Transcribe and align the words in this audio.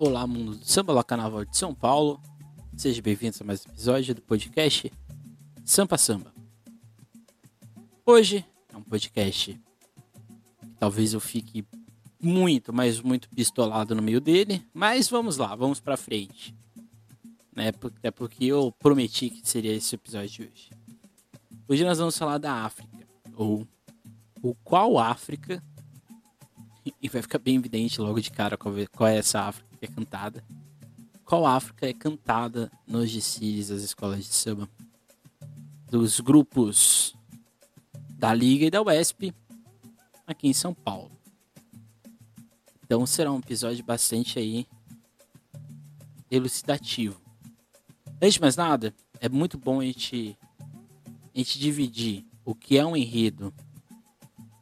Olá, 0.00 0.24
mundo 0.28 0.54
do 0.54 0.64
samba, 0.64 0.92
lá 0.92 1.02
Carnaval 1.02 1.44
de 1.44 1.56
São 1.56 1.74
Paulo. 1.74 2.22
Seja 2.76 3.02
bem-vindo 3.02 3.36
a 3.40 3.44
mais 3.44 3.66
um 3.66 3.70
episódio 3.70 4.14
do 4.14 4.22
podcast 4.22 4.92
Sampa 5.64 5.98
Samba. 5.98 6.32
Hoje 8.06 8.46
é 8.72 8.76
um 8.76 8.82
podcast 8.82 9.60
que 10.60 10.68
talvez 10.78 11.14
eu 11.14 11.18
fique 11.18 11.66
muito, 12.22 12.72
mas 12.72 13.00
muito 13.00 13.28
pistolado 13.30 13.92
no 13.92 14.00
meio 14.00 14.20
dele, 14.20 14.64
mas 14.72 15.08
vamos 15.08 15.36
lá, 15.36 15.56
vamos 15.56 15.80
pra 15.80 15.96
frente. 15.96 16.54
Né? 17.52 17.70
Até 17.70 18.12
porque 18.12 18.44
eu 18.44 18.72
prometi 18.78 19.30
que 19.30 19.48
seria 19.48 19.74
esse 19.74 19.96
episódio 19.96 20.28
de 20.28 20.42
hoje. 20.42 20.70
Hoje 21.66 21.84
nós 21.84 21.98
vamos 21.98 22.16
falar 22.16 22.38
da 22.38 22.52
África, 22.64 23.04
ou 23.34 23.66
o 24.44 24.54
qual 24.62 24.96
África, 24.96 25.60
e 27.02 27.08
vai 27.08 27.20
ficar 27.20 27.40
bem 27.40 27.56
evidente 27.56 28.00
logo 28.00 28.20
de 28.20 28.30
cara 28.30 28.56
qual 28.56 29.08
é 29.08 29.16
essa 29.16 29.40
África 29.40 29.67
que 29.78 29.86
é 29.86 29.88
cantada. 29.88 30.44
Qual 31.24 31.46
África 31.46 31.88
é 31.88 31.92
cantada 31.92 32.70
nos 32.86 33.10
desfiles 33.10 33.68
das 33.68 33.82
escolas 33.82 34.24
de 34.24 34.34
samba? 34.34 34.68
Dos 35.90 36.20
grupos 36.20 37.14
da 38.10 38.34
Liga 38.34 38.66
e 38.66 38.70
da 38.70 38.82
UESP 38.82 39.32
aqui 40.26 40.48
em 40.48 40.52
São 40.52 40.74
Paulo. 40.74 41.12
Então 42.84 43.06
será 43.06 43.32
um 43.32 43.38
episódio 43.38 43.84
bastante 43.84 44.38
aí 44.38 44.66
elucidativo. 46.30 47.20
Antes 48.20 48.34
de 48.34 48.40
mais 48.40 48.56
nada, 48.56 48.94
é 49.20 49.28
muito 49.28 49.56
bom 49.56 49.80
a 49.80 49.84
gente, 49.84 50.36
a 51.34 51.38
gente 51.38 51.58
dividir 51.58 52.26
o 52.44 52.54
que 52.54 52.78
é 52.78 52.84
um 52.84 52.96
enredo 52.96 53.54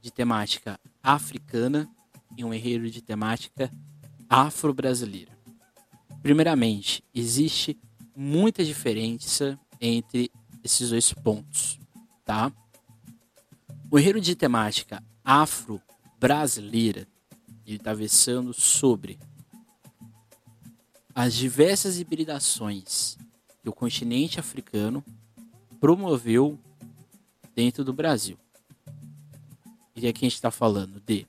de 0.03 0.11
temática 0.11 0.79
africana 1.03 1.89
e 2.37 2.45
um 2.45 2.53
enredo 2.53 2.91
de 2.91 3.01
temática 3.01 3.71
afro-brasileira. 4.29 5.37
Primeiramente, 6.23 7.03
existe 7.15 7.79
muita 8.15 8.65
diferença 8.65 9.59
entre 9.81 10.31
esses 10.65 10.91
dois 10.91 11.13
pontos, 11.13 11.79
tá? 12.25 12.53
O 13.91 13.99
enredo 13.99 14.21
de 14.21 14.35
temática 14.35 15.03
afro-brasileira 15.25 17.07
ele 17.67 17.77
está 17.77 17.93
versando 17.93 18.55
sobre 18.55 19.19
as 21.15 21.35
diversas 21.35 21.99
hibridações 21.99 23.17
que 23.63 23.69
o 23.69 23.73
continente 23.73 24.39
africano 24.39 25.05
promoveu 25.81 26.59
dentro 27.55 27.83
do 27.83 27.93
Brasil. 27.93 28.39
E 29.97 30.07
aqui 30.07 30.27
a 30.27 30.29
gente 30.29 30.35
está 30.35 30.51
falando 30.51 31.01
de 31.01 31.27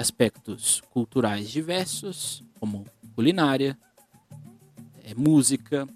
aspectos 0.00 0.80
culturais 0.90 1.50
diversos, 1.50 2.42
como 2.58 2.86
culinária, 3.14 3.78
é, 5.04 5.14
música, 5.14 5.86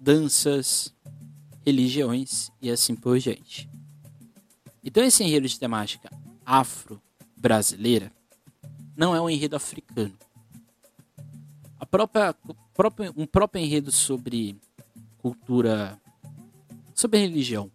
danças, 0.00 0.94
religiões 1.66 2.50
e 2.62 2.70
assim 2.70 2.96
por 2.96 3.18
diante. 3.18 3.68
Então 4.82 5.04
esse 5.04 5.22
enredo 5.22 5.46
de 5.46 5.58
temática 5.58 6.10
afro-brasileira 6.46 8.10
não 8.96 9.14
é 9.14 9.20
um 9.20 9.28
enredo 9.28 9.54
africano. 9.54 10.16
A 11.78 11.84
própria, 11.84 12.34
um 13.14 13.26
próprio 13.26 13.62
enredo 13.62 13.92
sobre 13.92 14.56
cultura, 15.18 16.00
sobre 16.94 17.18
religião, 17.18 17.70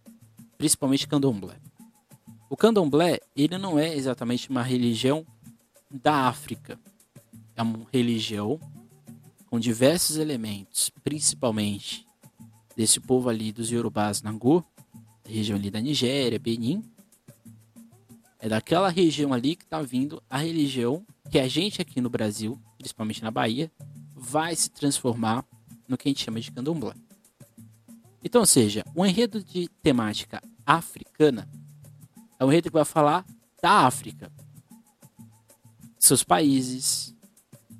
principalmente 0.57 1.07
candomblé. 1.07 1.62
O 2.53 2.55
candomblé, 2.55 3.19
ele 3.35 3.57
não 3.57 3.79
é 3.79 3.95
exatamente 3.95 4.47
uma 4.47 4.61
religião 4.61 5.25
da 5.89 6.27
África. 6.27 6.79
É 7.55 7.63
uma 7.63 7.87
religião 7.91 8.59
com 9.47 9.59
diversos 9.59 10.17
elementos, 10.17 10.91
principalmente 11.03 12.05
desse 12.77 12.99
povo 12.99 13.27
ali 13.27 13.51
dos 13.51 13.71
Yorubás 13.71 14.21
Nangu, 14.21 14.63
região 15.27 15.57
ali 15.57 15.71
da 15.71 15.81
Nigéria, 15.81 16.37
Benin. 16.37 16.83
É 18.37 18.47
daquela 18.47 18.89
região 18.89 19.33
ali 19.33 19.55
que 19.55 19.63
está 19.63 19.81
vindo 19.81 20.21
a 20.29 20.37
religião 20.37 21.03
que 21.31 21.39
a 21.39 21.47
gente 21.47 21.81
aqui 21.81 21.99
no 21.99 22.09
Brasil, 22.11 22.61
principalmente 22.77 23.23
na 23.23 23.31
Bahia, 23.31 23.71
vai 24.15 24.55
se 24.55 24.69
transformar 24.69 25.43
no 25.87 25.97
que 25.97 26.07
a 26.07 26.11
gente 26.11 26.23
chama 26.23 26.39
de 26.39 26.51
candomblé. 26.51 26.93
Então, 28.23 28.41
ou 28.41 28.45
seja, 28.45 28.85
um 28.95 29.03
enredo 29.03 29.43
de 29.43 29.67
temática 29.81 30.39
africana 30.63 31.49
é 32.43 32.45
um 32.45 32.51
enredo 32.51 32.69
que 32.69 32.73
vai 32.73 32.83
falar 32.83 33.25
da 33.61 33.85
África, 33.85 34.29
seus 35.97 36.25
países, 36.25 37.15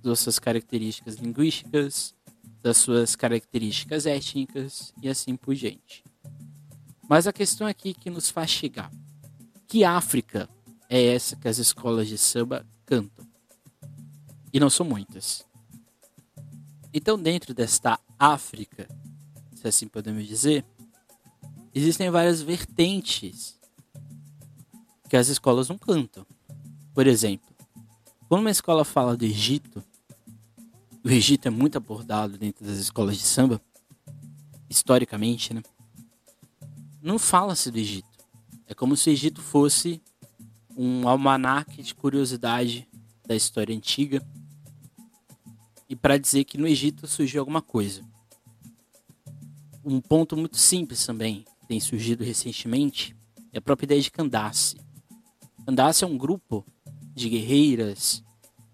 das 0.02 0.22
suas 0.22 0.40
características 0.40 1.16
linguísticas, 1.16 2.16
das 2.62 2.78
suas 2.78 3.14
características 3.14 4.06
étnicas 4.06 4.94
e 5.02 5.10
assim 5.10 5.36
por 5.36 5.54
diante. 5.54 6.02
Mas 7.10 7.28
a 7.28 7.34
questão 7.34 7.68
aqui 7.68 7.94
que 7.94 8.10
nos 8.10 8.30
faz 8.30 8.50
chegar: 8.50 8.90
que 9.68 9.84
África 9.84 10.50
é 10.90 11.08
essa 11.08 11.36
que 11.36 11.50
as 11.50 11.58
escolas 11.58 12.08
de 12.08 12.18
samba 12.18 12.66
cantam? 12.86 13.28
E 14.54 14.62
não 14.62 14.70
são 14.70 14.86
muitas. 14.86 15.46
Então, 16.94 17.22
dentro 17.22 17.54
desta 17.54 18.00
África, 18.18 18.88
se 19.56 19.68
assim 19.68 19.90
podemos 19.90 20.26
dizer, 20.26 20.64
existem 21.74 22.10
várias 22.10 22.42
vertentes 22.42 23.62
que 25.14 25.18
as 25.18 25.28
escolas 25.28 25.70
não 25.70 25.78
cantam. 25.78 26.26
Por 26.92 27.06
exemplo, 27.06 27.48
quando 28.28 28.42
uma 28.42 28.50
escola 28.50 28.84
fala 28.84 29.16
do 29.16 29.24
Egito, 29.24 29.84
o 31.06 31.08
Egito 31.08 31.48
é 31.48 31.52
muito 31.52 31.78
abordado 31.78 32.36
dentro 32.36 32.66
das 32.66 32.78
escolas 32.78 33.16
de 33.16 33.22
samba, 33.22 33.62
historicamente, 34.68 35.54
né? 35.54 35.62
Não 37.00 37.20
fala-se 37.20 37.70
do 37.70 37.78
Egito. 37.78 38.10
É 38.66 38.74
como 38.74 38.98
se 38.98 39.08
o 39.08 39.14
Egito 39.14 39.40
fosse 39.40 40.02
um 40.76 41.08
almanaque 41.08 41.84
de 41.84 41.94
curiosidade 41.94 42.90
da 43.24 43.36
história 43.36 43.76
antiga 43.76 44.20
e 45.88 45.96
para 45.96 46.18
dizer 46.18 46.44
que 46.44 46.58
no 46.58 46.68
Egito 46.68 47.06
surgiu 47.06 47.40
alguma 47.40 47.62
coisa. 47.62 48.04
Um 49.86 50.02
ponto 50.02 50.36
muito 50.36 50.58
simples 50.58 51.06
também, 51.06 51.46
que 51.62 51.68
tem 51.68 51.80
surgido 51.80 52.24
recentemente, 52.24 53.16
é 53.52 53.60
a 53.60 53.62
própria 53.62 53.86
ideia 53.86 54.02
de 54.02 54.10
Candace. 54.10 54.83
Candace 55.66 56.04
é 56.04 56.08
um 56.08 56.18
grupo 56.18 56.66
de 57.14 57.30
guerreiras, 57.30 58.24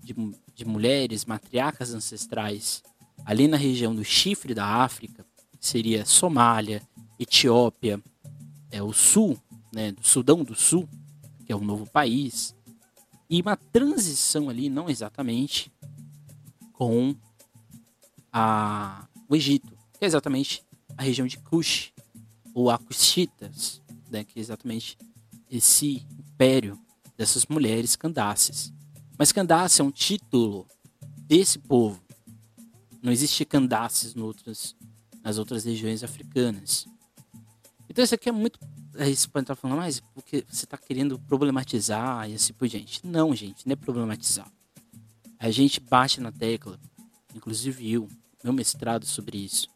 de, 0.02 0.16
de 0.56 0.66
mulheres, 0.66 1.26
matriarcas 1.26 1.94
ancestrais, 1.94 2.84
ali 3.26 3.48
na 3.48 3.58
região 3.58 3.94
do 3.94 4.04
chifre 4.04 4.54
da 4.54 4.66
África, 4.66 5.26
seria 5.60 6.06
Somália, 6.06 6.82
Etiópia, 7.20 8.02
é 8.72 8.82
o 8.82 8.94
sul, 8.94 9.38
né, 9.74 9.92
do 9.92 10.06
Sudão 10.06 10.44
do 10.44 10.56
Sul, 10.56 10.88
que 11.46 11.52
é 11.52 11.56
um 11.56 11.64
novo 11.64 11.86
país, 11.86 12.56
e 13.30 13.42
uma 13.42 13.56
transição 13.56 14.50
ali, 14.50 14.70
não 14.70 14.90
exatamente, 14.90 15.72
com 16.74 17.16
a, 18.32 19.08
o 19.28 19.36
Egito, 19.36 19.78
que 19.98 20.06
é 20.06 20.08
exatamente 20.08 20.64
a 20.98 21.04
região 21.04 21.28
de 21.28 21.38
Kush, 21.38 21.94
ou 22.54 22.70
Akushitas, 22.72 23.82
né, 24.10 24.24
que 24.24 24.40
é 24.40 24.42
exatamente 24.42 24.98
esse 25.52 26.06
império 26.40 26.80
dessas 27.18 27.46
mulheres 27.48 27.98
Candaces. 27.98 28.72
Mas 29.18 29.34
Candace 29.34 29.82
é 29.82 29.84
um 29.84 29.92
título 29.92 30.66
desse 31.28 31.60
povo. 31.60 32.02
Não 33.04 33.12
existe 33.12 33.44
Candaces 33.44 34.16
nas 35.22 35.38
outras 35.38 35.66
regiões 35.66 36.02
africanas. 36.02 36.88
Então 37.90 38.06
isso 38.06 38.16
aqui 38.16 38.30
é 38.30 38.32
muito. 38.32 38.58
Você 38.94 39.28
pode 39.28 39.44
estar 39.44 39.56
falando, 39.56 39.80
mas 39.80 40.00
porque 40.00 40.46
você 40.50 40.64
está 40.64 40.78
querendo 40.78 41.20
problematizar 41.20 42.30
e 42.30 42.36
assim 42.36 42.54
por 42.54 42.70
diante. 42.70 43.06
Não, 43.06 43.36
gente, 43.36 43.68
não 43.68 43.74
é 43.74 43.76
problematizar. 43.76 44.50
A 45.38 45.52
gente 45.52 45.82
bate 45.82 46.22
na 46.22 46.32
tecla, 46.32 46.80
inclusive 47.36 47.92
eu, 47.92 48.08
meu 48.44 48.54
mestrado 48.54 49.06
sobre 49.06 49.38
isso, 49.38 49.68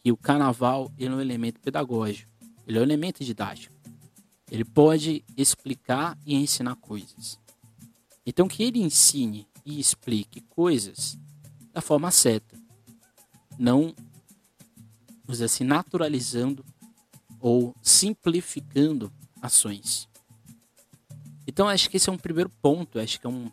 que 0.00 0.12
o 0.12 0.16
carnaval 0.16 0.92
é 0.96 1.10
um 1.10 1.20
elemento 1.20 1.60
pedagógico, 1.60 2.30
ele 2.66 2.78
é 2.78 2.80
um 2.80 2.84
elemento 2.84 3.24
didático. 3.24 3.77
Ele 4.50 4.64
pode 4.64 5.24
explicar 5.36 6.18
e 6.24 6.34
ensinar 6.34 6.76
coisas. 6.76 7.38
Então 8.26 8.48
que 8.48 8.62
ele 8.62 8.80
ensine 8.80 9.46
e 9.64 9.78
explique 9.78 10.40
coisas 10.42 11.18
da 11.72 11.80
forma 11.80 12.10
certa, 12.10 12.56
não 13.58 13.94
vamos 15.24 15.42
assim 15.42 15.64
naturalizando 15.64 16.64
ou 17.40 17.74
simplificando 17.82 19.12
ações. 19.42 20.08
Então 21.46 21.68
acho 21.68 21.90
que 21.90 21.96
esse 21.96 22.08
é 22.08 22.12
um 22.12 22.18
primeiro 22.18 22.48
ponto, 22.48 22.98
acho 22.98 23.20
que 23.20 23.26
é 23.26 23.30
um 23.30 23.50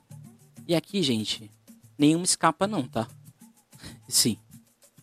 E 0.68 0.74
aqui, 0.74 1.04
gente, 1.04 1.52
nenhuma 1.98 2.24
escapa 2.26 2.66
não, 2.68 2.88
tá? 2.88 3.08
Sim. 4.08 4.38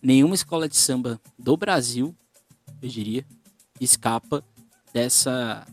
Nenhuma 0.01 0.35
escola 0.35 0.67
de 0.67 0.75
samba 0.75 1.21
do 1.39 1.55
Brasil, 1.55 2.15
eu 2.81 2.89
diria, 2.89 3.25
escapa 3.79 4.43
dessa 4.93 5.65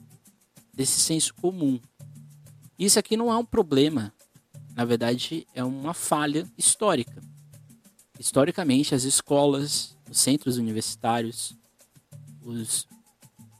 desse 0.80 0.98
senso 0.98 1.34
comum. 1.34 1.78
Isso 2.78 2.98
aqui 2.98 3.16
não 3.16 3.30
é 3.30 3.36
um 3.36 3.44
problema 3.44 4.12
na 4.80 4.84
verdade, 4.86 5.46
é 5.54 5.62
uma 5.62 5.92
falha 5.92 6.50
histórica. 6.56 7.20
Historicamente, 8.18 8.94
as 8.94 9.04
escolas, 9.04 9.94
os 10.08 10.18
centros 10.18 10.56
universitários, 10.56 11.54
os, 12.40 12.88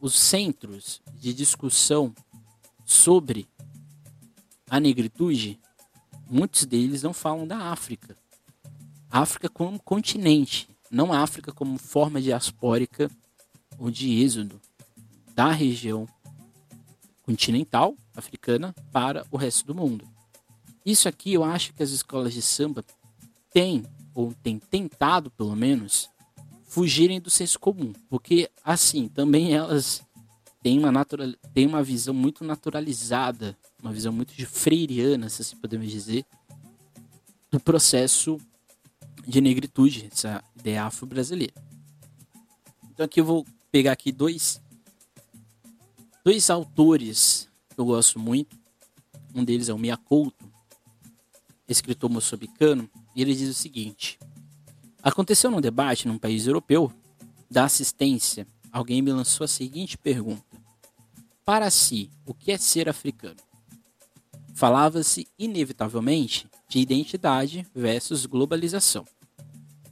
os 0.01 0.15
centros 0.15 1.03
de 1.15 1.35
discussão 1.35 2.15
sobre 2.87 3.47
a 4.71 4.81
negritude, 4.81 5.61
muitos 6.27 6.65
deles 6.65 7.03
não 7.03 7.13
falam 7.13 7.47
da 7.47 7.71
África. 7.71 8.17
África 9.11 9.51
como 9.51 9.79
continente, 9.79 10.69
não 10.91 11.13
África 11.13 11.53
como 11.53 11.77
forma 11.77 12.19
diaspórica 12.19 13.11
ou 13.79 13.91
de 13.91 14.23
êxodo 14.23 14.61
da 15.35 15.51
região 15.51 16.07
continental 17.31 17.97
africana 18.17 18.75
para 18.91 19.25
o 19.31 19.37
resto 19.37 19.65
do 19.65 19.75
mundo. 19.75 20.05
Isso 20.85 21.09
aqui 21.09 21.33
eu 21.33 21.45
acho 21.45 21.73
que 21.73 21.83
as 21.83 21.91
escolas 21.91 22.33
de 22.33 22.43
samba 22.43 22.85
têm, 23.53 23.85
ou 24.13 24.35
têm 24.43 24.59
tentado 24.59 25.31
pelo 25.31 25.55
menos, 25.55 26.11
fugirem 26.65 27.21
do 27.21 27.31
senso 27.31 27.59
comum, 27.61 27.93
porque 28.09 28.51
assim, 28.65 29.07
também 29.09 29.55
elas 29.55 30.03
têm 30.61 30.79
uma, 30.79 30.91
natural, 30.91 31.29
têm 31.55 31.67
uma 31.67 31.83
visão 31.85 32.13
muito 32.13 32.45
naturalizada, 32.45 33.57
uma 33.81 33.93
visão 33.93 34.13
muito 34.13 34.35
de 34.35 34.45
freiriana, 34.45 35.29
se 35.29 35.43
assim 35.43 35.57
podemos 35.57 35.89
dizer, 35.89 36.25
do 37.49 37.61
processo 37.61 38.39
de 39.27 39.41
negritude, 39.41 40.09
essa 40.11 40.43
ideia 40.59 40.85
afro-brasileira. 40.85 41.55
Então 42.93 43.07
aqui 43.07 43.21
eu 43.21 43.25
vou 43.25 43.47
pegar 43.71 43.93
aqui 43.93 44.11
dois 44.11 44.61
dois 46.25 46.51
autores 46.51 47.49
que 47.75 47.81
eu 47.81 47.85
gosto 47.85 48.19
muito. 48.19 48.59
Um 49.35 49.45
deles 49.45 49.69
é 49.69 49.75
o 49.75 49.79
Mia 49.79 49.97
Couto, 49.97 50.51
escritor 51.69 52.11
moçambicano, 52.11 52.91
e 53.15 53.23
ele 53.23 53.35
diz 53.35 53.49
o 53.49 53.55
seguinte: 53.55 54.19
Aconteceu 55.03 55.51
num 55.51 55.61
debate 55.61 56.07
num 56.07 56.19
país 56.19 56.47
europeu 56.47 56.93
da 57.51 57.65
assistência, 57.65 58.47
alguém 58.73 59.03
me 59.03 59.13
lançou 59.13 59.45
a 59.45 59.49
seguinte 59.49 59.97
pergunta: 59.97 60.45
Para 61.45 61.71
si, 61.71 62.11
o 62.27 62.35
que 62.35 62.53
é 62.53 62.59
ser 62.59 62.89
africano? 62.89 63.41
Falava-se 64.55 65.27
inevitavelmente 65.39 66.49
de 66.69 66.81
identidade 66.81 67.67
versus 67.75 68.27
globalização. 68.27 69.05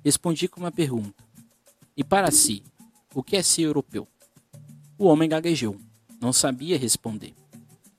Respondi 0.04 0.48
com 0.48 0.60
uma 0.60 0.72
pergunta: 0.72 1.24
E 1.96 2.04
para 2.04 2.30
si, 2.30 2.62
o 3.14 3.22
que 3.22 3.36
é 3.36 3.42
ser 3.42 3.62
europeu? 3.62 4.06
O 4.98 5.06
homem 5.06 5.28
gaguejou, 5.28 5.78
não 6.20 6.32
sabia 6.32 6.78
responder. 6.78 7.34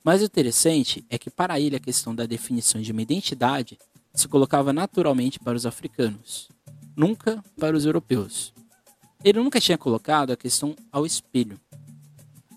Mas 0.03 0.21
o 0.21 0.25
interessante 0.25 1.05
é 1.09 1.17
que 1.17 1.29
para 1.29 1.59
ele 1.59 1.75
a 1.75 1.79
questão 1.79 2.15
da 2.15 2.25
definição 2.25 2.81
de 2.81 2.91
uma 2.91 3.01
identidade 3.01 3.77
se 4.13 4.27
colocava 4.27 4.73
naturalmente 4.73 5.39
para 5.39 5.55
os 5.55 5.65
africanos, 5.65 6.49
nunca 6.95 7.43
para 7.59 7.75
os 7.75 7.85
europeus. 7.85 8.53
Ele 9.23 9.39
nunca 9.39 9.59
tinha 9.59 9.77
colocado 9.77 10.31
a 10.31 10.37
questão 10.37 10.75
ao 10.91 11.05
espelho. 11.05 11.59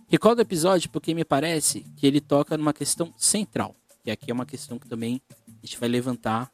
Recordo 0.08 0.38
o 0.38 0.42
episódio 0.42 0.90
porque 0.90 1.14
me 1.14 1.24
parece 1.24 1.80
que 1.96 2.06
ele 2.06 2.20
toca 2.20 2.56
numa 2.56 2.72
questão 2.72 3.12
central, 3.16 3.74
que 4.04 4.10
aqui 4.10 4.30
é 4.30 4.34
uma 4.34 4.46
questão 4.46 4.78
que 4.78 4.88
também 4.88 5.20
a 5.48 5.66
gente 5.66 5.78
vai 5.78 5.88
levantar 5.88 6.52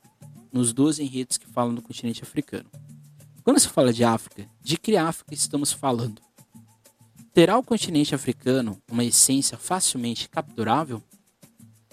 nos 0.53 0.73
12 0.73 1.03
enredos 1.03 1.37
que 1.37 1.47
falam 1.47 1.75
do 1.75 1.83
continente 1.83 2.23
africano. 2.23 2.71
Quando 3.43 3.59
se 3.59 3.69
fala 3.69 3.93
de 3.93 4.05
África, 4.05 4.49
de 4.61 4.77
que 4.77 4.97
África 4.97 5.35
estamos 5.35 5.73
falando? 5.73 6.21
Terá 7.33 7.57
o 7.59 7.63
continente 7.63 8.15
africano 8.15 8.81
uma 8.91 9.05
essência 9.05 9.57
facilmente 9.57 10.29
capturável? 10.29 11.03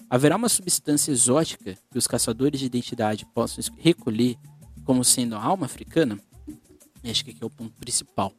Haverá 0.08 0.36
uma 0.36 0.48
substância 0.48 1.10
exótica 1.10 1.76
que 1.90 1.98
os 1.98 2.06
caçadores 2.06 2.60
de 2.60 2.66
identidade 2.66 3.26
possam 3.34 3.62
recolher 3.76 4.36
como 4.84 5.04
sendo 5.04 5.36
a 5.36 5.42
alma 5.42 5.66
africana? 5.66 6.18
Acho 7.04 7.24
que 7.24 7.30
aqui 7.30 7.42
é 7.42 7.46
o 7.46 7.50
ponto 7.50 7.74
principal. 7.74 8.32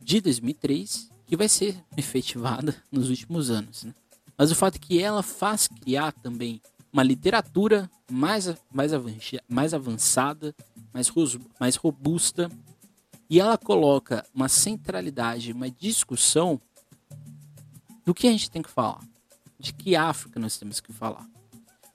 de 0.00 0.20
2003, 0.22 1.10
que 1.26 1.36
vai 1.36 1.46
ser 1.46 1.76
efetivada 1.94 2.74
nos 2.90 3.10
últimos 3.10 3.50
anos. 3.50 3.84
Né? 3.84 3.94
Mas 4.34 4.50
o 4.50 4.54
fato 4.54 4.76
é 4.76 4.78
que 4.78 4.98
ela 4.98 5.22
faz 5.22 5.68
criar 5.68 6.12
também 6.12 6.58
uma 6.90 7.02
literatura 7.02 7.90
mais, 8.10 8.46
mais, 8.72 8.92
mais 9.46 9.74
avançada, 9.74 10.54
mais, 10.90 11.12
mais 11.60 11.76
robusta, 11.76 12.50
e 13.28 13.38
ela 13.38 13.58
coloca 13.58 14.24
uma 14.34 14.48
centralidade, 14.48 15.52
uma 15.52 15.70
discussão 15.70 16.58
do 18.06 18.14
que 18.14 18.26
a 18.26 18.32
gente 18.32 18.50
tem 18.50 18.62
que 18.62 18.70
falar, 18.70 19.04
de 19.60 19.74
que 19.74 19.94
África 19.94 20.40
nós 20.40 20.56
temos 20.56 20.80
que 20.80 20.94
falar. 20.94 21.28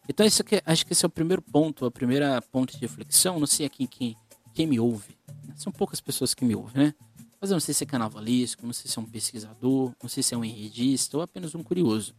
Então 0.08 0.26
isso 0.26 0.42
aqui, 0.42 0.62
acho 0.66 0.86
que 0.86 0.94
esse 0.94 1.06
é 1.06 1.08
o 1.08 1.10
primeiro 1.10 1.42
ponto, 1.42 1.86
a 1.86 1.92
primeira 1.92 2.42
ponto 2.42 2.74
de 2.74 2.80
reflexão. 2.80 3.40
Não 3.40 3.48
sei 3.48 3.66
aqui 3.66 3.88
quem, 3.88 4.18
quem 4.54 4.68
me 4.68 4.80
ouve. 4.80 5.18
São 5.56 5.72
poucas 5.72 6.02
pessoas 6.02 6.34
que 6.34 6.44
me 6.44 6.56
ouvem, 6.56 6.86
né? 6.86 6.96
Mas 7.40 7.52
eu 7.52 7.56
não 7.56 7.60
sei 7.60 7.74
se 7.74 7.84
é 7.84 7.88
carnavalesco, 7.88 8.66
não 8.66 8.74
sei 8.74 8.90
se 8.90 8.98
é 8.98 9.02
um 9.02 9.06
pesquisador, 9.06 9.94
não 10.02 10.10
sei 10.10 10.24
se 10.24 10.34
é 10.34 10.38
um 10.38 10.46
enredista 10.46 11.18
ou 11.18 11.24
apenas 11.24 11.54
um 11.54 11.62
curioso. 11.62 12.16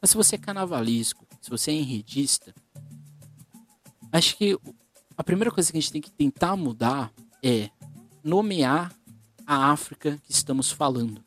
Mas 0.00 0.10
se 0.10 0.16
você 0.16 0.36
é 0.36 0.38
carnavalesco, 0.38 1.26
se 1.40 1.50
você 1.50 1.72
é 1.72 1.74
enredista, 1.74 2.54
acho 4.12 4.36
que 4.36 4.58
a 5.16 5.24
primeira 5.24 5.50
coisa 5.50 5.72
que 5.72 5.78
a 5.78 5.80
gente 5.80 5.92
tem 5.92 6.00
que 6.00 6.12
tentar 6.12 6.54
mudar 6.54 7.12
é 7.42 7.70
nomear 8.22 8.94
a 9.44 9.72
África 9.72 10.20
que 10.22 10.30
estamos 10.30 10.70
falando. 10.70 11.24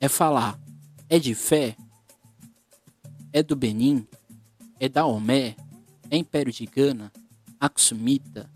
É 0.00 0.08
falar, 0.08 0.58
é 1.08 1.18
de 1.18 1.34
fé? 1.34 1.76
É 3.32 3.42
do 3.42 3.54
Benin? 3.54 4.06
É 4.82 4.88
Daomé, 4.88 5.54
é 6.10 6.16
Império 6.16 6.52
de 6.52 6.66
Gana, 6.66 7.12
Aksumita, 7.60 8.50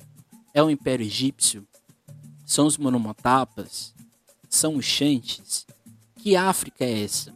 é 0.52 0.61
o 0.61 0.68
Império 0.68 1.06
Egípcio, 1.06 1.64
são 2.45 2.66
os 2.66 2.76
Monomotapas, 2.76 3.95
são 4.49 4.75
os 4.75 4.85
Xantes, 4.85 5.64
que 6.16 6.35
África 6.35 6.85
é 6.85 7.04
essa? 7.04 7.33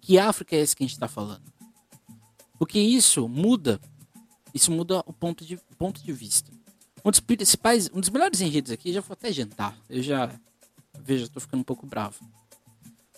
Que 0.00 0.20
África 0.20 0.54
é 0.54 0.60
essa 0.60 0.76
que 0.76 0.84
a 0.84 0.86
gente 0.86 0.94
está 0.94 1.08
falando? 1.08 1.42
Porque 2.60 2.78
isso 2.78 3.28
muda, 3.28 3.80
isso 4.54 4.70
muda 4.70 5.02
o 5.04 5.12
ponto 5.12 5.44
de, 5.44 5.56
ponto 5.76 6.00
de 6.00 6.12
vista. 6.12 6.48
Um 7.04 7.10
dos 7.10 7.18
principais, 7.18 7.90
um 7.92 7.98
dos 7.98 8.10
melhores 8.10 8.40
enredos 8.40 8.70
aqui, 8.70 8.92
já 8.92 9.00
vou 9.00 9.14
até 9.14 9.32
jantar, 9.32 9.76
eu 9.90 10.00
já 10.00 10.32
vejo, 11.00 11.24
estou 11.24 11.40
ficando 11.40 11.62
um 11.62 11.64
pouco 11.64 11.88
bravo. 11.88 12.24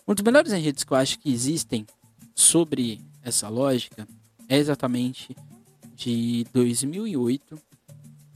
Um 0.08 0.14
dos 0.14 0.24
melhores 0.24 0.50
enredos 0.50 0.82
que 0.82 0.94
eu 0.94 0.96
acho 0.96 1.18
que 1.18 1.30
existem 1.30 1.86
sobre 2.34 3.04
essa 3.24 3.48
lógica 3.48 4.06
exatamente 4.48 5.36
de 5.94 6.44
2008 6.52 7.58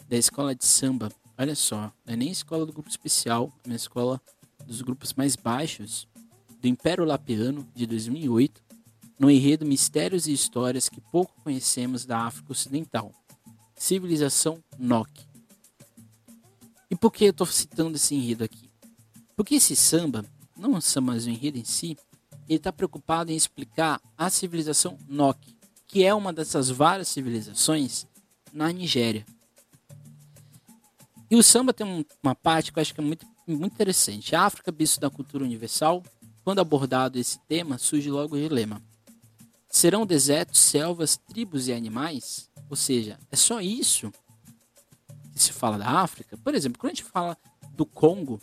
da 0.08 0.16
escola 0.16 0.54
de 0.54 0.64
samba. 0.64 1.12
Olha 1.36 1.54
só, 1.54 1.92
não 2.04 2.14
é 2.14 2.16
nem 2.16 2.30
escola 2.30 2.64
do 2.64 2.72
grupo 2.72 2.88
especial, 2.88 3.52
é 3.64 3.68
uma 3.68 3.76
escola 3.76 4.20
dos 4.66 4.82
grupos 4.82 5.12
mais 5.14 5.36
baixos 5.36 6.08
do 6.60 6.66
Império 6.66 7.04
Lapiano 7.04 7.66
de 7.74 7.86
2008, 7.86 8.62
no 9.18 9.30
enredo 9.30 9.66
Mistérios 9.66 10.26
e 10.26 10.32
Histórias 10.32 10.88
que 10.88 11.00
pouco 11.00 11.32
conhecemos 11.42 12.04
da 12.04 12.20
África 12.20 12.52
Ocidental. 12.52 13.12
Civilização 13.76 14.62
Nok. 14.78 15.28
E 16.90 16.96
por 16.96 17.12
que 17.12 17.24
eu 17.24 17.30
estou 17.30 17.46
citando 17.46 17.96
esse 17.96 18.14
enredo 18.14 18.44
aqui? 18.44 18.70
Porque 19.36 19.56
esse 19.56 19.76
samba 19.76 20.24
não 20.56 20.76
é 20.76 20.80
samba, 20.80 21.12
mas 21.12 21.26
o 21.26 21.30
enredo 21.30 21.58
em 21.58 21.64
si, 21.64 21.96
ele 22.48 22.56
está 22.56 22.72
preocupado 22.72 23.30
em 23.30 23.36
explicar 23.36 24.00
a 24.16 24.28
civilização 24.30 24.98
Nok, 25.08 25.54
que 25.88 26.04
é 26.04 26.14
uma 26.14 26.32
dessas 26.32 26.68
várias 26.68 27.08
civilizações 27.08 28.06
na 28.52 28.70
Nigéria. 28.70 29.26
E 31.30 31.34
o 31.34 31.42
samba 31.42 31.72
tem 31.72 32.06
uma 32.22 32.34
parte 32.34 32.72
que 32.72 32.78
eu 32.78 32.82
acho 32.82 32.94
que 32.94 33.00
é 33.00 33.04
muito, 33.04 33.26
muito 33.46 33.72
interessante. 33.72 34.36
A 34.36 34.42
África, 34.42 34.70
berço 34.70 35.00
da 35.00 35.10
cultura 35.10 35.44
universal, 35.44 36.02
quando 36.44 36.60
abordado 36.60 37.18
esse 37.18 37.38
tema, 37.40 37.78
surge 37.78 38.10
logo 38.10 38.36
o 38.36 38.38
dilema. 38.38 38.82
Serão 39.68 40.06
desertos, 40.06 40.60
selvas, 40.60 41.16
tribos 41.16 41.68
e 41.68 41.72
animais? 41.72 42.48
Ou 42.70 42.76
seja, 42.76 43.18
é 43.30 43.36
só 43.36 43.60
isso 43.60 44.12
que 45.32 45.40
se 45.40 45.52
fala 45.52 45.78
da 45.78 45.88
África? 45.88 46.36
Por 46.38 46.54
exemplo, 46.54 46.78
quando 46.78 46.92
a 46.92 46.94
gente 46.94 47.04
fala 47.04 47.36
do 47.72 47.84
Congo, 47.84 48.40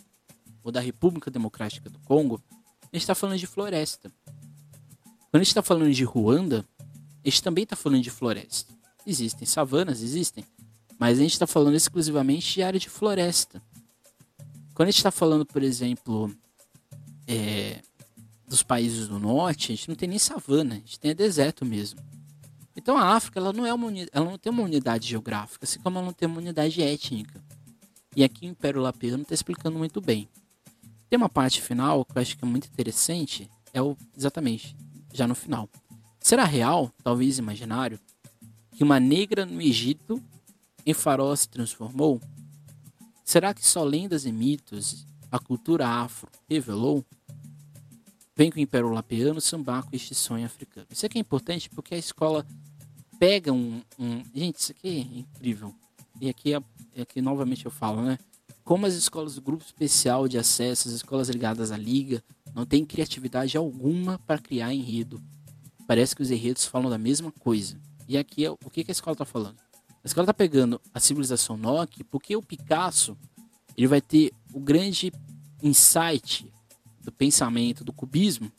ou 0.62 0.72
da 0.72 0.80
República 0.80 1.30
Democrática 1.30 1.88
do 1.88 1.98
Congo, 2.00 2.42
a 2.82 2.96
gente 2.96 3.02
está 3.02 3.14
falando 3.14 3.38
de 3.38 3.46
floresta. 3.46 4.10
Quando 4.24 5.34
a 5.34 5.38
gente 5.38 5.48
está 5.48 5.62
falando 5.62 5.92
de 5.92 6.02
Ruanda, 6.02 6.64
a 7.26 7.30
gente 7.30 7.42
também 7.42 7.64
está 7.64 7.74
falando 7.74 8.02
de 8.02 8.10
floresta. 8.10 8.72
Existem 9.04 9.46
savanas, 9.46 10.00
existem, 10.00 10.44
mas 10.98 11.18
a 11.18 11.22
gente 11.22 11.32
está 11.32 11.46
falando 11.46 11.74
exclusivamente 11.74 12.54
de 12.54 12.62
área 12.62 12.78
de 12.78 12.88
floresta. 12.88 13.60
Quando 14.74 14.88
a 14.88 14.90
gente 14.90 14.98
está 14.98 15.10
falando, 15.10 15.44
por 15.44 15.62
exemplo, 15.62 16.32
é, 17.26 17.80
dos 18.46 18.62
países 18.62 19.08
do 19.08 19.18
norte, 19.18 19.72
a 19.72 19.74
gente 19.74 19.88
não 19.88 19.96
tem 19.96 20.08
nem 20.08 20.18
savana, 20.18 20.74
a 20.74 20.78
gente 20.78 21.00
tem 21.00 21.14
deserto 21.14 21.64
mesmo. 21.64 22.00
Então 22.76 22.96
a 22.96 23.16
África 23.16 23.40
ela 23.40 23.52
não, 23.52 23.66
é 23.66 23.74
uma, 23.74 23.90
ela 24.12 24.24
não 24.24 24.38
tem 24.38 24.52
uma 24.52 24.62
unidade 24.62 25.08
geográfica, 25.08 25.64
assim 25.64 25.80
como 25.80 25.98
ela 25.98 26.06
não 26.06 26.12
tem 26.12 26.28
uma 26.28 26.38
unidade 26.38 26.80
étnica. 26.82 27.42
E 28.14 28.22
aqui 28.22 28.46
o 28.46 28.50
Império 28.50 28.80
Lapiano 28.80 29.22
está 29.22 29.34
explicando 29.34 29.78
muito 29.78 30.00
bem. 30.00 30.28
Tem 31.08 31.16
uma 31.16 31.28
parte 31.28 31.60
final 31.60 32.04
que 32.04 32.16
eu 32.16 32.22
acho 32.22 32.36
que 32.36 32.44
é 32.44 32.48
muito 32.48 32.68
interessante, 32.68 33.50
é 33.72 33.82
o 33.82 33.96
exatamente, 34.16 34.76
já 35.12 35.26
no 35.26 35.34
final. 35.34 35.68
Será 36.26 36.42
real, 36.42 36.92
talvez 37.04 37.38
imaginário, 37.38 38.00
que 38.72 38.82
uma 38.82 38.98
negra 38.98 39.46
no 39.46 39.62
Egito 39.62 40.20
em 40.84 40.92
farol 40.92 41.36
se 41.36 41.48
transformou? 41.48 42.20
Será 43.24 43.54
que 43.54 43.64
só 43.64 43.84
lendas 43.84 44.26
e 44.26 44.32
mitos 44.32 45.06
a 45.30 45.38
cultura 45.38 45.86
afro 45.86 46.28
revelou? 46.50 47.04
Vem 48.34 48.50
com 48.50 48.58
o 48.58 48.60
Império 48.60 48.90
Lapiano 48.90 49.40
sambar 49.40 49.84
com 49.84 49.94
este 49.94 50.16
sonho 50.16 50.44
africano. 50.44 50.88
Isso 50.90 51.06
aqui 51.06 51.16
é 51.16 51.20
importante 51.20 51.70
porque 51.70 51.94
a 51.94 51.98
escola 51.98 52.44
pega 53.20 53.52
um, 53.52 53.80
um... 53.96 54.24
Gente, 54.34 54.58
isso 54.58 54.72
aqui 54.72 54.88
é 54.88 55.18
incrível. 55.20 55.72
E 56.20 56.28
aqui, 56.28 56.54
aqui 57.00 57.22
novamente 57.22 57.66
eu 57.66 57.70
falo, 57.70 58.02
né? 58.02 58.18
Como 58.64 58.84
as 58.84 58.94
escolas 58.94 59.36
do 59.36 59.42
grupo 59.42 59.62
especial 59.64 60.26
de 60.26 60.38
acesso, 60.38 60.88
as 60.88 60.94
escolas 60.94 61.28
ligadas 61.28 61.70
à 61.70 61.76
liga, 61.76 62.20
não 62.52 62.66
têm 62.66 62.84
criatividade 62.84 63.56
alguma 63.56 64.18
para 64.26 64.40
criar 64.40 64.74
enredo. 64.74 65.22
Parece 65.86 66.16
que 66.16 66.22
os 66.22 66.30
enredos 66.30 66.64
falam 66.64 66.90
da 66.90 66.98
mesma 66.98 67.30
coisa. 67.30 67.78
E 68.08 68.16
aqui 68.16 68.44
é 68.44 68.50
o 68.50 68.56
que, 68.56 68.84
a 68.86 68.92
escola 68.92 69.14
está 69.14 69.24
falando? 69.24 69.56
A 70.02 70.06
escola 70.06 70.24
está 70.24 70.34
pegando 70.34 70.80
a 70.92 71.00
civilização 71.00 71.56
Nock 71.56 72.02
porque 72.04 72.36
o 72.36 72.42
Picasso 72.42 73.16
ele 73.76 73.86
vai 73.86 74.00
ter 74.00 74.32
o 74.52 74.60
grande 74.60 75.12
insight 75.62 76.50
do 77.02 77.12
pensamento 77.12 77.84
do 77.84 77.92
cubismo 77.92 78.50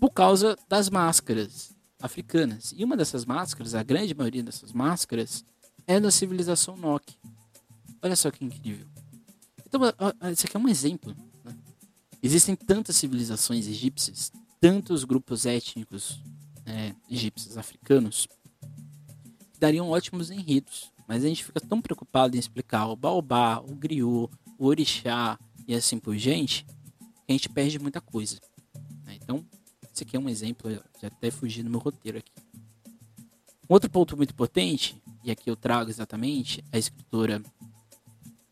por 0.00 0.10
causa 0.10 0.56
das 0.68 0.88
máscaras 0.88 1.76
africanas. 2.00 2.72
E 2.76 2.84
uma 2.84 2.96
dessas 2.96 3.24
máscaras, 3.24 3.74
a 3.74 3.82
grande 3.82 4.14
maioria 4.14 4.42
dessas 4.42 4.72
máscaras, 4.72 5.44
é 5.86 5.98
da 5.98 6.10
civilização 6.10 6.76
Nock. 6.76 7.14
Olha 8.02 8.14
só 8.14 8.30
que 8.30 8.44
incrível. 8.44 8.86
Então, 9.66 9.82
esse 10.30 10.46
aqui 10.46 10.56
é 10.56 10.60
um 10.60 10.68
exemplo. 10.68 11.14
Né? 11.44 11.54
Existem 12.22 12.54
tantas 12.54 12.96
civilizações 12.96 13.66
egípcias, 13.66 14.32
tantos 14.60 15.04
grupos 15.04 15.44
étnicos 15.44 16.20
é, 16.68 16.94
egípcios 17.10 17.56
africanos, 17.56 18.28
dariam 19.58 19.90
ótimos 19.90 20.30
enredos. 20.30 20.92
Mas 21.06 21.24
a 21.24 21.28
gente 21.28 21.42
fica 21.42 21.60
tão 21.60 21.80
preocupado 21.80 22.36
em 22.36 22.38
explicar 22.38 22.86
o 22.86 22.94
baobá, 22.94 23.58
o 23.60 23.74
griot, 23.74 24.30
o 24.58 24.66
orixá 24.66 25.38
e 25.66 25.74
assim 25.74 25.98
por 25.98 26.14
diante, 26.14 26.64
que 26.64 27.30
a 27.30 27.32
gente 27.32 27.48
perde 27.48 27.78
muita 27.78 28.00
coisa. 28.00 28.38
Né? 29.04 29.16
Então, 29.16 29.44
esse 29.92 30.02
aqui 30.02 30.16
é 30.16 30.20
um 30.20 30.28
exemplo, 30.28 30.70
já 31.00 31.08
até 31.08 31.30
fugi 31.30 31.62
do 31.62 31.70
meu 31.70 31.80
roteiro 31.80 32.18
aqui. 32.18 32.30
Outro 33.66 33.90
ponto 33.90 34.16
muito 34.16 34.32
importante, 34.32 35.00
e 35.24 35.30
aqui 35.30 35.50
eu 35.50 35.56
trago 35.56 35.90
exatamente 35.90 36.62
a 36.72 36.78
escritora 36.78 37.42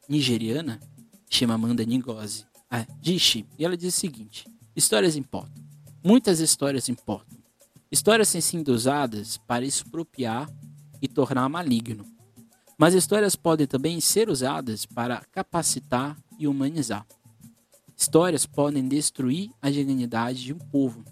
nigeriana 0.08 0.80
Chimamanda 1.28 1.84
Ngozi 1.84 2.46
Adichie, 2.70 3.46
e 3.58 3.64
ela 3.64 3.76
diz 3.76 3.94
o 3.94 3.98
seguinte: 3.98 4.46
histórias 4.74 5.16
importam. 5.16 5.64
Muitas 6.04 6.40
histórias 6.40 6.88
importam. 6.88 7.35
Histórias 7.96 8.30
têm 8.30 8.42
sido 8.42 8.74
usadas 8.74 9.38
para 9.38 9.64
expropriar 9.64 10.50
e 11.00 11.08
tornar 11.08 11.48
maligno. 11.48 12.04
Mas 12.76 12.92
histórias 12.92 13.34
podem 13.34 13.66
também 13.66 13.98
ser 14.02 14.28
usadas 14.28 14.84
para 14.84 15.24
capacitar 15.32 16.14
e 16.38 16.46
humanizar. 16.46 17.06
Histórias 17.96 18.44
podem 18.44 18.86
destruir 18.86 19.50
a 19.62 19.70
dignidade 19.70 20.44
de 20.44 20.52
um 20.52 20.58
povo, 20.58 21.02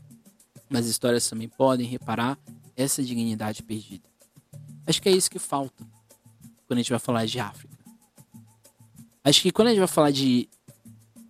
mas 0.68 0.86
histórias 0.86 1.26
também 1.26 1.48
podem 1.48 1.86
reparar 1.86 2.38
essa 2.76 3.02
dignidade 3.02 3.62
perdida. 3.62 4.06
Acho 4.86 5.00
que 5.00 5.08
é 5.08 5.12
isso 5.12 5.30
que 5.30 5.38
falta 5.38 5.86
quando 6.66 6.80
a 6.80 6.82
gente 6.82 6.90
vai 6.90 6.98
falar 6.98 7.24
de 7.24 7.40
África. 7.40 7.78
Acho 9.24 9.40
que 9.40 9.50
quando 9.50 9.68
a 9.68 9.70
gente 9.70 9.78
vai 9.78 9.88
falar 9.88 10.10
de, 10.10 10.50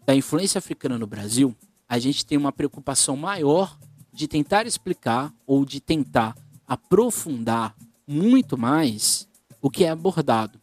da 0.05 0.17
influência 0.17 0.59
africana 0.59 0.99
no 0.99 1.07
Brasil, 1.07 1.57
a 1.89 1.97
gente 2.01 2.27
tem 2.27 2.37
uma 2.37 2.51
preocupação 2.51 3.17
maior 3.17 3.79
de 4.15 4.29
tentar 4.29 4.67
explicar 4.67 5.35
ou 5.47 5.65
de 5.65 5.81
tentar 5.81 6.37
aprofundar 6.67 7.75
muito 8.07 8.57
mais 8.57 9.29
o 9.61 9.69
que 9.69 9.85
é 9.85 9.91
abordado. 9.91 10.59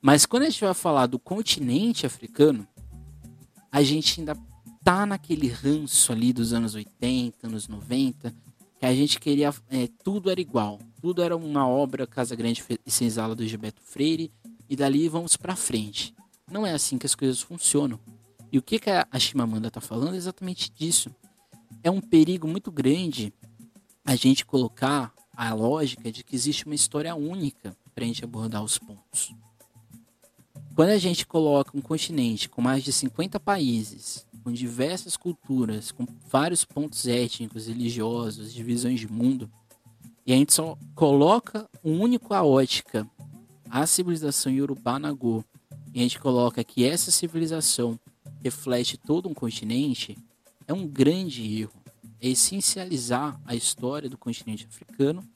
Mas 0.00 0.26
quando 0.26 0.44
a 0.44 0.50
gente 0.50 0.64
vai 0.64 0.74
falar 0.74 1.06
do 1.06 1.18
continente 1.18 2.06
africano, 2.06 2.66
a 3.72 3.82
gente 3.82 4.20
ainda 4.20 4.36
tá 4.84 5.06
naquele 5.06 5.48
ranço 5.48 6.12
ali 6.12 6.32
dos 6.32 6.52
anos 6.52 6.74
80, 6.74 7.46
anos 7.46 7.66
90, 7.66 8.34
que 8.78 8.86
a 8.86 8.94
gente 8.94 9.18
queria. 9.18 9.52
É, 9.70 9.88
tudo 10.04 10.30
era 10.30 10.40
igual. 10.40 10.78
Tudo 11.00 11.22
era 11.22 11.36
uma 11.36 11.66
obra 11.66 12.06
Casa 12.06 12.36
Grande 12.36 12.62
e 12.86 12.90
Senzala 12.90 13.34
do 13.34 13.46
Gilberto 13.46 13.82
Freire 13.82 14.30
e 14.68 14.76
dali 14.76 15.08
vamos 15.08 15.36
para 15.36 15.56
frente. 15.56 16.14
Não 16.50 16.66
é 16.66 16.72
assim 16.72 16.98
que 16.98 17.06
as 17.06 17.14
coisas 17.14 17.40
funcionam. 17.40 17.98
E 18.50 18.58
o 18.58 18.62
que, 18.62 18.78
que 18.78 18.90
a 18.90 19.18
Chimamanda 19.18 19.68
está 19.68 19.80
falando 19.80 20.14
é 20.14 20.16
exatamente 20.16 20.70
disso. 20.70 21.10
É 21.82 21.90
um 21.90 22.00
perigo 22.00 22.46
muito 22.48 22.70
grande 22.70 23.32
a 24.04 24.14
gente 24.16 24.44
colocar 24.44 25.12
a 25.36 25.52
lógica 25.54 26.10
de 26.10 26.24
que 26.24 26.34
existe 26.34 26.66
uma 26.66 26.74
história 26.74 27.14
única 27.14 27.76
para 27.94 28.04
a 28.04 28.06
gente 28.06 28.24
abordar 28.24 28.62
os 28.62 28.78
pontos. 28.78 29.34
Quando 30.74 30.90
a 30.90 30.98
gente 30.98 31.26
coloca 31.26 31.76
um 31.76 31.80
continente 31.80 32.48
com 32.48 32.62
mais 32.62 32.84
de 32.84 32.92
50 32.92 33.38
países, 33.40 34.26
com 34.44 34.52
diversas 34.52 35.16
culturas, 35.16 35.90
com 35.90 36.06
vários 36.28 36.64
pontos 36.64 37.06
étnicos, 37.06 37.66
religiosos, 37.66 38.52
divisões 38.52 39.00
de 39.00 39.10
mundo, 39.10 39.50
e 40.26 40.32
a 40.32 40.36
gente 40.36 40.52
só 40.52 40.76
coloca 40.94 41.68
um 41.84 42.00
único 42.00 42.34
a 42.34 42.42
ótica 42.44 43.08
a 43.70 43.86
civilização 43.86 44.50
Yorubá 44.52 44.98
Nagô 44.98 45.44
e 45.92 46.00
a 46.00 46.02
gente 46.02 46.18
coloca 46.18 46.62
que 46.64 46.84
essa 46.84 47.10
civilização 47.10 47.98
reflete 48.42 48.96
todo 48.96 49.28
um 49.28 49.34
continente, 49.34 50.16
é 50.68 50.72
um 50.72 50.86
grande 50.86 51.60
erro. 51.60 51.82
É 52.20 52.28
essencializar 52.28 53.40
a 53.44 53.56
história 53.56 54.08
do 54.08 54.16
continente 54.18 54.66
africano, 54.66 55.28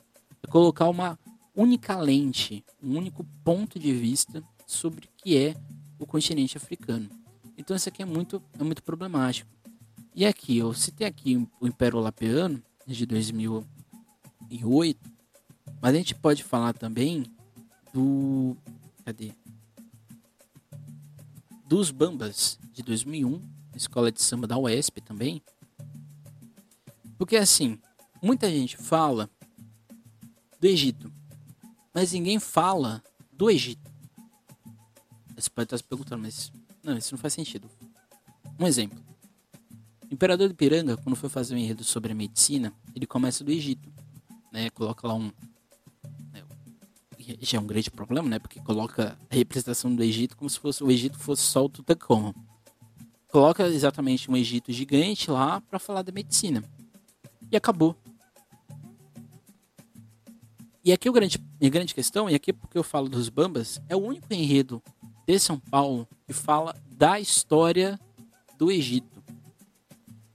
é 0.42 0.46
colocar 0.46 0.88
uma 0.88 1.18
única 1.56 1.96
lente, 1.96 2.64
um 2.82 2.96
único 2.96 3.24
ponto 3.42 3.78
de 3.78 3.92
vista 3.92 4.42
sobre 4.66 5.06
o 5.06 5.08
que 5.16 5.36
é 5.36 5.56
o 5.98 6.06
continente 6.06 6.56
africano. 6.56 7.08
Então 7.56 7.74
isso 7.74 7.88
aqui 7.88 8.02
é 8.02 8.04
muito, 8.04 8.42
é 8.58 8.62
muito 8.62 8.82
problemático. 8.82 9.50
E 10.14 10.26
aqui, 10.26 10.58
eu 10.58 10.74
citei 10.74 11.06
aqui 11.06 11.48
o 11.58 11.66
Império 11.66 11.98
Lapeano, 11.98 12.62
de 12.86 13.06
2008, 13.06 15.10
mas 15.80 15.94
a 15.94 15.96
gente 15.96 16.14
pode 16.14 16.44
falar 16.44 16.74
também 16.74 17.24
do... 17.94 18.54
Cadê? 19.04 19.32
Dos 21.66 21.90
Bambas, 21.90 22.58
de 22.72 22.82
2001, 22.82 23.40
escola 23.74 24.12
de 24.12 24.20
samba 24.20 24.46
da 24.46 24.58
UESP 24.58 25.00
também. 25.00 25.42
Porque 27.18 27.36
assim, 27.36 27.78
muita 28.22 28.50
gente 28.50 28.76
fala 28.76 29.30
do 30.60 30.66
Egito, 30.66 31.12
mas 31.94 32.12
ninguém 32.12 32.38
fala 32.38 33.02
do 33.32 33.50
Egito. 33.50 33.90
Você 35.36 35.50
pode 35.50 35.66
estar 35.66 35.78
se 35.78 35.84
perguntando, 35.84 36.22
mas 36.22 36.52
não, 36.82 36.96
isso 36.96 37.14
não 37.14 37.18
faz 37.18 37.34
sentido. 37.34 37.68
Um 38.58 38.66
exemplo. 38.66 38.98
O 40.10 40.14
Imperador 40.14 40.48
de 40.48 40.54
Piranga, 40.54 40.96
quando 40.96 41.16
foi 41.16 41.28
fazer 41.28 41.54
um 41.54 41.58
enredo 41.58 41.82
sobre 41.82 42.12
a 42.12 42.14
medicina, 42.14 42.72
ele 42.94 43.06
começa 43.06 43.42
do 43.42 43.50
Egito. 43.50 43.90
Né? 44.52 44.68
Coloca 44.70 45.06
lá 45.06 45.14
um. 45.14 45.32
Né? 46.32 46.44
Já 47.40 47.58
é 47.58 47.60
um 47.60 47.66
grande 47.66 47.90
problema, 47.90 48.28
né? 48.28 48.38
Porque 48.38 48.60
coloca 48.60 49.18
a 49.30 49.34
representação 49.34 49.94
do 49.94 50.02
Egito 50.02 50.36
como 50.36 50.50
se 50.50 50.58
fosse 50.58 50.84
o 50.84 50.90
Egito 50.90 51.18
fosse 51.18 51.42
só 51.42 51.64
o 51.64 51.68
Tutankhamon. 51.68 52.32
Coloca 53.32 53.66
exatamente 53.66 54.30
um 54.30 54.36
Egito 54.36 54.70
gigante 54.70 55.30
lá 55.30 55.58
para 55.62 55.78
falar 55.78 56.02
da 56.02 56.12
medicina. 56.12 56.62
E 57.50 57.56
acabou. 57.56 57.96
E 60.84 60.92
aqui 60.92 61.08
o 61.08 61.12
grande, 61.14 61.38
a 61.62 61.68
grande 61.70 61.94
questão, 61.94 62.28
e 62.28 62.34
aqui 62.34 62.52
porque 62.52 62.76
eu 62.76 62.82
falo 62.82 63.08
dos 63.08 63.30
Bambas, 63.30 63.80
é 63.88 63.96
o 63.96 64.00
único 64.00 64.26
enredo 64.34 64.82
de 65.26 65.38
São 65.38 65.58
Paulo 65.58 66.06
que 66.26 66.34
fala 66.34 66.76
da 66.90 67.18
história 67.18 67.98
do 68.58 68.70
Egito. 68.70 69.22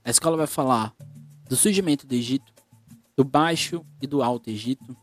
A 0.04 0.10
escola 0.10 0.36
vai 0.36 0.48
falar 0.48 0.92
do 1.48 1.54
surgimento 1.54 2.04
do 2.04 2.16
Egito, 2.16 2.52
do 3.16 3.22
Baixo 3.22 3.86
e 4.02 4.08
do 4.08 4.24
Alto 4.24 4.50
Egito, 4.50 4.96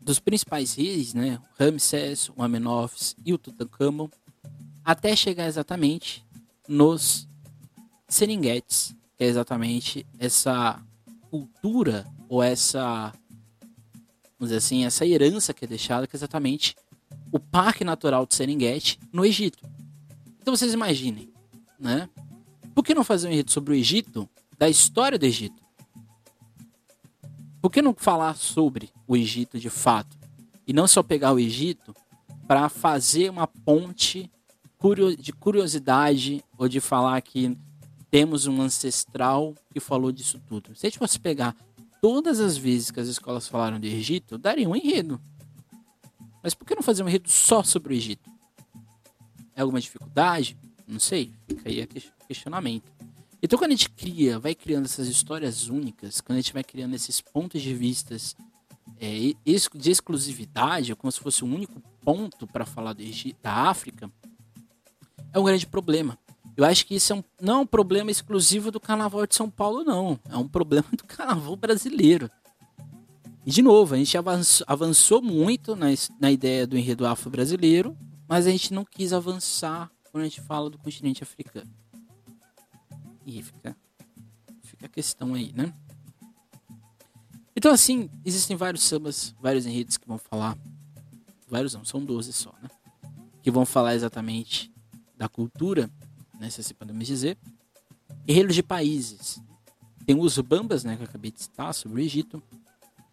dos 0.00 0.20
principais 0.20 0.74
reis, 0.74 1.12
né, 1.12 1.40
Ramsés, 1.58 2.30
o 2.36 2.42
Amenófis 2.42 3.16
e 3.24 3.32
o 3.32 3.38
Tutankhamon, 3.38 4.08
até 4.90 5.14
chegar 5.14 5.46
exatamente 5.46 6.24
nos 6.68 7.28
Serengets, 8.08 8.92
que 9.16 9.22
é 9.22 9.28
exatamente 9.28 10.04
essa 10.18 10.82
cultura 11.30 12.04
ou 12.28 12.42
essa, 12.42 13.12
vamos 14.36 14.48
dizer 14.48 14.56
assim, 14.56 14.84
essa 14.84 15.06
herança 15.06 15.54
que 15.54 15.64
é 15.64 15.68
deixada, 15.68 16.08
que 16.08 16.16
é 16.16 16.18
exatamente 16.18 16.74
o 17.30 17.38
Parque 17.38 17.84
Natural 17.84 18.26
de 18.26 18.34
Serengeti 18.34 18.98
no 19.12 19.24
Egito. 19.24 19.64
Então 20.40 20.56
vocês 20.56 20.74
imaginem, 20.74 21.32
né? 21.78 22.08
Por 22.74 22.82
que 22.82 22.92
não 22.92 23.04
fazer 23.04 23.28
um 23.28 23.32
enredo 23.32 23.52
sobre 23.52 23.74
o 23.74 23.76
Egito, 23.76 24.28
da 24.58 24.68
história 24.68 25.16
do 25.16 25.24
Egito? 25.24 25.62
Por 27.62 27.70
que 27.70 27.80
não 27.80 27.94
falar 27.94 28.34
sobre 28.34 28.90
o 29.06 29.16
Egito 29.16 29.56
de 29.56 29.70
fato? 29.70 30.18
E 30.66 30.72
não 30.72 30.88
só 30.88 31.00
pegar 31.00 31.32
o 31.32 31.38
Egito 31.38 31.94
para 32.48 32.68
fazer 32.68 33.30
uma 33.30 33.46
ponte 33.46 34.28
de 35.18 35.32
curiosidade 35.32 36.42
ou 36.56 36.68
de 36.68 36.80
falar 36.80 37.20
que 37.20 37.56
temos 38.10 38.46
um 38.46 38.60
ancestral 38.60 39.54
que 39.72 39.78
falou 39.78 40.10
disso 40.10 40.40
tudo. 40.48 40.74
Se 40.74 40.86
a 40.86 40.90
gente 40.90 40.98
fosse 40.98 41.18
pegar 41.18 41.54
todas 42.00 42.40
as 42.40 42.56
vezes 42.56 42.90
que 42.90 42.98
as 42.98 43.08
escolas 43.08 43.46
falaram 43.46 43.78
do 43.78 43.86
Egito, 43.86 44.38
daria 44.38 44.68
um 44.68 44.74
enredo. 44.74 45.20
Mas 46.42 46.54
por 46.54 46.64
que 46.64 46.74
não 46.74 46.82
fazer 46.82 47.02
um 47.02 47.08
enredo 47.08 47.28
só 47.28 47.62
sobre 47.62 47.92
o 47.92 47.96
Egito? 47.96 48.28
É 49.54 49.60
alguma 49.60 49.80
dificuldade? 49.80 50.56
Não 50.88 50.98
sei. 50.98 51.32
Fica 51.46 51.68
aí 51.68 51.82
o 51.82 52.26
questionamento. 52.26 52.90
Então, 53.42 53.58
quando 53.58 53.72
a 53.72 53.74
gente 53.74 53.90
cria, 53.90 54.38
vai 54.38 54.54
criando 54.54 54.86
essas 54.86 55.08
histórias 55.08 55.68
únicas, 55.68 56.20
quando 56.20 56.38
a 56.38 56.40
gente 56.40 56.52
vai 56.52 56.64
criando 56.64 56.94
esses 56.94 57.20
pontos 57.20 57.62
de 57.62 57.74
vistas 57.74 58.36
é, 58.98 59.34
de 59.74 59.90
exclusividade, 59.90 60.94
como 60.94 61.10
se 61.10 61.20
fosse 61.20 61.44
um 61.44 61.54
único 61.54 61.80
ponto 62.02 62.46
para 62.46 62.66
falar 62.66 62.92
do 62.92 63.02
Egito, 63.02 63.38
da 63.42 63.52
África, 63.52 64.10
é 65.32 65.38
um 65.38 65.44
grande 65.44 65.66
problema. 65.66 66.18
Eu 66.56 66.64
acho 66.64 66.84
que 66.86 66.94
isso 66.94 67.12
é 67.12 67.16
um, 67.16 67.24
não 67.40 67.54
é 67.54 67.60
um 67.60 67.66
problema 67.66 68.10
exclusivo 68.10 68.70
do 68.70 68.80
Carnaval 68.80 69.26
de 69.26 69.34
São 69.34 69.48
Paulo, 69.48 69.84
não. 69.84 70.18
É 70.28 70.36
um 70.36 70.48
problema 70.48 70.86
do 70.92 71.04
Carnaval 71.04 71.56
brasileiro. 71.56 72.30
E 73.46 73.50
de 73.50 73.62
novo, 73.62 73.94
a 73.94 73.96
gente 73.96 74.16
avançou, 74.18 74.66
avançou 74.68 75.22
muito 75.22 75.74
na, 75.74 75.86
na 76.20 76.30
ideia 76.30 76.66
do 76.66 76.76
enredo 76.76 77.06
afro-brasileiro, 77.06 77.96
mas 78.28 78.46
a 78.46 78.50
gente 78.50 78.74
não 78.74 78.84
quis 78.84 79.12
avançar 79.12 79.90
quando 80.10 80.22
a 80.22 80.28
gente 80.28 80.40
fala 80.42 80.68
do 80.68 80.78
continente 80.78 81.22
africano. 81.22 81.70
E 83.24 83.42
fica, 83.42 83.76
fica 84.62 84.86
a 84.86 84.88
questão 84.88 85.34
aí, 85.34 85.52
né? 85.54 85.72
Então, 87.56 87.72
assim, 87.72 88.10
existem 88.24 88.56
vários 88.56 88.82
sambas, 88.82 89.34
vários 89.40 89.66
enredos 89.66 89.96
que 89.96 90.06
vão 90.06 90.18
falar. 90.18 90.56
Vários 91.48 91.74
não, 91.74 91.84
são 91.84 92.04
12 92.04 92.32
só, 92.32 92.54
né? 92.62 92.68
Que 93.42 93.50
vão 93.50 93.64
falar 93.64 93.94
exatamente 93.94 94.70
da 95.20 95.28
cultura, 95.28 95.90
né? 96.40 96.48
Se 96.48 96.62
assim 96.62 96.72
podemos 96.72 97.06
dizer. 97.06 97.36
Enredos 98.26 98.54
de 98.54 98.62
países. 98.62 99.38
Tem 100.06 100.18
os 100.18 100.38
bambas, 100.38 100.82
né? 100.82 100.96
Que 100.96 101.02
eu 101.02 101.06
acabei 101.06 101.30
de 101.30 101.42
citar, 101.42 101.74
sobre 101.74 102.00
o 102.00 102.02
Egito. 102.02 102.42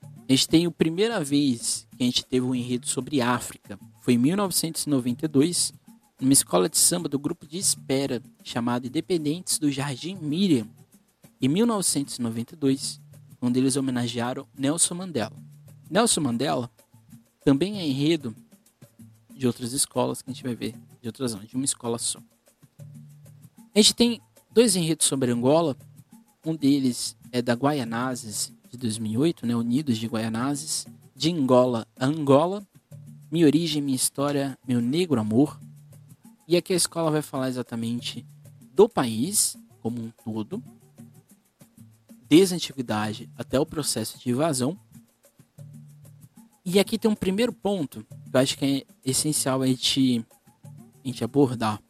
A 0.02 0.32
gente 0.32 0.48
tem 0.48 0.65
a 0.65 0.72
primeira 0.72 1.22
vez 1.22 1.86
que 1.98 2.04
a 2.04 2.06
gente 2.06 2.24
teve 2.24 2.46
um 2.46 2.56
enredo 2.56 2.88
sobre 2.88 3.20
África. 3.20 3.78
Foi 4.00 4.13
em 4.13 4.17
1992, 4.17 5.74
numa 6.22 6.32
escola 6.32 6.70
de 6.70 6.78
samba 6.78 7.10
do 7.10 7.20
grupo 7.20 7.46
de 7.46 7.58
espera 7.58 8.22
chamado 8.41 8.88
Independentes 8.88 9.60
do 9.60 9.70
Jardim 9.70 10.15
Miriam. 10.15 10.65
Em 11.41 11.50
1992, 11.50 13.02
onde 13.41 13.60
eles 13.60 13.76
homenagearam 13.76 14.48
Nelson 14.58 14.96
Mandela. 14.96 15.36
Nelson 15.89 16.22
Mandela 16.22 16.72
também 17.43 17.80
é 17.80 17.86
enredo 17.86 18.34
de 19.30 19.46
outras 19.46 19.74
escolas 19.74 20.22
que 20.22 20.32
a 20.32 20.34
gente 20.34 20.43
vai 20.43 20.56
ver, 20.56 20.74
de 21.02 21.08
outras 21.08 21.34
não, 21.34 21.44
de 21.44 21.56
uma 21.56 21.66
escola 21.66 21.98
só. 21.98 22.20
A 23.74 23.80
gente 23.80 23.94
tem 23.96 24.22
dois 24.52 24.76
enredos 24.76 25.06
sobre 25.06 25.32
Angola. 25.32 25.78
Um 26.46 26.56
deles 26.56 27.16
é 27.32 27.42
da 27.42 27.54
Guaianazes 27.54 28.54
de 28.70 28.78
2008, 28.78 29.46
né, 29.46 29.56
Unidos 29.56 29.98
de 29.98 30.08
Guaianazes, 30.08 30.86
de 31.16 31.32
Angola 31.32 31.88
a 31.98 32.06
Angola, 32.06 32.66
Minha 33.32 33.46
Origem, 33.46 33.82
Minha 33.82 33.96
História, 33.96 34.58
Meu 34.68 34.82
Negro 34.82 35.20
Amor. 35.20 35.60
E 36.48 36.56
aqui 36.56 36.74
a 36.74 36.78
escola 36.78 37.12
vai 37.12 37.22
falar 37.22 37.50
exatamente 37.50 38.26
do 38.74 38.88
país 38.88 39.58
como 39.82 40.02
um 40.02 40.12
todo, 40.24 40.62
desde 42.28 42.54
a 42.54 42.58
antiguidade 42.58 43.30
até 43.38 43.60
o 43.60 43.66
processo 43.66 44.20
de 44.20 44.30
invasão. 44.30 44.78
E 46.66 46.80
aqui 46.80 46.98
tem 46.98 47.10
um 47.10 47.16
primeiro 47.16 47.54
ponto 47.54 48.04
que 48.04 48.36
eu 48.36 48.40
acho 48.40 48.58
que 48.58 48.66
é 48.66 49.10
essencial 49.10 49.62
a 49.62 49.68
gente, 49.68 50.26
a 51.10 51.12
gente 51.12 51.24
abordar. 51.24 51.82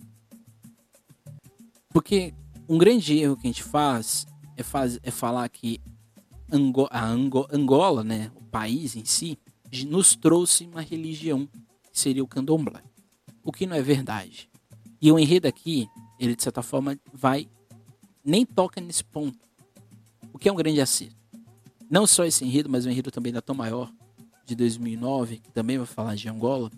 Porque 1.90 2.34
um 2.70 2.78
grande 2.78 3.18
erro 3.18 3.38
que 3.38 3.48
a 3.48 3.52
gente 3.52 3.64
faz 3.64 4.28
é, 4.56 4.64
faz, 4.64 5.00
é 5.02 5.12
falar 5.12 5.48
que 5.50 5.80
Ango 6.52 6.88
a 6.90 7.04
Ango 7.04 7.48
Angola, 7.52 8.04
né, 8.04 8.32
o 8.36 8.44
país 8.44 8.96
em 8.96 9.06
si, 9.06 9.38
nos 9.88 10.16
trouxe 10.16 10.66
uma 10.66 10.82
religião 10.82 11.48
que 11.92 12.00
seria 12.00 12.24
o 12.24 12.28
candomblé. 12.28 12.82
O 13.44 13.52
que 13.52 13.66
não 13.66 13.76
é 13.76 13.82
verdade. 13.82 14.50
E 15.02 15.12
o 15.12 15.20
enredo 15.20 15.48
aqui, 15.48 15.88
ele 16.20 16.36
de 16.36 16.44
certa 16.44 16.62
forma 16.62 16.98
vai 17.14 17.50
nem 18.24 18.46
toca 18.46 18.80
nesse 18.82 19.04
ponto. 19.04 19.38
O 20.34 20.38
que 20.38 20.50
é 20.50 20.52
um 20.52 20.56
grande 20.56 20.82
acerto. 20.82 21.16
Não 21.90 22.06
só 22.06 22.26
esse 22.26 22.44
enredo, 22.44 22.70
mas 22.70 22.86
o 22.86 22.90
enredo 22.90 23.10
também 23.12 23.32
da 23.32 23.42
Tom 23.42 23.54
Maior, 23.54 23.92
de 24.46 24.56
2009, 24.56 25.38
que 25.38 25.52
também 25.52 25.78
vai 25.78 25.88
falar 25.88 26.16
de 26.16 26.28
Angola, 26.28 26.72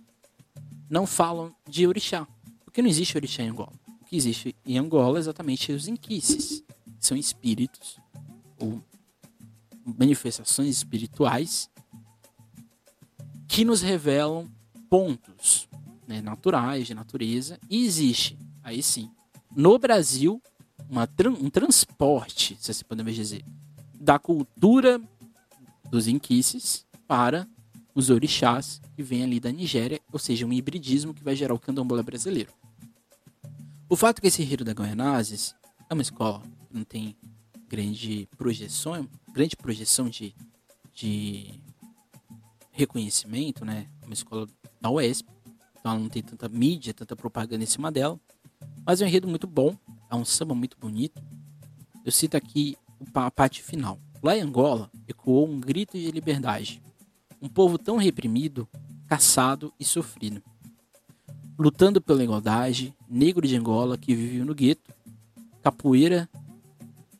não 0.89 1.05
falam 1.05 1.53
de 1.67 1.87
orixá. 1.87 2.27
Porque 2.65 2.81
não 2.81 2.89
existe 2.89 3.17
orixá 3.17 3.43
em 3.43 3.49
Angola. 3.49 3.73
O 4.01 4.05
que 4.05 4.15
existe 4.15 4.55
em 4.65 4.77
Angola 4.77 5.17
é 5.17 5.21
exatamente 5.21 5.71
os 5.71 5.87
inquices. 5.87 6.63
São 6.99 7.15
espíritos, 7.15 7.97
ou 8.59 8.83
manifestações 9.97 10.69
espirituais 10.77 11.69
que 13.47 13.65
nos 13.65 13.81
revelam 13.81 14.47
pontos 14.89 15.67
né, 16.07 16.21
naturais, 16.21 16.87
de 16.87 16.93
natureza, 16.93 17.59
e 17.69 17.85
existe, 17.85 18.37
aí 18.63 18.81
sim, 18.81 19.09
no 19.55 19.77
Brasil, 19.77 20.41
uma, 20.89 21.07
um 21.39 21.49
transporte, 21.49 22.57
se 22.59 22.71
assim 22.71 22.83
podemos 22.85 23.13
dizer, 23.15 23.43
da 23.93 24.17
cultura 24.17 25.01
dos 25.89 26.07
inquices 26.07 26.85
para 27.07 27.47
os 27.93 28.09
orixás 28.09 28.81
que 28.95 29.03
vêm 29.03 29.23
ali 29.23 29.39
da 29.39 29.51
Nigéria, 29.51 29.99
ou 30.11 30.19
seja, 30.19 30.45
um 30.45 30.53
hibridismo 30.53 31.13
que 31.13 31.23
vai 31.23 31.35
gerar 31.35 31.53
o 31.53 31.59
candomblé 31.59 32.01
brasileiro. 32.03 32.53
O 33.89 33.95
fato 33.95 34.21
que 34.21 34.27
esse 34.27 34.43
Rio 34.43 34.63
da 34.63 34.73
Goianazes 34.73 35.55
é 35.89 35.93
uma 35.93 36.01
escola 36.01 36.41
que 36.67 36.73
não 36.73 36.83
tem 36.83 37.15
grande 37.67 38.27
projeção, 38.37 39.07
grande 39.33 39.55
projeção 39.55 40.09
de, 40.09 40.35
de 40.93 41.61
reconhecimento, 42.71 43.65
né? 43.65 43.87
Uma 44.03 44.13
escola 44.13 44.47
da 44.79 44.89
UESP, 44.89 45.27
então 45.79 45.91
ela 45.91 45.99
não 45.99 46.09
tem 46.09 46.21
tanta 46.21 46.47
mídia, 46.47 46.93
tanta 46.93 47.15
propaganda 47.15 47.63
em 47.63 47.67
cima 47.67 47.91
dela. 47.91 48.19
Mas 48.85 49.01
é 49.01 49.05
um 49.05 49.07
enredo 49.07 49.27
muito 49.27 49.47
bom, 49.47 49.75
é 50.09 50.15
um 50.15 50.25
samba 50.25 50.53
muito 50.53 50.77
bonito. 50.77 51.21
Eu 52.05 52.11
cito 52.11 52.37
aqui 52.37 52.77
a 53.13 53.31
parte 53.31 53.61
final. 53.61 53.99
Lá 54.21 54.35
em 54.35 54.41
Angola 54.41 54.91
ecoou 55.07 55.47
um 55.47 55.59
grito 55.59 55.97
de 55.97 56.11
liberdade. 56.11 56.81
Um 57.41 57.47
povo 57.47 57.77
tão 57.77 57.97
reprimido, 57.97 58.67
caçado 59.07 59.73
e 59.79 59.85
sofrido. 59.85 60.41
Lutando 61.57 62.01
pela 62.01 62.23
igualdade, 62.23 62.93
negro 63.09 63.47
de 63.47 63.55
Angola 63.55 63.97
que 63.97 64.15
viveu 64.15 64.45
no 64.45 64.55
gueto, 64.55 64.93
capoeira 65.61 66.29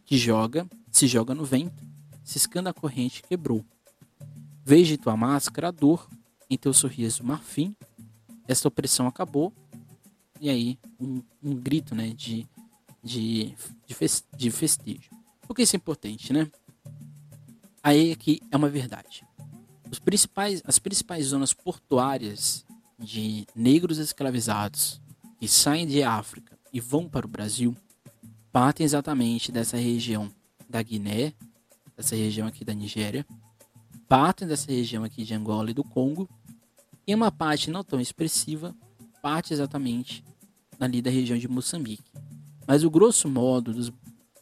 que 0.05 0.17
joga, 0.17 0.67
se 0.91 1.07
joga 1.07 1.33
no 1.33 1.45
vento, 1.45 1.83
ciscando 2.23 2.67
a 2.67 2.73
corrente 2.73 3.23
quebrou. 3.23 3.63
Veja 4.65 4.97
tua 4.97 5.17
máscara 5.17 5.69
a 5.69 5.71
dor, 5.71 6.07
em 6.49 6.57
teu 6.57 6.73
sorriso 6.73 7.23
marfim, 7.23 7.75
esta 8.47 8.67
opressão 8.67 9.07
acabou, 9.07 9.53
e 10.41 10.49
aí 10.49 10.79
um, 10.99 11.21
um 11.43 11.53
grito 11.55 11.93
né, 11.93 12.09
de, 12.09 12.47
de, 13.03 13.55
de, 13.85 13.95
de 14.35 14.51
festejo. 14.51 15.11
Por 15.41 15.55
que 15.55 15.61
isso 15.61 15.75
é 15.75 15.77
importante, 15.77 16.33
né? 16.33 16.49
Aí 17.83 18.11
aqui 18.11 18.41
é 18.51 18.57
uma 18.57 18.69
verdade. 18.69 19.25
Os 19.91 19.99
principais, 19.99 20.61
as 20.65 20.77
principais 20.79 21.27
zonas 21.27 21.53
portuárias 21.53 22.65
de 22.97 23.47
negros 23.55 23.97
escravizados 23.97 25.01
que 25.39 25.47
saem 25.47 25.87
de 25.87 26.03
África 26.03 26.57
e 26.71 26.79
vão 26.79 27.07
para 27.07 27.25
o 27.25 27.29
Brasil 27.29 27.75
partem 28.51 28.83
exatamente 28.83 29.51
dessa 29.51 29.77
região 29.77 30.31
da 30.69 30.81
Guiné, 30.81 31.33
dessa 31.95 32.15
região 32.15 32.47
aqui 32.47 32.65
da 32.65 32.73
Nigéria, 32.73 33.25
partem 34.07 34.47
dessa 34.47 34.71
região 34.71 35.03
aqui 35.03 35.23
de 35.23 35.33
Angola 35.33 35.71
e 35.71 35.73
do 35.73 35.83
Congo, 35.83 36.27
e 37.05 37.13
uma 37.13 37.31
parte 37.31 37.69
não 37.71 37.83
tão 37.83 37.99
expressiva 37.99 38.75
parte 39.21 39.53
exatamente 39.53 40.23
ali 40.79 41.01
da 41.01 41.09
região 41.09 41.37
de 41.37 41.47
Moçambique. 41.47 42.11
Mas 42.65 42.83
o 42.83 42.89
grosso 42.89 43.27
modo 43.27 43.73
dos, 43.73 43.91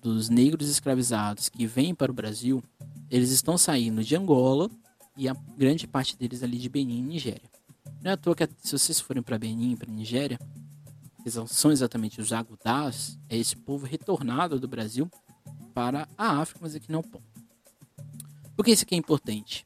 dos 0.01 0.29
negros 0.29 0.69
escravizados 0.69 1.49
que 1.49 1.65
vêm 1.65 1.95
para 1.95 2.11
o 2.11 2.15
Brasil, 2.15 2.63
eles 3.09 3.31
estão 3.31 3.57
saindo 3.57 4.03
de 4.03 4.15
Angola 4.15 4.69
e 5.17 5.27
a 5.27 5.33
grande 5.57 5.87
parte 5.87 6.15
deles 6.15 6.43
ali 6.43 6.57
de 6.57 6.69
Benin 6.69 6.99
e 6.99 7.01
Nigéria. 7.01 7.49
Não 8.01 8.11
é 8.11 8.13
à 8.13 8.17
toa 8.17 8.35
que 8.35 8.47
se 8.59 8.77
vocês 8.77 8.99
forem 8.99 9.23
para 9.23 9.37
Benin, 9.37 9.75
para 9.75 9.91
Nigéria, 9.91 10.39
que 11.23 11.31
são 11.47 11.71
exatamente 11.71 12.21
os 12.21 12.31
agudás, 12.31 13.17
é 13.27 13.35
esse 13.35 13.55
povo 13.55 13.85
retornado 13.85 14.59
do 14.59 14.67
Brasil 14.67 15.09
para 15.73 16.07
a 16.17 16.39
África, 16.39 16.59
mas 16.61 16.75
aqui 16.75 16.91
não 16.91 17.01
pão. 17.01 17.21
Por 18.55 18.63
que 18.63 18.71
isso 18.71 18.83
aqui 18.83 18.95
é 18.95 18.97
importante? 18.97 19.65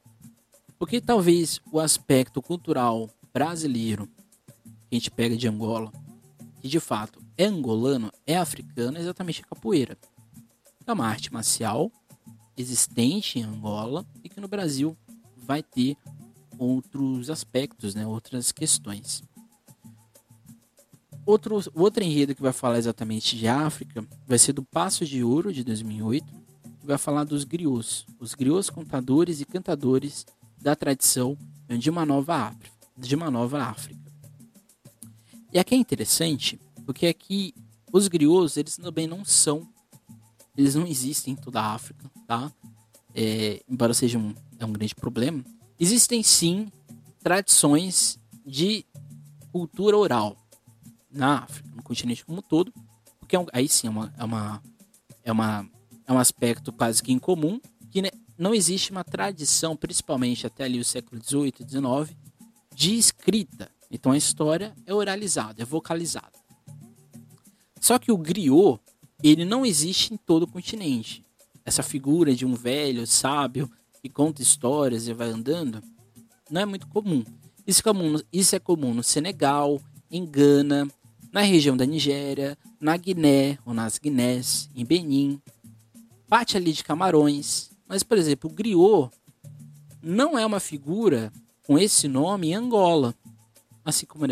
Porque 0.78 1.00
talvez 1.00 1.60
o 1.70 1.78
aspecto 1.78 2.42
cultural 2.42 3.08
brasileiro 3.32 4.06
que 4.88 4.92
a 4.92 4.94
gente 4.96 5.10
pega 5.10 5.36
de 5.36 5.46
Angola 5.46 5.92
que 6.62 6.68
de 6.68 6.78
fato 6.78 7.20
é 7.36 7.46
angolano, 7.46 8.12
é 8.24 8.36
africano, 8.36 8.96
é 8.96 9.00
exatamente 9.00 9.42
a 9.42 9.48
capoeira. 9.48 9.98
É 10.86 10.92
uma 10.92 11.08
arte 11.08 11.32
marcial 11.32 11.90
existente 12.56 13.40
em 13.40 13.42
Angola 13.42 14.06
e 14.22 14.28
que 14.28 14.40
no 14.40 14.46
Brasil 14.46 14.96
vai 15.44 15.62
ter 15.62 15.96
outros 16.58 17.30
aspectos, 17.30 17.94
né, 17.94 18.06
outras 18.06 18.52
questões. 18.52 19.22
Outro, 21.24 21.60
outro 21.74 22.02
enredo 22.02 22.34
que 22.34 22.42
vai 22.42 22.52
falar 22.52 22.78
exatamente 22.78 23.36
de 23.36 23.46
África 23.46 24.04
vai 24.26 24.38
ser 24.38 24.52
do 24.52 24.62
Passo 24.62 25.04
de 25.04 25.22
Ouro 25.22 25.52
de 25.52 25.62
2008, 25.62 26.26
que 26.80 26.86
vai 26.86 26.98
falar 26.98 27.24
dos 27.24 27.44
griots, 27.44 28.04
os 28.18 28.34
griots 28.34 28.68
contadores 28.68 29.40
e 29.40 29.44
cantadores 29.44 30.26
da 30.60 30.74
tradição 30.74 31.36
de 31.68 31.88
uma 31.90 32.04
nova 32.04 32.34
África, 32.34 32.76
de 32.96 33.14
uma 33.14 33.30
nova 33.30 33.62
África. 33.62 34.00
E 35.52 35.58
aqui 35.58 35.74
é 35.74 35.78
interessante, 35.78 36.60
porque 36.84 37.06
aqui 37.06 37.54
os 37.92 38.08
griots, 38.08 38.56
eles 38.56 38.76
também 38.76 39.06
não 39.06 39.24
são, 39.24 39.68
eles 40.56 40.74
não 40.74 40.86
existem 40.86 41.34
em 41.34 41.36
toda 41.36 41.60
a 41.60 41.74
África, 41.74 42.10
tá? 42.26 42.50
É, 43.14 43.62
embora 43.68 43.92
seja 43.92 44.18
um, 44.18 44.34
é 44.64 44.66
um 44.66 44.72
grande 44.72 44.94
problema. 44.94 45.44
Existem 45.78 46.22
sim 46.22 46.70
tradições 47.22 48.18
de 48.44 48.84
cultura 49.50 49.96
oral 49.96 50.36
na 51.10 51.40
África, 51.40 51.68
no 51.74 51.82
continente 51.82 52.24
como 52.24 52.42
todo, 52.42 52.72
porque 53.18 53.36
é 53.36 53.44
aí 53.52 53.68
sim 53.68 53.86
é 53.86 53.90
uma, 53.90 54.14
é 54.16 54.24
uma, 54.24 54.62
é 55.24 55.32
uma 55.32 55.70
é 56.06 56.12
um 56.12 56.18
aspecto 56.18 56.72
quase 56.72 57.02
que 57.02 57.12
incomum, 57.12 57.60
que 57.90 58.02
não 58.36 58.54
existe 58.54 58.90
uma 58.90 59.04
tradição, 59.04 59.76
principalmente 59.76 60.46
até 60.46 60.64
ali 60.64 60.80
o 60.80 60.84
século 60.84 61.22
XVIII 61.22 61.54
XIX, 61.68 62.16
de 62.74 62.96
escrita 62.96 63.70
então 63.92 64.12
a 64.12 64.16
história 64.16 64.74
é 64.86 64.94
oralizada, 64.94 65.60
é 65.62 65.66
vocalizada. 65.66 66.32
Só 67.78 67.98
que 67.98 68.10
o 68.10 68.16
griot, 68.16 68.80
ele 69.22 69.44
não 69.44 69.66
existe 69.66 70.14
em 70.14 70.16
todo 70.16 70.44
o 70.44 70.50
continente. 70.50 71.22
Essa 71.62 71.82
figura 71.82 72.34
de 72.34 72.46
um 72.46 72.54
velho 72.54 73.06
sábio 73.06 73.70
que 74.02 74.08
conta 74.08 74.42
histórias 74.42 75.06
e 75.06 75.14
vai 75.14 75.30
andando, 75.30 75.82
não 76.50 76.60
é 76.60 76.66
muito 76.66 76.86
comum. 76.88 77.24
Isso 77.66 77.80
é 77.80 77.82
comum, 77.82 78.20
isso 78.32 78.56
é 78.56 78.58
comum 78.58 78.92
no 78.92 79.02
Senegal, 79.02 79.80
em 80.10 80.26
Gana, 80.26 80.88
na 81.32 81.40
região 81.40 81.76
da 81.76 81.86
Nigéria, 81.86 82.58
na 82.80 82.96
Guiné 82.96 83.58
ou 83.64 83.72
nas 83.72 83.98
Guinés, 83.98 84.68
em 84.74 84.84
Benin, 84.84 85.40
parte 86.28 86.56
ali 86.56 86.72
de 86.72 86.82
Camarões. 86.84 87.70
Mas, 87.88 88.02
por 88.02 88.18
exemplo, 88.18 88.50
o 88.50 88.52
griot 88.52 89.10
não 90.02 90.38
é 90.38 90.44
uma 90.44 90.60
figura 90.60 91.32
com 91.64 91.78
esse 91.78 92.08
nome 92.08 92.48
em 92.48 92.54
Angola 92.54 93.14
assim 93.84 94.06
como 94.06 94.24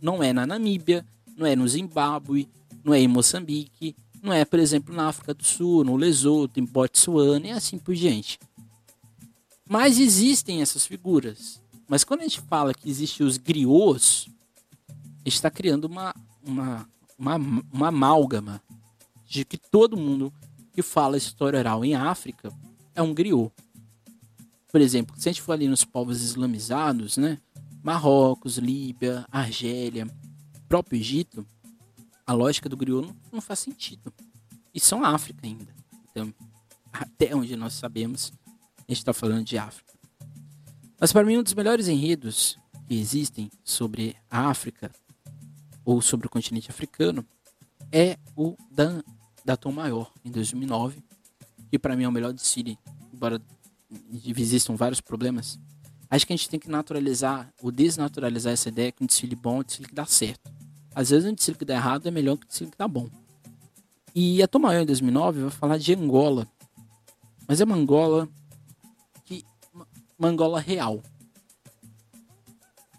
não 0.00 0.22
é 0.22 0.32
na 0.32 0.46
Namíbia, 0.46 1.04
não 1.36 1.46
é 1.46 1.56
no 1.56 1.66
Zimbábue, 1.66 2.48
não 2.84 2.94
é 2.94 3.00
em 3.00 3.08
Moçambique, 3.08 3.96
não 4.22 4.32
é, 4.32 4.44
por 4.44 4.58
exemplo, 4.58 4.94
na 4.94 5.08
África 5.08 5.34
do 5.34 5.44
Sul, 5.44 5.84
no 5.84 5.96
Lesoto, 5.96 6.60
em 6.60 6.64
Botsuana 6.64 7.48
e 7.48 7.50
assim 7.50 7.78
por 7.78 7.94
diante. 7.94 8.38
Mas 9.72 9.98
existem 9.98 10.60
essas 10.60 10.84
figuras. 10.84 11.58
Mas 11.88 12.04
quando 12.04 12.20
a 12.20 12.24
gente 12.24 12.42
fala 12.42 12.74
que 12.74 12.90
existem 12.90 13.26
os 13.26 13.38
griots, 13.38 14.28
a 14.86 15.24
gente 15.24 15.34
está 15.34 15.50
criando 15.50 15.86
uma, 15.86 16.14
uma, 16.46 16.86
uma, 17.18 17.36
uma 17.72 17.88
amálgama 17.88 18.62
de 19.24 19.46
que 19.46 19.56
todo 19.56 19.96
mundo 19.96 20.30
que 20.74 20.82
fala 20.82 21.16
história 21.16 21.58
oral 21.58 21.82
em 21.86 21.94
África 21.94 22.52
é 22.94 23.00
um 23.00 23.14
griot. 23.14 23.50
Por 24.70 24.78
exemplo, 24.78 25.16
se 25.18 25.30
a 25.30 25.32
gente 25.32 25.40
for 25.40 25.52
ali 25.52 25.66
nos 25.66 25.86
povos 25.86 26.20
islamizados, 26.20 27.16
né? 27.16 27.38
Marrocos, 27.82 28.58
Líbia, 28.58 29.24
Argélia, 29.32 30.06
próprio 30.68 31.00
Egito, 31.00 31.46
a 32.26 32.34
lógica 32.34 32.68
do 32.68 32.76
griot 32.76 33.06
não, 33.06 33.16
não 33.32 33.40
faz 33.40 33.60
sentido. 33.60 34.12
E 34.74 34.78
são 34.78 35.02
África 35.02 35.46
ainda. 35.46 35.74
Então, 36.10 36.30
até 36.92 37.34
onde 37.34 37.56
nós 37.56 37.72
sabemos, 37.72 38.34
a 38.88 38.92
gente 38.92 38.98
está 38.98 39.12
falando 39.12 39.44
de 39.44 39.58
África. 39.58 39.92
Mas 41.00 41.12
para 41.12 41.24
mim, 41.24 41.38
um 41.38 41.42
dos 41.42 41.54
melhores 41.54 41.88
enredos 41.88 42.58
que 42.86 42.94
existem 42.94 43.50
sobre 43.64 44.16
a 44.30 44.48
África 44.48 44.90
ou 45.84 46.00
sobre 46.00 46.26
o 46.26 46.30
continente 46.30 46.70
africano 46.70 47.24
é 47.90 48.16
o 48.36 48.56
da, 48.70 49.02
da 49.44 49.56
Tom 49.56 49.72
Maior, 49.72 50.12
em 50.24 50.30
2009, 50.30 51.02
que 51.70 51.78
para 51.78 51.96
mim 51.96 52.04
é 52.04 52.08
o 52.08 52.12
melhor 52.12 52.32
desfile, 52.32 52.78
embora 53.12 53.40
existam 54.24 54.76
vários 54.76 55.00
problemas, 55.00 55.58
Acho 56.12 56.26
que 56.26 56.32
a 56.34 56.36
gente 56.36 56.50
tem 56.50 56.60
que 56.60 56.68
naturalizar, 56.68 57.50
ou 57.62 57.72
desnaturalizar 57.72 58.52
essa 58.52 58.68
ideia 58.68 58.92
que 58.92 59.02
um 59.02 59.06
desfile 59.06 59.34
bom 59.34 59.56
é 59.56 59.60
um 59.60 59.62
desfile 59.62 59.88
que 59.88 59.94
dá 59.94 60.04
certo. 60.04 60.52
Às 60.94 61.08
vezes 61.08 61.26
um 61.26 61.32
desfile 61.32 61.56
que 61.56 61.64
dá 61.64 61.72
errado 61.72 62.06
é 62.06 62.10
melhor 62.10 62.36
que 62.36 62.44
um 62.44 62.48
desfile 62.48 62.70
que 62.70 62.76
dá 62.76 62.86
bom. 62.86 63.08
E 64.14 64.42
a 64.42 64.46
Tomayo 64.46 64.82
em 64.82 64.84
2009 64.84 65.40
vai 65.40 65.50
falar 65.50 65.78
de 65.78 65.94
Angola. 65.94 66.46
Mas 67.48 67.62
é 67.62 67.64
uma 67.64 67.76
Angola 67.76 68.28
uma 70.22 70.28
Angola 70.28 70.60
real. 70.60 71.02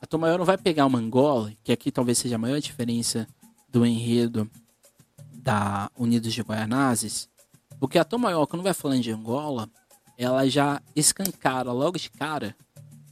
A 0.01 0.05
Tomayo 0.05 0.37
não 0.37 0.43
vai 0.43 0.57
pegar 0.57 0.85
uma 0.85 0.99
Angola, 0.99 1.53
que 1.63 1.71
aqui 1.71 1.89
talvez 1.89 2.17
seja 2.17 2.35
a 2.35 2.37
maior 2.37 2.59
diferença 2.59 3.25
do 3.69 3.85
enredo 3.85 4.51
da 5.31 5.89
Unidos 5.97 6.33
de 6.33 6.41
Guaianazes, 6.41 7.29
porque 7.79 7.97
a 7.97 8.03
Tomayo, 8.03 8.45
quando 8.45 8.61
vai 8.61 8.73
falando 8.73 9.01
de 9.01 9.11
Angola, 9.11 9.69
ela 10.17 10.45
já 10.49 10.81
escancara 10.93 11.71
logo 11.71 11.97
de 11.97 12.09
cara 12.09 12.57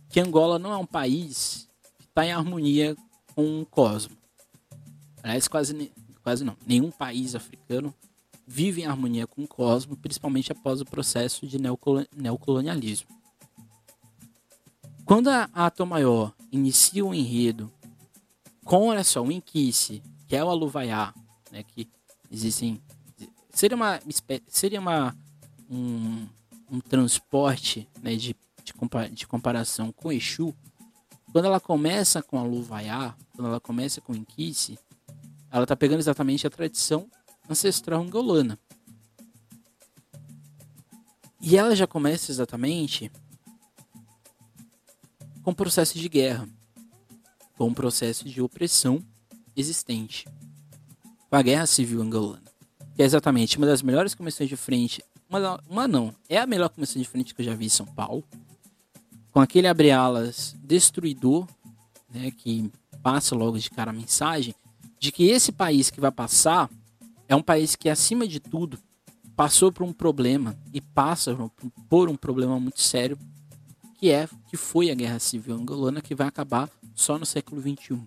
que 0.10 0.19
Angola 0.19 0.60
não 0.60 0.74
é 0.74 0.78
um 0.78 0.86
país 0.86 1.69
que 1.97 2.04
está 2.04 2.26
em 2.26 2.34
harmonia 2.34 2.97
com 3.34 3.62
o 3.62 3.65
cosmos. 3.65 4.17
Aliás, 5.24 5.47
quase, 5.47 5.89
quase 6.21 6.43
não. 6.43 6.58
Nenhum 6.67 6.91
país 6.91 7.34
africano 7.34 7.95
vive 8.45 8.82
em 8.82 8.88
harmonia 8.88 9.26
com 9.26 9.43
o 9.43 9.47
cosmos, 9.47 9.97
principalmente 10.02 10.52
após 10.52 10.82
o 10.82 10.86
processo 10.86 11.47
de 11.47 11.58
neocolonialismo. 12.13 13.20
Quando 15.12 15.28
a, 15.28 15.50
a 15.54 15.86
Maior 15.86 16.34
inicia 16.50 17.04
o 17.04 17.13
enredo 17.13 17.69
com, 18.63 18.88
olha 18.88 19.04
só, 19.04 19.21
o 19.21 19.30
Inquice, 19.30 20.02
que 20.26 20.38
é 20.38 20.41
o 20.41 20.47
Aluvaiá, 20.47 21.13
né, 21.52 21.63
que 21.63 21.89
existem... 22.32 22.82
Seria 23.50 23.76
uma, 23.76 24.00
seria 24.47 24.80
uma 24.80 25.13
um, 25.69 26.26
um 26.71 26.80
transporte 26.80 27.89
né, 28.02 28.15
de 28.15 28.34
de, 28.63 28.74
compa 28.74 29.10
de 29.10 29.28
comparação 29.28 29.91
com 29.91 30.13
Exu, 30.13 30.56
quando 31.34 31.43
ela 31.43 31.60
começa 31.60 32.24
com 32.24 32.39
a 32.39 32.43
Luvaiá, 32.43 33.13
quando 33.36 33.50
ela 33.50 33.60
começa 33.60 34.00
com 34.00 34.15
Inquice, 34.15 34.80
ela 35.52 35.63
está 35.63 35.76
pegando 35.76 36.00
exatamente 36.00 36.47
a 36.47 36.50
tradição 36.50 37.06
ancestral 37.50 38.02
angolana. 38.02 38.58
E 41.41 41.58
ela 41.58 41.76
já 41.76 41.86
começa 41.86 42.32
exatamente 42.32 43.12
com 45.43 45.54
processos 45.54 45.99
de 45.99 46.08
guerra, 46.08 46.47
com 47.58 47.67
um 47.67 47.73
processo 47.73 48.25
de 48.25 48.41
opressão 48.41 49.04
existente, 49.56 50.27
com 51.30 51.36
a 51.36 51.41
Guerra 51.41 51.65
Civil 51.65 52.01
Angolana, 52.01 52.43
que 52.95 53.01
é 53.01 53.06
exatamente 53.06 53.58
uma 53.58 53.67
das 53.67 53.82
melhores 53.82 54.13
comissões 54.13 54.49
de 54.49 54.56
frente, 54.56 55.04
uma, 55.30 55.60
uma 55.69 55.88
não, 55.88 56.13
é 56.27 56.38
a 56.38 56.47
melhor 56.47 56.69
comissão 56.69 57.01
de 57.01 57.08
frente 57.08 57.34
que 57.34 57.41
eu 57.41 57.45
já 57.45 57.56
vi 57.56 57.65
em 57.65 57.69
São 57.69 57.86
Paulo, 57.86 58.23
com 59.32 59.39
aquele 59.39 59.67
abre-alas 59.67 60.56
destruidor, 60.63 61.47
né, 62.10 62.32
que 62.32 62.71
passa 63.01 63.36
logo 63.36 63.58
de 63.58 63.69
cara 63.69 63.91
a 63.91 63.93
mensagem 63.93 64.54
de 64.99 65.12
que 65.12 65.23
esse 65.23 65.51
país 65.51 65.89
que 65.89 65.99
vai 65.99 66.12
passar 66.12 66.69
é 67.27 67.36
um 67.36 67.41
país 67.41 67.75
que, 67.75 67.89
acima 67.89 68.27
de 68.27 68.39
tudo, 68.39 68.77
passou 69.36 69.71
por 69.71 69.84
um 69.84 69.93
problema 69.93 70.56
e 70.73 70.80
passa 70.80 71.36
por 71.89 72.10
um 72.10 72.15
problema 72.15 72.60
muito 72.60 72.82
sério, 72.82 73.17
que 74.01 74.09
é 74.09 74.27
que 74.49 74.57
foi 74.57 74.89
a 74.89 74.95
Guerra 74.95 75.19
Civil 75.19 75.53
Angolana, 75.53 76.01
que 76.01 76.15
vai 76.15 76.27
acabar 76.27 76.67
só 76.95 77.19
no 77.19 77.25
século 77.25 77.61
XXI. 77.61 78.01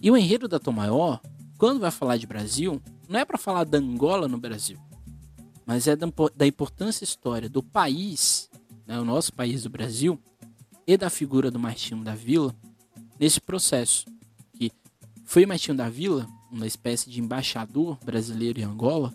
E 0.00 0.08
o 0.08 0.16
enredo 0.16 0.46
da 0.46 0.60
Tom 0.60 0.70
Maior, 0.70 1.20
quando 1.58 1.80
vai 1.80 1.90
falar 1.90 2.16
de 2.16 2.28
Brasil, 2.28 2.80
não 3.08 3.18
é 3.18 3.24
para 3.24 3.36
falar 3.36 3.64
da 3.64 3.78
Angola 3.78 4.28
no 4.28 4.38
Brasil, 4.38 4.78
mas 5.66 5.88
é 5.88 5.96
da, 5.96 6.46
importância 6.46 7.02
histórica 7.02 7.48
do 7.48 7.60
país, 7.60 8.48
né, 8.86 9.00
o 9.00 9.04
nosso 9.04 9.32
país 9.32 9.64
do 9.64 9.68
Brasil, 9.68 10.16
e 10.86 10.96
da 10.96 11.10
figura 11.10 11.50
do 11.50 11.58
Martinho 11.58 12.04
da 12.04 12.14
Vila 12.14 12.54
nesse 13.18 13.40
processo 13.40 14.06
foi 15.24 15.46
Martinho 15.46 15.74
da 15.74 15.88
Vila, 15.88 16.26
uma 16.50 16.66
espécie 16.66 17.08
de 17.08 17.18
embaixador 17.18 17.98
brasileiro 18.04 18.60
em 18.60 18.64
Angola, 18.64 19.14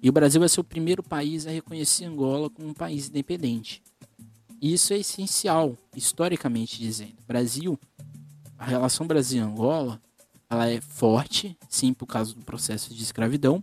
e 0.00 0.08
o 0.08 0.12
Brasil 0.12 0.38
vai 0.38 0.48
ser 0.48 0.60
o 0.60 0.64
primeiro 0.64 1.02
país 1.02 1.44
a 1.44 1.50
reconhecer 1.50 2.04
Angola 2.04 2.48
como 2.48 2.68
um 2.68 2.72
país 2.72 3.08
independente. 3.08 3.82
Isso 4.60 4.92
é 4.92 4.98
essencial, 4.98 5.76
historicamente 5.94 6.78
dizendo. 6.78 7.16
Brasil, 7.26 7.78
a 8.58 8.64
relação 8.64 9.06
Brasil-Angola, 9.06 10.00
ela 10.48 10.68
é 10.68 10.80
forte, 10.80 11.56
sim, 11.68 11.92
por 11.92 12.06
causa 12.06 12.34
do 12.34 12.42
processo 12.42 12.94
de 12.94 13.02
escravidão, 13.02 13.62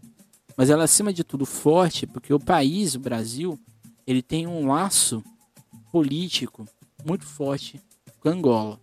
mas 0.55 0.69
ela 0.69 0.83
é, 0.83 0.85
acima 0.85 1.11
de 1.11 1.23
tudo 1.23 1.45
forte 1.45 2.05
porque 2.05 2.33
o 2.33 2.39
país, 2.39 2.95
o 2.95 2.99
Brasil, 2.99 3.59
ele 4.05 4.21
tem 4.21 4.45
um 4.45 4.67
laço 4.67 5.23
político 5.91 6.67
muito 7.05 7.25
forte 7.25 7.81
com 8.19 8.29
Angola, 8.29 8.79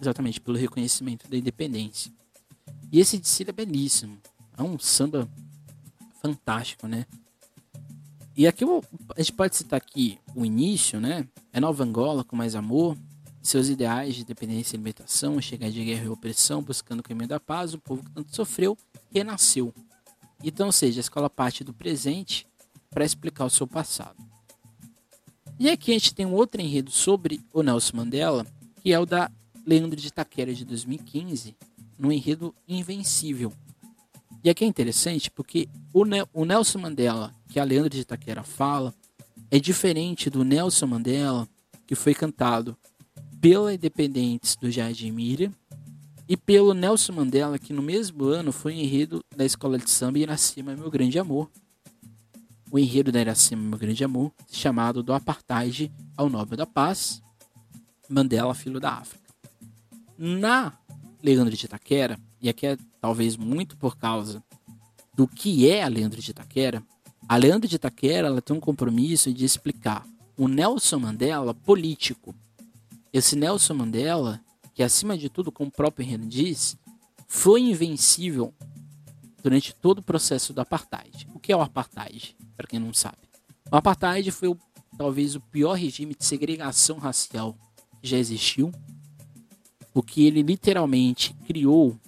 exatamente 0.00 0.40
pelo 0.40 0.56
reconhecimento 0.56 1.28
da 1.28 1.36
independência. 1.36 2.12
E 2.92 3.00
esse 3.00 3.18
de 3.18 3.26
é 3.50 3.52
belíssimo. 3.52 4.18
É 4.56 4.62
um 4.62 4.78
samba 4.78 5.28
fantástico, 6.20 6.86
né? 6.86 7.06
E 8.36 8.46
aqui 8.46 8.64
a 8.64 9.20
gente 9.20 9.32
pode 9.32 9.56
citar 9.56 9.78
aqui 9.78 10.18
o 10.34 10.44
início, 10.44 11.00
né? 11.00 11.26
É 11.54 11.58
Nova 11.58 11.82
Angola 11.82 12.22
com 12.22 12.36
mais 12.36 12.54
amor, 12.54 12.94
seus 13.40 13.68
ideais 13.70 14.14
de 14.14 14.26
dependência 14.26 14.76
e 14.76 14.78
libertação, 14.78 15.40
chegar 15.40 15.70
de 15.70 15.82
guerra 15.82 16.04
e 16.04 16.08
opressão, 16.08 16.62
buscando 16.62 17.00
o 17.00 17.02
caminho 17.02 17.28
da 17.28 17.40
paz, 17.40 17.72
o 17.72 17.78
povo 17.78 18.04
que 18.04 18.10
tanto 18.10 18.36
sofreu, 18.36 18.76
renasceu. 19.10 19.72
Então, 20.44 20.66
ou 20.66 20.72
seja, 20.72 21.00
a 21.00 21.02
escola 21.02 21.30
parte 21.30 21.64
do 21.64 21.72
presente 21.72 22.46
para 22.90 23.06
explicar 23.06 23.46
o 23.46 23.50
seu 23.50 23.66
passado. 23.66 24.22
E 25.58 25.70
aqui 25.70 25.92
a 25.92 25.94
gente 25.94 26.14
tem 26.14 26.26
um 26.26 26.34
outro 26.34 26.60
enredo 26.60 26.90
sobre 26.90 27.40
o 27.54 27.62
Nelson 27.62 27.96
Mandela, 27.96 28.46
que 28.82 28.92
é 28.92 28.98
o 28.98 29.06
da 29.06 29.30
Leandro 29.64 29.98
de 29.98 30.08
Itaquera 30.08 30.52
de 30.52 30.66
2015, 30.66 31.56
no 31.98 32.12
enredo 32.12 32.54
Invencível. 32.68 33.50
E 34.42 34.50
aqui 34.50 34.64
é 34.64 34.66
interessante 34.66 35.30
porque 35.30 35.68
o, 35.92 36.02
o 36.32 36.44
Nelson 36.44 36.78
Mandela, 36.78 37.34
que 37.48 37.58
a 37.58 37.64
Leandra 37.64 37.90
de 37.90 38.00
Itaquera 38.00 38.42
fala, 38.42 38.94
é 39.50 39.58
diferente 39.58 40.30
do 40.30 40.44
Nelson 40.44 40.86
Mandela, 40.86 41.48
que 41.86 41.94
foi 41.94 42.14
cantado 42.14 42.76
pela 43.40 43.72
Independentes 43.72 44.56
do 44.56 44.70
Jardim 44.70 45.10
Miriam 45.10 45.52
e 46.28 46.36
pelo 46.36 46.74
Nelson 46.74 47.12
Mandela, 47.12 47.58
que 47.58 47.72
no 47.72 47.82
mesmo 47.82 48.24
ano 48.24 48.50
foi 48.52 48.74
enredo 48.74 49.24
da 49.36 49.44
Escola 49.44 49.78
de 49.78 49.88
Samba 49.88 50.18
Iracema 50.18 50.74
Meu 50.74 50.90
Grande 50.90 51.18
Amor. 51.18 51.48
O 52.70 52.78
enredo 52.78 53.12
da 53.12 53.20
Iracema 53.20 53.62
Meu 53.62 53.78
Grande 53.78 54.02
Amor, 54.02 54.32
chamado 54.50 55.02
Do 55.02 55.12
Apartheid 55.12 55.92
ao 56.16 56.28
Nobel 56.28 56.56
da 56.56 56.66
Paz, 56.66 57.22
Mandela 58.08 58.54
Filho 58.54 58.80
da 58.80 58.94
África. 58.94 59.24
Na 60.18 60.72
Leandro 61.22 61.56
de 61.56 61.64
Itaquera, 61.64 62.18
e 62.40 62.48
aqui 62.48 62.66
é 62.66 62.76
talvez 63.00 63.36
muito 63.36 63.76
por 63.76 63.96
causa 63.96 64.42
do 65.14 65.26
que 65.26 65.68
é 65.68 65.82
a 65.82 65.88
Leandro 65.88 66.20
de 66.20 66.30
Itaquera, 66.30 66.82
a 67.28 67.36
Leandro 67.36 67.68
de 67.68 67.76
Itaquera 67.76 68.28
ela 68.28 68.40
tem 68.40 68.56
um 68.56 68.60
compromisso 68.60 69.32
de 69.32 69.44
explicar 69.44 70.06
o 70.36 70.46
Nelson 70.46 70.98
Mandela 70.98 71.54
político. 71.54 72.34
Esse 73.12 73.34
Nelson 73.34 73.74
Mandela, 73.74 74.40
que 74.74 74.82
acima 74.82 75.16
de 75.16 75.28
tudo, 75.28 75.50
como 75.50 75.68
o 75.68 75.72
próprio 75.72 76.06
Henrique 76.06 76.26
diz, 76.26 76.76
foi 77.26 77.62
invencível 77.62 78.54
durante 79.42 79.74
todo 79.74 79.98
o 79.98 80.02
processo 80.02 80.52
do 80.52 80.60
apartheid. 80.60 81.28
O 81.34 81.40
que 81.40 81.52
é 81.52 81.56
o 81.56 81.62
apartheid? 81.62 82.36
Para 82.56 82.66
quem 82.66 82.78
não 82.78 82.92
sabe. 82.92 83.18
O 83.72 83.76
apartheid 83.76 84.30
foi 84.30 84.48
o, 84.48 84.58
talvez 84.96 85.34
o 85.34 85.40
pior 85.40 85.74
regime 85.74 86.14
de 86.14 86.24
segregação 86.24 86.98
racial 86.98 87.56
que 88.00 88.08
já 88.08 88.18
existiu 88.18 88.70
o 89.92 90.02
que 90.02 90.26
ele 90.26 90.42
literalmente 90.42 91.34
criou, 91.46 91.98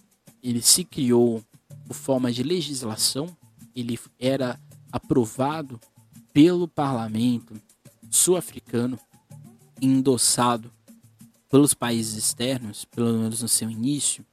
ele 0.43 0.63
se 0.63 0.85
criou 0.85 1.43
por 1.87 1.95
forma 1.95 2.33
de 2.33 2.43
legislação, 2.43 3.37
ele 3.75 3.99
era 4.19 4.61
aprovado 4.91 5.81
pelo 6.33 6.69
parlamento 6.69 7.61
sul-africano, 8.11 8.99
endossado 9.81 10.73
pelos 11.51 11.75
países 11.75 12.15
externos, 12.15 12.85
pelo 12.85 13.19
menos 13.19 13.43
no 13.43 13.49
seu 13.49 13.71
início, 13.71 14.25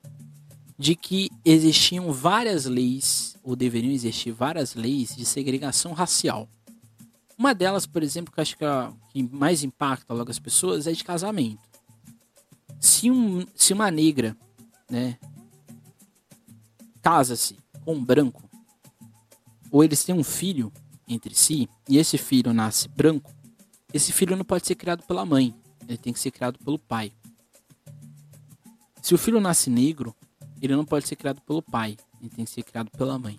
de 0.77 0.95
que 0.95 1.29
existiam 1.43 2.11
várias 2.11 2.65
leis, 2.65 3.37
ou 3.43 3.55
deveriam 3.55 3.93
existir 3.93 4.31
várias 4.31 4.75
leis 4.75 5.15
de 5.15 5.25
segregação 5.25 5.93
racial. 5.93 6.49
Uma 7.37 7.53
delas, 7.53 7.85
por 7.85 8.03
exemplo, 8.03 8.33
que 8.33 8.41
acho 8.41 8.57
que, 8.57 8.65
é 8.65 8.91
que 9.09 9.23
mais 9.23 9.63
impacta 9.63 10.13
logo 10.13 10.31
as 10.31 10.39
pessoas 10.39 10.87
é 10.87 10.91
de 10.91 11.03
casamento. 11.03 11.59
Se, 12.79 13.09
um, 13.09 13.45
se 13.55 13.73
uma 13.73 13.89
negra, 13.89 14.35
né, 14.89 15.17
casa-se 17.05 17.55
com 17.83 17.93
um 17.93 18.03
branco, 18.03 18.49
ou 19.69 19.83
eles 19.83 20.03
têm 20.03 20.15
um 20.15 20.23
filho 20.23 20.73
entre 21.07 21.35
si, 21.35 21.69
e 21.87 21.99
esse 21.99 22.17
filho 22.17 22.51
nasce 22.51 22.87
branco, 22.87 23.31
esse 23.93 24.11
filho 24.11 24.35
não 24.35 24.43
pode 24.43 24.65
ser 24.65 24.73
criado 24.73 25.03
pela 25.03 25.23
mãe, 25.23 25.53
ele 25.87 25.99
tem 25.99 26.11
que 26.11 26.19
ser 26.19 26.31
criado 26.31 26.57
pelo 26.57 26.79
pai. 26.79 27.13
Se 29.03 29.13
o 29.13 29.19
filho 29.19 29.39
nasce 29.39 29.69
negro, 29.69 30.15
ele 30.59 30.75
não 30.75 30.83
pode 30.83 31.07
ser 31.07 31.15
criado 31.15 31.39
pelo 31.41 31.61
pai, 31.61 31.95
ele 32.19 32.31
tem 32.31 32.43
que 32.43 32.49
ser 32.49 32.63
criado 32.63 32.89
pela 32.89 33.19
mãe. 33.19 33.37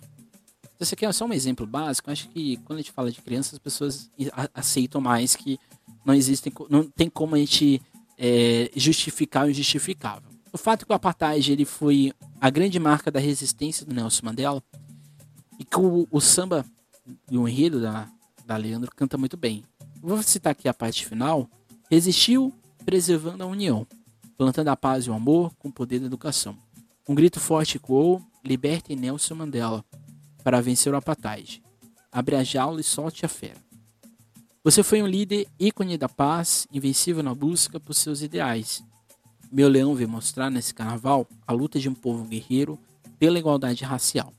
Esse 0.79 0.93
aqui 0.93 1.05
é 1.05 1.11
só 1.11 1.25
um 1.25 1.33
exemplo 1.33 1.67
básico. 1.67 2.09
Acho 2.09 2.29
que 2.29 2.55
quando 2.57 2.79
a 2.79 2.81
gente 2.81 2.93
fala 2.93 3.11
de 3.11 3.21
crianças, 3.21 3.55
as 3.55 3.59
pessoas 3.59 4.09
aceitam 4.53 5.01
mais 5.01 5.35
que 5.35 5.59
não 6.05 6.13
existem, 6.13 6.53
não 6.69 6.85
tem 6.85 7.09
como 7.09 7.35
a 7.35 7.37
gente 7.37 7.81
é, 8.17 8.71
justificar 8.77 9.45
o 9.45 9.49
injustificável. 9.49 10.29
O 10.53 10.57
fato 10.57 10.83
é 10.83 10.85
que 10.85 10.91
o 10.93 10.95
apartheid 10.95 11.51
ele 11.51 11.65
foi 11.65 12.13
a 12.39 12.49
grande 12.49 12.79
marca 12.79 13.09
da 13.09 13.19
resistência 13.19 13.85
do 13.85 13.93
Nelson 13.93 14.25
Mandela 14.25 14.63
e 15.59 15.65
que 15.65 15.79
o, 15.79 16.07
o 16.11 16.21
samba 16.21 16.65
e 17.29 17.37
o 17.37 17.47
enredo 17.47 17.81
da, 17.81 18.07
da 18.45 18.57
Leandro 18.57 18.91
canta 18.95 19.17
muito 19.17 19.35
bem. 19.35 19.63
Vou 20.01 20.21
citar 20.21 20.51
aqui 20.51 20.67
a 20.67 20.73
parte 20.73 21.05
final. 21.05 21.49
Resistiu 21.89 22.53
preservando 22.85 23.43
a 23.43 23.47
união, 23.47 23.87
plantando 24.37 24.69
a 24.69 24.75
paz 24.75 25.05
e 25.05 25.09
o 25.09 25.13
amor 25.13 25.53
com 25.57 25.69
o 25.69 25.73
poder 25.73 25.99
da 25.99 26.05
educação. 26.05 26.57
Um 27.07 27.15
grito 27.15 27.39
forte 27.39 27.77
ecoou, 27.77 28.21
liberte 28.43 28.95
Nelson 28.95 29.35
Mandela 29.35 29.83
para 30.43 30.61
vencer 30.61 30.93
o 30.93 30.97
apartheid. 30.97 31.61
Abre 32.11 32.35
a 32.35 32.43
jaula 32.43 32.79
e 32.79 32.83
solte 32.83 33.25
a 33.25 33.29
fera. 33.29 33.57
Você 34.63 34.83
foi 34.83 35.01
um 35.01 35.07
líder 35.07 35.47
ícone 35.59 35.97
da 35.97 36.09
paz, 36.09 36.67
invencível 36.71 37.23
na 37.23 37.33
busca 37.33 37.79
por 37.79 37.93
seus 37.93 38.21
ideais. 38.21 38.83
Meu 39.51 39.69
leão 39.69 39.95
veio 39.95 40.09
mostrar 40.09 40.49
nesse 40.49 40.73
carnaval 40.73 41.25
a 41.45 41.53
luta 41.53 41.79
de 41.79 41.87
um 41.87 41.93
povo 41.93 42.25
guerreiro 42.25 42.77
pela 43.17 43.39
igualdade 43.39 43.83
racial, 43.83 44.33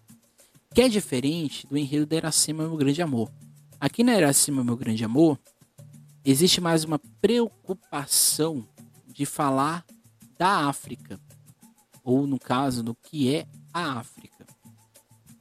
que 0.74 0.82
é 0.82 0.88
diferente 0.88 1.66
do 1.66 1.78
enredo 1.78 2.06
da 2.06 2.16
Iracema 2.16 2.66
Meu 2.66 2.76
Grande 2.76 3.00
Amor. 3.00 3.30
Aqui 3.80 4.04
na 4.04 4.16
Iracema 4.16 4.62
Meu 4.62 4.76
Grande 4.76 5.04
Amor, 5.04 5.38
existe 6.24 6.60
mais 6.60 6.84
uma 6.84 6.98
preocupação 7.20 8.66
de 9.06 9.24
falar 9.24 9.84
da 10.36 10.68
África, 10.68 11.18
ou 12.04 12.26
no 12.26 12.38
caso, 12.38 12.82
do 12.82 12.94
que 12.94 13.34
é 13.34 13.46
a 13.72 13.98
África 13.98 14.46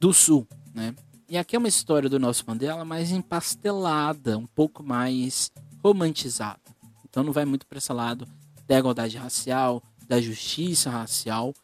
do 0.00 0.12
Sul, 0.12 0.46
né? 0.74 0.94
E 1.28 1.36
aqui 1.36 1.54
é 1.54 1.58
uma 1.58 1.68
história 1.68 2.08
do 2.08 2.18
nosso 2.18 2.42
Mandela 2.46 2.86
mais 2.86 3.10
empastelada, 3.10 4.38
um 4.38 4.46
pouco 4.46 4.82
mais 4.82 5.52
romantizada. 5.84 6.60
Então 7.04 7.22
não 7.22 7.32
vai 7.32 7.44
muito 7.44 7.66
para 7.66 7.76
esse 7.76 7.92
lado 7.92 8.26
da 8.68 8.78
igualdade 8.78 9.16
racial, 9.16 9.82
da 10.06 10.20
justiça 10.20 10.90
racial, 10.90 11.54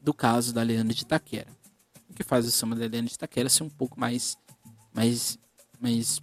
do 0.00 0.14
caso 0.14 0.54
da 0.54 0.62
Leandro 0.62 0.94
de 0.94 1.02
Itaquera. 1.02 1.48
O 2.08 2.14
que 2.14 2.22
faz 2.22 2.46
o 2.46 2.50
samba 2.50 2.76
da 2.76 2.86
Leandro 2.86 3.08
de 3.08 3.14
Itaquera 3.14 3.48
ser 3.48 3.64
um 3.64 3.68
pouco 3.68 3.98
mais, 3.98 4.38
mais, 4.94 5.36
mais, 5.80 6.22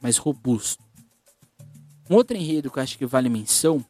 mais 0.00 0.16
robusto. 0.16 0.82
Um 2.08 2.16
outro 2.16 2.36
enredo 2.36 2.70
que 2.70 2.78
eu 2.78 2.82
acho 2.82 2.98
que 2.98 3.06
vale 3.06 3.28
menção, 3.28 3.84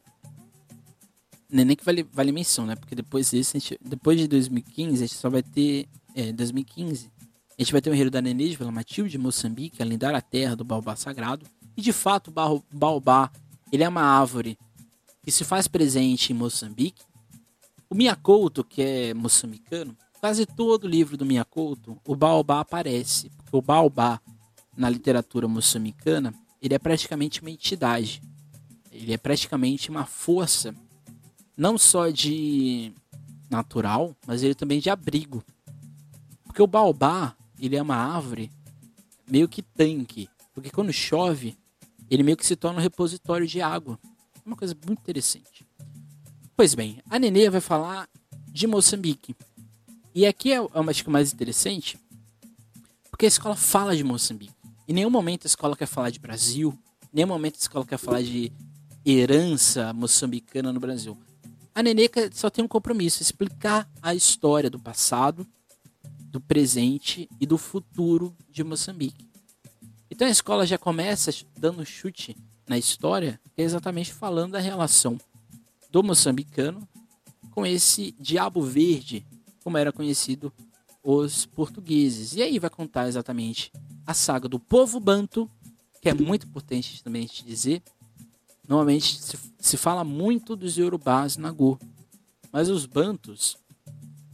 nem, 1.49 1.65
nem 1.65 1.75
que 1.75 1.85
vale, 1.85 2.03
vale 2.03 2.31
menção, 2.31 2.65
né? 2.65 2.75
Porque 2.75 2.95
depois 2.95 3.31
desse, 3.31 3.59
gente, 3.59 3.79
depois 3.83 4.19
de 4.19 4.27
2015, 4.27 5.03
a 5.03 5.07
gente 5.07 5.17
só 5.17 5.29
vai 5.29 5.43
ter. 5.43 5.87
É, 6.15 6.31
2015, 6.31 7.11
a 7.57 7.61
gente 7.61 7.71
vai 7.71 7.81
ter 7.81 7.89
o 7.89 7.93
enredo 7.93 8.11
da 8.11 8.21
Nenê 8.21 8.49
de 8.49 8.55
Vila 8.55 8.71
Matilde, 8.71 9.11
de 9.11 9.17
Moçambique, 9.17 9.81
a 9.81 9.85
lendária 9.85 10.21
terra 10.21 10.55
do 10.55 10.63
baobá 10.63 10.95
sagrado. 10.95 11.45
E 11.75 11.81
de 11.81 11.91
fato, 11.91 12.29
o 12.29 12.63
baobá, 12.75 13.31
ele 13.71 13.83
é 13.83 13.89
uma 13.89 14.01
árvore 14.03 14.57
que 15.23 15.31
se 15.31 15.43
faz 15.45 15.67
presente 15.67 16.31
em 16.31 16.35
Moçambique. 16.35 17.01
O 17.89 17.95
Miyakoto, 17.95 18.63
que 18.63 18.81
é 18.81 19.13
moçambicano, 19.13 19.95
quase 20.19 20.45
todo 20.45 20.87
livro 20.87 21.15
do 21.15 21.25
Miyakoto, 21.25 21.97
o 22.05 22.15
baobá 22.15 22.59
aparece. 22.59 23.29
Porque 23.37 23.55
o 23.55 23.61
baobá, 23.61 24.19
na 24.75 24.89
literatura 24.89 25.47
moçambicana, 25.47 26.33
ele 26.61 26.73
é 26.73 26.79
praticamente 26.79 27.41
uma 27.41 27.51
entidade. 27.51 28.21
Ele 28.91 29.13
é 29.13 29.17
praticamente 29.17 29.89
uma 29.89 30.05
força, 30.05 30.75
não 31.55 31.77
só 31.77 32.09
de 32.09 32.93
natural, 33.49 34.15
mas 34.27 34.43
ele 34.43 34.55
também 34.55 34.79
de 34.79 34.89
abrigo. 34.89 35.43
Porque 36.43 36.61
o 36.61 36.67
baobá, 36.67 37.35
ele 37.59 37.75
é 37.75 37.81
uma 37.81 37.95
árvore 37.95 38.51
meio 39.29 39.47
que 39.47 39.61
tanque. 39.61 40.27
Porque 40.53 40.69
quando 40.69 40.91
chove, 40.91 41.57
ele 42.09 42.23
meio 42.23 42.37
que 42.37 42.45
se 42.45 42.55
torna 42.55 42.79
um 42.79 42.83
repositório 42.83 43.47
de 43.47 43.61
água. 43.61 43.99
É 44.45 44.49
uma 44.49 44.57
coisa 44.57 44.75
muito 44.85 44.99
interessante. 44.99 45.65
Pois 46.55 46.75
bem, 46.75 47.01
a 47.09 47.17
Nenê 47.17 47.49
vai 47.49 47.61
falar 47.61 48.09
de 48.47 48.67
Moçambique. 48.67 49.35
E 50.13 50.25
aqui 50.25 50.51
é, 50.51 50.57
é 50.57 50.89
acho 50.89 51.03
que 51.03 51.09
o 51.09 51.11
mais 51.11 51.31
interessante, 51.33 51.97
porque 53.09 53.25
a 53.25 53.27
escola 53.29 53.55
fala 53.55 53.95
de 53.95 54.03
Moçambique. 54.03 54.53
Em 54.87 54.93
nenhum 54.93 55.09
momento 55.09 55.45
a 55.45 55.47
escola 55.47 55.77
quer 55.77 55.87
falar 55.87 56.09
de 56.09 56.19
Brasil, 56.19 56.77
em 57.05 57.15
nenhum 57.15 57.29
momento 57.29 57.55
a 57.55 57.59
escola 57.59 57.85
quer 57.85 57.97
falar 57.97 58.21
de 58.21 58.51
herança 59.05 59.93
moçambicana 59.93 60.73
no 60.73 60.79
Brasil. 60.79 61.17
A 61.73 61.81
Nenê 61.81 62.09
só 62.33 62.49
tem 62.49 62.63
um 62.63 62.67
compromisso, 62.67 63.21
explicar 63.21 63.89
a 64.01 64.13
história 64.13 64.69
do 64.69 64.77
passado, 64.77 65.47
do 66.19 66.41
presente 66.41 67.29
e 67.39 67.45
do 67.45 67.57
futuro 67.57 68.35
de 68.49 68.63
Moçambique. 68.63 69.27
Então 70.11 70.27
a 70.27 70.31
escola 70.31 70.65
já 70.67 70.77
começa 70.77 71.31
dando 71.57 71.85
chute 71.85 72.35
na 72.67 72.77
história, 72.77 73.39
exatamente 73.57 74.13
falando 74.13 74.53
da 74.53 74.59
relação 74.59 75.17
do 75.91 76.01
moçambicano 76.01 76.87
com 77.51 77.65
esse 77.65 78.15
diabo 78.19 78.61
verde, 78.63 79.25
como 79.63 79.77
era 79.77 79.91
conhecido 79.91 80.51
os 81.03 81.45
portugueses. 81.45 82.33
E 82.33 82.41
aí 82.41 82.57
vai 82.57 82.69
contar 82.69 83.07
exatamente 83.07 83.71
a 84.05 84.13
saga 84.13 84.47
do 84.47 84.59
povo 84.59 84.99
banto, 84.99 85.49
que 86.01 86.09
é 86.09 86.13
muito 86.13 86.47
importante 86.47 87.03
também 87.03 87.25
te 87.25 87.45
dizer. 87.45 87.83
Normalmente 88.67 89.21
se, 89.21 89.37
se 89.59 89.77
fala 89.77 90.03
muito 90.03 90.55
dos 90.55 90.77
yorubás 90.77 91.37
na 91.37 91.51
Go, 91.51 91.79
mas 92.51 92.69
os 92.69 92.85
bantos, 92.85 93.57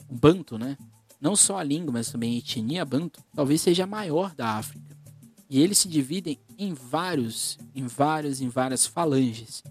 o 0.07 0.15
banto, 0.15 0.57
né? 0.57 0.77
Não 1.19 1.35
só 1.35 1.57
a 1.57 1.63
língua, 1.63 1.91
mas 1.91 2.11
também 2.11 2.35
a 2.35 2.37
etnia 2.37 2.85
banto, 2.85 3.21
talvez 3.35 3.61
seja 3.61 3.83
a 3.83 3.87
maior 3.87 4.33
da 4.33 4.51
África. 4.57 4.88
E 5.49 5.59
eles 5.61 5.79
se 5.79 5.87
dividem 5.87 6.39
em 6.57 6.73
vários, 6.73 7.57
em 7.73 7.87
várias, 7.87 8.39
em 8.39 8.49
várias 8.49 8.85
falanges. 8.85 9.63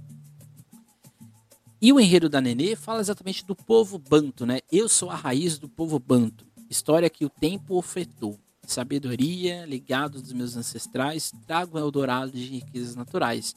E 1.81 1.93
o 1.93 2.01
enredo 2.01 2.29
da 2.29 2.41
Nenê 2.41 2.75
fala 2.75 3.01
exatamente 3.01 3.47
do 3.47 3.55
povo 3.55 3.99
banto, 3.99 4.45
né? 4.45 4.59
Eu 4.71 4.89
sou 4.89 5.11
a 5.11 5.15
raiz 5.15 5.59
do 5.59 5.69
povo 5.69 5.99
banto. 5.99 6.45
História 6.69 7.09
que 7.09 7.25
o 7.25 7.31
tempo 7.31 7.77
ofertou. 7.77 8.37
Sabedoria, 8.67 9.65
legado 9.65 10.21
dos 10.21 10.33
meus 10.33 10.57
ancestrais, 10.57 11.33
trago 11.47 11.79
um 11.79 11.81
Eldorado 11.81 12.33
de 12.33 12.45
riquezas 12.45 12.97
naturais. 12.97 13.55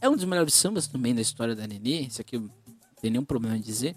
É 0.00 0.08
um 0.08 0.14
dos 0.14 0.24
melhores 0.24 0.54
sambas 0.54 0.86
também 0.86 1.14
da 1.14 1.20
história 1.20 1.54
da 1.54 1.66
Nenê, 1.66 2.02
isso 2.02 2.20
aqui 2.20 2.38
não 2.38 2.48
tenho 3.00 3.12
nenhum 3.12 3.24
problema 3.24 3.56
em 3.56 3.60
dizer. 3.60 3.96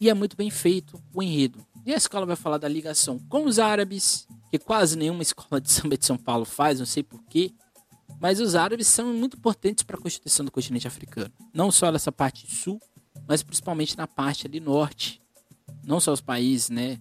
E 0.00 0.08
é 0.08 0.14
muito 0.14 0.36
bem 0.36 0.50
feito 0.50 1.00
o 1.14 1.22
enredo. 1.22 1.64
E 1.84 1.92
a 1.92 1.96
escola 1.96 2.26
vai 2.26 2.36
falar 2.36 2.58
da 2.58 2.68
ligação 2.68 3.18
com 3.28 3.44
os 3.44 3.58
árabes, 3.58 4.26
que 4.50 4.58
quase 4.58 4.96
nenhuma 4.96 5.22
escola 5.22 5.60
de 5.60 5.70
samba 5.70 5.96
de 5.96 6.04
São 6.04 6.16
Paulo 6.16 6.44
faz, 6.44 6.78
não 6.78 6.86
sei 6.86 7.02
porquê. 7.02 7.52
Mas 8.20 8.40
os 8.40 8.54
árabes 8.54 8.88
são 8.88 9.12
muito 9.12 9.36
importantes 9.36 9.84
para 9.84 9.96
a 9.96 10.00
constituição 10.00 10.44
do 10.44 10.50
continente 10.50 10.88
africano. 10.88 11.32
Não 11.52 11.70
só 11.70 11.92
nessa 11.92 12.10
parte 12.10 12.52
sul, 12.52 12.80
mas 13.28 13.42
principalmente 13.42 13.96
na 13.96 14.06
parte 14.06 14.46
ali 14.46 14.58
norte. 14.58 15.20
Não 15.84 16.00
só 16.00 16.12
os 16.12 16.20
países, 16.20 16.68
né? 16.68 16.98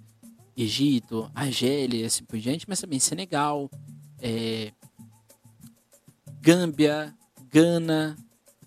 Egito, 0.55 1.31
Argélia 1.33 2.01
e 2.01 2.05
assim 2.05 2.23
por 2.23 2.37
diante, 2.39 2.65
mas 2.67 2.81
também 2.81 2.99
Senegal, 2.99 3.69
é, 4.19 4.73
Gâmbia, 6.41 7.15
Gana, 7.49 8.17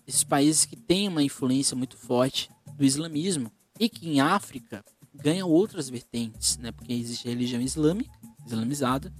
esses 0.07 0.23
países 0.23 0.65
que 0.65 0.75
têm 0.75 1.07
uma 1.07 1.23
influência 1.23 1.75
muito 1.75 1.97
forte 1.97 2.49
do 2.77 2.83
islamismo 2.85 3.51
e 3.79 3.89
que 3.89 4.07
em 4.07 4.21
África 4.21 4.83
ganham 5.13 5.49
outras 5.49 5.89
vertentes, 5.89 6.57
né? 6.57 6.71
Porque 6.71 6.93
existe 6.93 7.27
a 7.27 7.31
religião 7.31 7.61
islâmica 7.61 8.11
islamizada, 8.45 9.13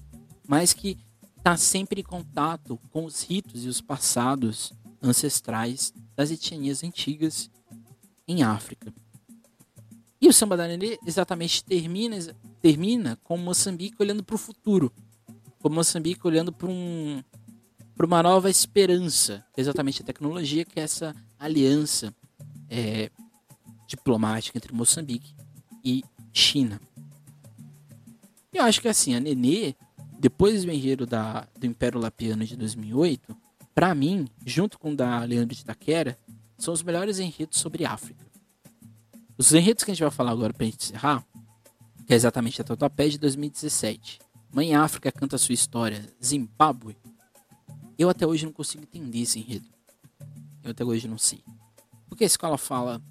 mas 0.48 0.74
que 0.74 0.98
está 1.38 1.58
sempre 1.58 2.02
em 2.02 2.04
contato 2.04 2.80
com 2.92 3.06
os 3.06 3.24
ritos 3.24 3.66
e 3.66 3.68
os 3.68 3.82
passados 3.82 4.74
ancestrais 5.02 5.94
das 6.16 6.30
etnias 6.30 6.84
antigas 6.84 7.50
em 8.28 8.44
África. 8.44 8.94
E 10.22 10.28
o 10.28 10.34
samba 10.34 10.56
da 10.56 10.68
Nenê 10.68 11.00
exatamente 11.06 11.64
termina, 11.64 12.18
termina 12.62 13.18
com 13.24 13.38
Moçambique 13.38 13.98
olhando 14.00 14.24
para 14.24 14.36
o 14.36 14.38
futuro, 14.38 14.94
com 15.60 15.70
Moçambique 15.70 16.26
olhando 16.28 16.54
para 16.54 16.68
um, 16.68 17.24
uma 17.98 18.22
nova 18.22 18.50
esperança, 18.50 19.44
exatamente 19.58 20.04
a 20.04 20.06
tecnologia, 20.06 20.64
que 20.64 20.80
é 20.80 20.84
essa 20.84 21.16
aliança 21.40 22.14
é, 22.70 23.10
diplomática 23.88 24.58
entre 24.58 24.74
Moçambique 24.74 25.36
e 25.84 26.04
China. 26.32 26.80
Eu 28.54 28.64
acho 28.64 28.82
que 28.82 28.88
assim, 28.88 29.16
a 29.16 29.20
Nenê, 29.20 29.76
depois 30.20 30.66
do 30.66 30.72
enredo 30.72 31.06
da, 31.06 31.48
do 31.58 31.66
Império 31.66 32.00
Lapiano 32.00 32.46
de 32.46 32.56
2008, 32.58 33.36
para 33.74 33.96
mim, 33.96 34.28
junto 34.46 34.78
com 34.78 34.92
o 34.92 34.96
da 34.96 35.24
Leandro 35.24 35.56
de 35.56 35.62
Itaquera, 35.62 36.20
são 36.58 36.74
os 36.74 36.84
melhores 36.84 37.18
enredos 37.18 37.60
sobre 37.60 37.86
África. 37.86 38.26
Os 39.38 39.54
enredos 39.54 39.84
que 39.84 39.92
a 39.92 39.94
gente 39.94 40.04
vai 40.04 40.12
falar 40.12 40.32
agora 40.32 40.54
pra 40.54 40.66
gente 40.66 40.84
encerrar, 40.84 41.26
que 42.06 42.14
é 42.14 42.16
exatamente 42.16 42.62
a 42.62 42.64
Tatuapé 42.64 43.08
de 43.08 43.18
2017. 43.18 44.20
Mãe 44.54 44.76
África 44.76 45.12
canta 45.12 45.38
sua 45.38 45.54
história, 45.54 46.06
Zimbábue. 46.24 46.98
Eu 47.98 48.10
até 48.10 48.28
hoje 48.28 48.46
não 48.46 48.52
consigo 48.52 48.84
entender 48.84 49.22
esse 49.22 49.40
enredo. 49.40 49.68
Eu 50.62 50.72
até 50.72 50.84
hoje 50.84 51.08
não 51.08 51.18
sei. 51.18 51.44
Porque 52.10 52.26
a 52.26 52.28
escola 52.28 52.58
fala 52.58 53.02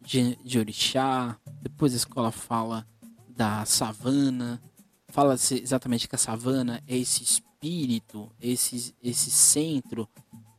de, 0.00 0.36
de 0.36 0.58
orixá, 0.58 1.36
depois 1.60 1.92
a 1.92 1.96
escola 1.96 2.30
fala 2.30 2.86
da 3.36 3.64
savana. 3.64 4.60
Fala-se 5.08 5.60
exatamente 5.60 6.08
que 6.08 6.14
a 6.14 6.18
savana 6.18 6.82
é 6.86 6.96
esse 6.96 7.22
espírito, 7.22 8.30
esse, 8.40 8.94
esse 9.02 9.30
centro 9.30 10.08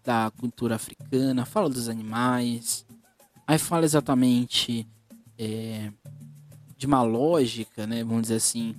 da 0.03 0.31
cultura 0.39 0.75
africana. 0.75 1.45
Fala 1.45 1.69
dos 1.69 1.87
animais. 1.89 2.85
Aí 3.47 3.57
fala 3.57 3.85
exatamente 3.85 4.87
é, 5.37 5.91
de 6.77 6.85
uma 6.85 7.01
lógica, 7.01 7.85
né, 7.85 8.03
vamos 8.03 8.23
dizer 8.23 8.35
assim, 8.35 8.75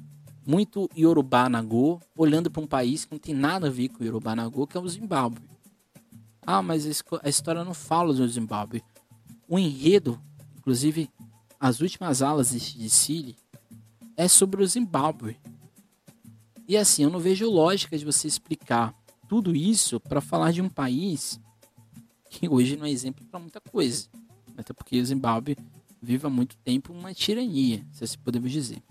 muito 0.47 0.89
Yorubá 0.97 1.49
Nagô, 1.49 2.01
olhando 2.17 2.51
para 2.51 2.63
um 2.63 2.67
país 2.67 3.05
que 3.05 3.13
não 3.13 3.19
tem 3.19 3.35
nada 3.35 3.69
a 3.69 3.71
ver 3.71 3.89
com 3.89 4.05
Yorubá 4.05 4.35
Nagô, 4.35 4.67
que 4.67 4.77
é 4.77 4.81
o 4.81 4.89
Zimbábue. 4.89 5.41
Ah, 6.45 6.61
mas 6.61 6.85
a 7.23 7.29
história 7.29 7.63
não 7.65 7.75
fala 7.75 8.13
do 8.13 8.27
Zimbábue. 8.29 8.83
O 9.49 9.59
enredo, 9.59 10.21
inclusive 10.57 11.09
as 11.61 11.81
últimas 11.81 12.23
alas 12.23 12.51
de 12.51 12.91
Chile, 12.91 13.37
é 14.23 14.29
sobre 14.29 14.63
o 14.63 14.67
Zimbábue. 14.67 15.37
E 16.67 16.77
assim, 16.77 17.03
eu 17.03 17.11
não 17.11 17.19
vejo 17.19 17.51
lógica 17.51 17.99
de 17.99 18.05
você 18.05 18.29
explicar 18.29 18.95
tudo 19.29 19.55
isso 19.55 19.99
para 19.99 20.21
falar 20.21 20.53
de 20.53 20.63
um 20.63 20.69
país 20.69 21.41
que 22.31 22.49
hoje 22.49 22.77
não 22.77 22.87
é 22.87 22.91
exemplo 22.91 23.25
para 23.27 23.41
muita 23.41 23.61
coisa. 23.61 24.09
Até 24.57 24.73
porque 24.73 25.01
o 25.01 25.05
Zimbábue 25.05 25.57
vive 26.01 26.27
há 26.27 26.31
muito 26.31 26.57
tempo 26.59 26.93
uma 26.93 27.13
tirania, 27.13 27.85
se 27.93 28.05
assim 28.05 28.19
podemos 28.19 28.51
dizer. 28.51 28.83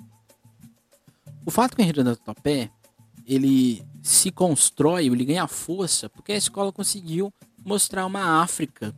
O 1.45 1.51
fato 1.51 1.75
que 1.75 1.81
o 1.81 1.83
Henrique 1.83 2.03
da 2.03 2.15
Topé 2.15 2.69
ele 3.25 3.85
se 4.01 4.31
constrói, 4.31 5.05
ele 5.05 5.25
ganha 5.25 5.47
força, 5.47 6.09
porque 6.09 6.33
a 6.33 6.37
escola 6.37 6.71
conseguiu 6.71 7.33
mostrar 7.63 8.05
uma 8.05 8.41
África, 8.41 8.95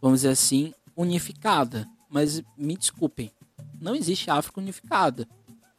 vamos 0.00 0.20
dizer 0.20 0.30
assim, 0.30 0.72
unificada. 0.96 1.88
Mas 2.10 2.42
me 2.56 2.76
desculpem, 2.76 3.30
não 3.80 3.94
existe 3.94 4.30
África 4.30 4.60
unificada. 4.60 5.28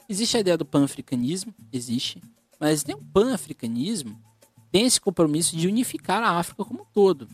Existe 0.07 0.37
a 0.37 0.39
ideia 0.39 0.57
do 0.57 0.65
pan-africanismo, 0.65 1.53
existe, 1.71 2.21
mas 2.59 2.83
tem 2.83 2.95
um 2.95 3.03
pan-africanismo 3.03 4.19
tem 4.71 4.85
esse 4.85 5.01
compromisso 5.01 5.55
de 5.57 5.67
unificar 5.67 6.21
a 6.23 6.37
África 6.37 6.63
como 6.63 6.81
um 6.81 6.85
todo. 6.93 7.27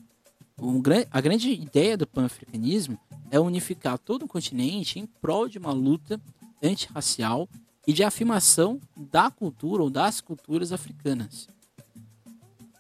a 1.12 1.22
grande 1.22 1.52
ideia 1.52 1.98
do 1.98 2.08
pan-africanismo 2.08 2.98
é 3.30 3.40
unificar 3.40 3.98
todo 3.98 4.24
o 4.24 4.28
continente 4.28 5.00
em 5.00 5.06
prol 5.06 5.50
de 5.50 5.58
uma 5.58 5.72
luta 5.72 6.20
antirracial 6.64 7.50
e 7.86 7.94
de 7.94 8.04
afirmação 8.04 8.80
da 8.96 9.30
cultura 9.30 9.84
ou 9.84 9.90
das 9.90 10.22
culturas 10.22 10.72
africanas. 10.72 11.48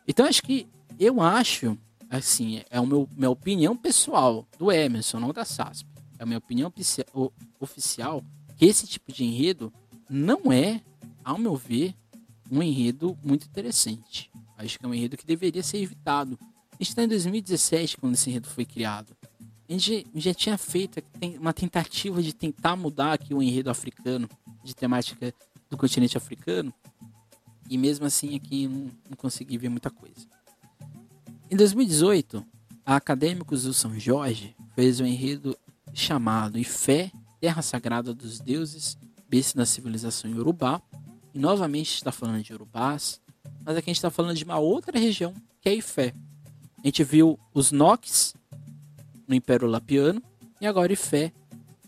Então 0.07 0.25
acho 0.25 0.41
que 0.41 0.67
eu 0.97 1.21
acho, 1.21 1.77
assim, 2.09 2.61
é 2.69 2.77
a 2.77 2.81
minha 2.81 3.29
opinião 3.29 3.75
pessoal 3.75 4.47
do 4.57 4.71
Emerson, 4.71 5.19
não 5.19 5.33
da 5.33 5.43
SASP. 5.43 5.94
É 6.17 6.23
a 6.23 6.25
minha 6.25 6.37
opinião 6.37 6.71
oficial 7.59 8.23
que 8.57 8.65
esse 8.65 8.87
tipo 8.87 9.11
de 9.11 9.23
enredo 9.23 9.71
não 10.09 10.51
é, 10.51 10.81
ao 11.23 11.37
meu 11.37 11.55
ver, 11.55 11.93
um 12.49 12.61
enredo 12.61 13.17
muito 13.23 13.47
interessante. 13.47 14.31
Acho 14.57 14.79
que 14.79 14.85
é 14.85 14.87
um 14.87 14.93
enredo 14.93 15.17
que 15.17 15.25
deveria 15.25 15.63
ser 15.63 15.79
evitado. 15.79 16.39
A 16.71 16.75
gente 16.75 16.89
está 16.89 17.03
em 17.03 17.07
2017 17.07 17.97
quando 17.97 18.13
esse 18.13 18.29
enredo 18.29 18.47
foi 18.47 18.65
criado. 18.65 19.15
A 19.67 19.71
gente 19.73 20.05
já 20.15 20.33
tinha 20.33 20.57
feito 20.57 21.03
uma 21.39 21.53
tentativa 21.53 22.21
de 22.21 22.33
tentar 22.33 22.75
mudar 22.75 23.13
aqui 23.13 23.33
o 23.33 23.41
enredo 23.41 23.69
africano, 23.69 24.29
de 24.63 24.75
temática 24.75 25.33
do 25.69 25.77
continente 25.77 26.17
africano, 26.17 26.73
e 27.69 27.77
mesmo 27.77 28.05
assim 28.05 28.35
aqui 28.35 28.67
não, 28.67 28.91
não 29.09 29.17
consegui 29.17 29.57
ver 29.57 29.69
muita 29.69 29.89
coisa. 29.89 30.27
Em 31.49 31.55
2018, 31.55 32.45
a 32.85 32.95
Acadêmicos 32.95 33.63
do 33.63 33.73
São 33.73 33.99
Jorge 33.99 34.55
fez 34.75 34.99
um 34.99 35.05
enredo 35.05 35.57
chamado 35.95 36.59
Ifé, 36.59 37.11
Terra 37.39 37.61
Sagrada 37.61 38.13
dos 38.13 38.39
Deuses, 38.39 38.97
berço 39.27 39.55
da 39.55 39.65
civilização 39.65 40.29
Yorubá. 40.29 40.81
E 41.33 41.39
novamente 41.39 41.95
está 41.95 42.11
falando 42.11 42.43
de 42.43 42.51
Yorubás, 42.53 43.19
mas 43.65 43.75
aqui 43.75 43.89
a 43.89 43.91
gente 43.91 43.97
está 43.97 44.11
falando 44.11 44.35
de 44.37 44.43
uma 44.43 44.57
outra 44.57 44.97
região, 44.99 45.33
que 45.61 45.69
é 45.69 45.73
Ifé. 45.75 46.13
A 46.83 46.87
gente 46.87 47.03
viu 47.03 47.39
os 47.53 47.71
Noques 47.71 48.33
no 49.27 49.33
Império 49.33 49.67
Lapiano 49.67 50.21
e 50.61 50.67
agora 50.67 50.93
Ifé 50.93 51.33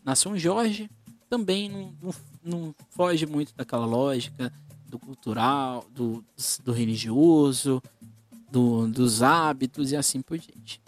na 0.04 0.16
São 0.16 0.38
Jorge. 0.38 0.90
Também 1.30 1.70
não, 1.70 1.94
não, 2.02 2.14
não 2.44 2.76
foge 2.90 3.26
muito 3.26 3.54
daquela 3.56 3.86
lógica 3.86 4.52
do 4.88 4.98
cultural, 4.98 5.86
do, 5.94 6.24
do 6.64 6.72
religioso, 6.72 7.82
do, 8.50 8.88
dos 8.88 9.22
hábitos 9.22 9.92
e 9.92 9.96
assim 9.96 10.22
por 10.22 10.38
diante. 10.38 10.82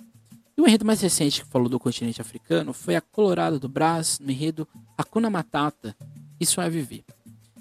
E 0.60 0.62
o 0.62 0.68
enredo 0.68 0.84
mais 0.84 0.99
recente 0.99 1.41
que 1.41 1.49
falou 1.49 1.70
do 1.70 1.80
continente 1.80 2.20
africano 2.20 2.74
foi 2.74 2.93
a 2.93 2.99
Colorado 2.99 3.57
do 3.57 3.70
Brás, 3.70 4.20
no 4.20 4.30
enredo 4.30 4.68
Hakuna 4.97 5.30
Matata, 5.30 5.95
Isso 6.38 6.60
é 6.60 6.70
Viver. 6.70 7.05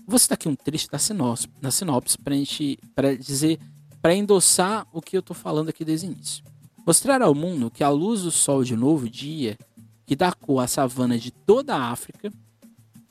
Vou 0.05 0.18
citar 0.18 0.34
aqui 0.34 0.49
um 0.49 0.57
trecho 0.57 0.90
da 0.90 0.99
sinopse, 0.99 1.46
da 1.62 1.70
sinopse 1.70 2.18
para 2.92 3.16
dizer, 3.16 3.61
para 4.03 4.16
endossar 4.16 4.84
o 4.92 5.01
que 5.01 5.16
eu 5.16 5.20
estou 5.20 5.36
falando 5.36 5.68
aqui 5.68 5.84
desde 5.84 6.09
o 6.09 6.11
início. 6.11 6.42
Mostrar 6.84 7.22
ao 7.22 7.36
mundo 7.36 7.70
que 7.70 7.84
a 7.84 7.88
luz 7.88 8.22
do 8.22 8.32
sol 8.32 8.64
de 8.64 8.74
novo 8.74 9.09
dia, 9.09 9.57
que 10.05 10.16
dá 10.16 10.32
cor 10.32 10.59
à 10.59 10.66
savana 10.66 11.16
de 11.16 11.30
toda 11.30 11.76
a 11.76 11.92
África, 11.92 12.32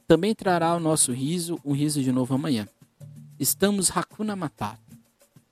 também 0.05 0.35
trará 0.35 0.67
ao 0.67 0.81
nosso 0.81 1.13
riso 1.13 1.57
um 1.63 1.71
riso 1.71 2.03
de 2.03 2.11
novo 2.11 2.35
amanhã. 2.35 2.67
Estamos 3.39 3.89
Hakuna 3.95 4.35
Matata, 4.35 4.81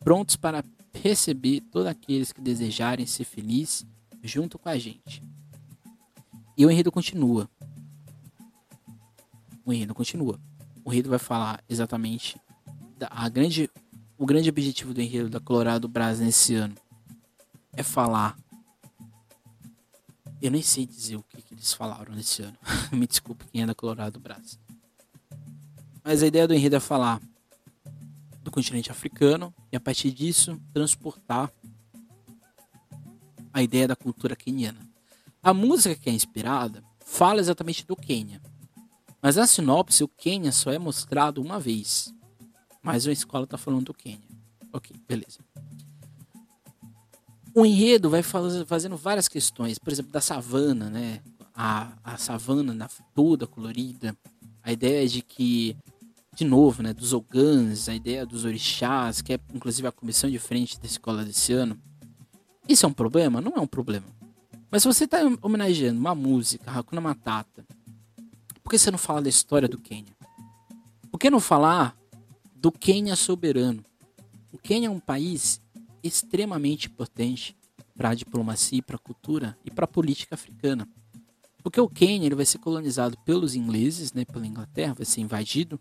prontos 0.02 0.36
para 0.36 0.62
receber 0.94 1.62
todos 1.72 1.88
aqueles 1.88 2.34
que 2.34 2.42
desejarem 2.42 3.06
ser 3.06 3.24
felizes 3.24 3.86
junto 4.26 4.58
com 4.58 4.70
a 4.70 4.78
gente. 4.78 5.22
E 6.58 6.66
o 6.66 6.72
enredo 6.72 6.92
continua. 6.92 7.50
O 9.66 9.74
enredo 9.74 9.94
continua. 9.94 10.40
O 10.84 10.92
enredo 10.92 11.10
vai 11.10 11.20
falar 11.20 11.64
exatamente 11.70 12.40
da, 12.98 13.08
a 13.12 13.28
grande, 13.30 13.70
o 14.18 14.26
grande 14.26 14.50
objetivo 14.50 14.94
do 14.94 15.02
enredo 15.02 15.30
da 15.30 15.40
Colorado 15.40 15.88
Brasil 15.88 16.26
nesse 16.26 16.56
ano 16.56 16.76
é 17.74 17.84
falar. 17.84 18.38
Eu 20.42 20.52
nem 20.52 20.62
sei 20.62 20.86
dizer 20.86 21.16
o 21.16 21.24
que, 21.24 21.42
que 21.42 21.54
eles 21.54 21.74
falaram 21.74 22.14
nesse 22.14 22.42
ano. 22.42 22.58
Me 22.92 23.08
desculpe 23.08 23.46
quem 23.52 23.64
é 23.64 23.66
da 23.66 23.76
Colorado 23.76 24.20
Brasil. 24.20 24.60
Mas 26.04 26.22
a 26.22 26.28
ideia 26.28 26.48
do 26.48 26.54
enredo 26.54 26.76
é 26.76 26.80
falar 26.80 27.20
do 28.44 28.52
continente 28.52 28.92
africano 28.92 29.54
e 29.72 29.76
a 29.76 29.80
partir 29.80 30.12
disso 30.12 30.62
transportar 30.72 31.52
a 33.56 33.64
ideia 33.64 33.88
da 33.88 33.96
cultura 33.96 34.36
queniana. 34.36 34.82
A 35.42 35.54
música 35.54 35.96
que 35.96 36.10
é 36.10 36.14
inspirada 36.14 36.84
fala 37.06 37.40
exatamente 37.40 37.88
do 37.88 37.96
Quênia, 37.96 38.42
mas 39.22 39.38
na 39.38 39.48
sinopse 39.48 40.04
o 40.04 40.10
Quênia 40.10 40.52
só 40.52 40.74
é 40.74 40.78
mostrado 40.78 41.42
uma 41.42 41.58
vez. 41.58 42.14
Mas 42.84 43.08
a 43.08 43.14
escola 43.14 43.46
está 43.46 43.58
falando 43.58 43.86
do 43.86 43.94
Quênia. 43.94 44.28
Ok, 44.74 44.94
beleza. 45.08 45.40
O 47.56 47.66
enredo 47.66 48.10
vai 48.10 48.22
fazendo 48.22 48.98
várias 48.98 49.30
questões, 49.30 49.80
por 49.80 49.94
exemplo, 49.94 50.12
da 50.12 50.20
savana, 50.20 50.90
né? 50.90 51.22
A, 51.56 51.94
a 52.04 52.18
savana 52.18 52.90
toda 53.14 53.48
colorida. 53.48 54.18
A 54.62 54.74
ideia 54.74 55.08
de 55.08 55.22
que 55.22 55.78
de 56.36 56.44
novo, 56.44 56.84
né, 56.84 56.94
dos 56.94 57.14
Ogãs, 57.14 57.88
a 57.88 57.96
ideia 57.96 58.26
dos 58.26 58.44
orixás, 58.44 59.22
que 59.22 59.32
é 59.32 59.40
inclusive 59.54 59.88
a 59.88 59.92
comissão 59.94 60.30
de 60.30 60.38
frente 60.38 60.78
da 60.78 60.86
escola 60.86 61.24
desse 61.24 61.54
ano. 61.54 61.80
Isso 62.68 62.86
é 62.86 62.90
um 62.90 62.94
problema? 62.94 63.42
Não 63.42 63.54
é 63.54 63.60
um 63.60 63.68
problema. 63.68 64.06
Mas 64.72 64.82
se 64.82 64.88
você 64.88 65.06
está 65.06 65.20
homenageando 65.42 66.00
uma 66.00 66.16
música, 66.16 66.72
Hakuna 66.72 67.02
Matata, 67.02 67.66
por 68.64 68.70
que 68.70 68.78
você 68.78 68.90
não 68.92 68.98
fala 68.98 69.22
da 69.22 69.30
história 69.30 69.68
do 69.68 69.78
Quênia? 69.78 70.16
Por 71.12 71.20
que 71.20 71.30
não 71.30 71.40
falar 71.40 71.96
do 72.56 72.72
Quênia 72.72 73.16
soberano? 73.16 73.84
O 74.52 74.58
Quênia 74.58 74.88
é 74.88 74.90
um 74.90 75.00
país 75.00 75.62
extremamente 76.04 76.88
importante 76.88 77.56
para 77.96 78.10
a 78.10 78.16
diplomacia, 78.16 78.82
para 78.82 78.96
a 78.96 79.00
cultura 79.00 79.58
e 79.64 79.72
para 79.72 79.86
a 79.86 79.88
política 79.88 80.36
africana. 80.36 80.88
Porque 81.64 81.80
o 81.80 81.88
Quênia 81.88 82.28
ele 82.28 82.36
vai 82.36 82.46
ser 82.46 82.58
colonizado 82.58 83.18
pelos 83.20 83.56
ingleses, 83.56 84.12
né, 84.12 84.26
pela 84.26 84.46
Inglaterra, 84.46 84.94
vai 84.94 85.06
ser 85.06 85.22
invadido 85.22 85.80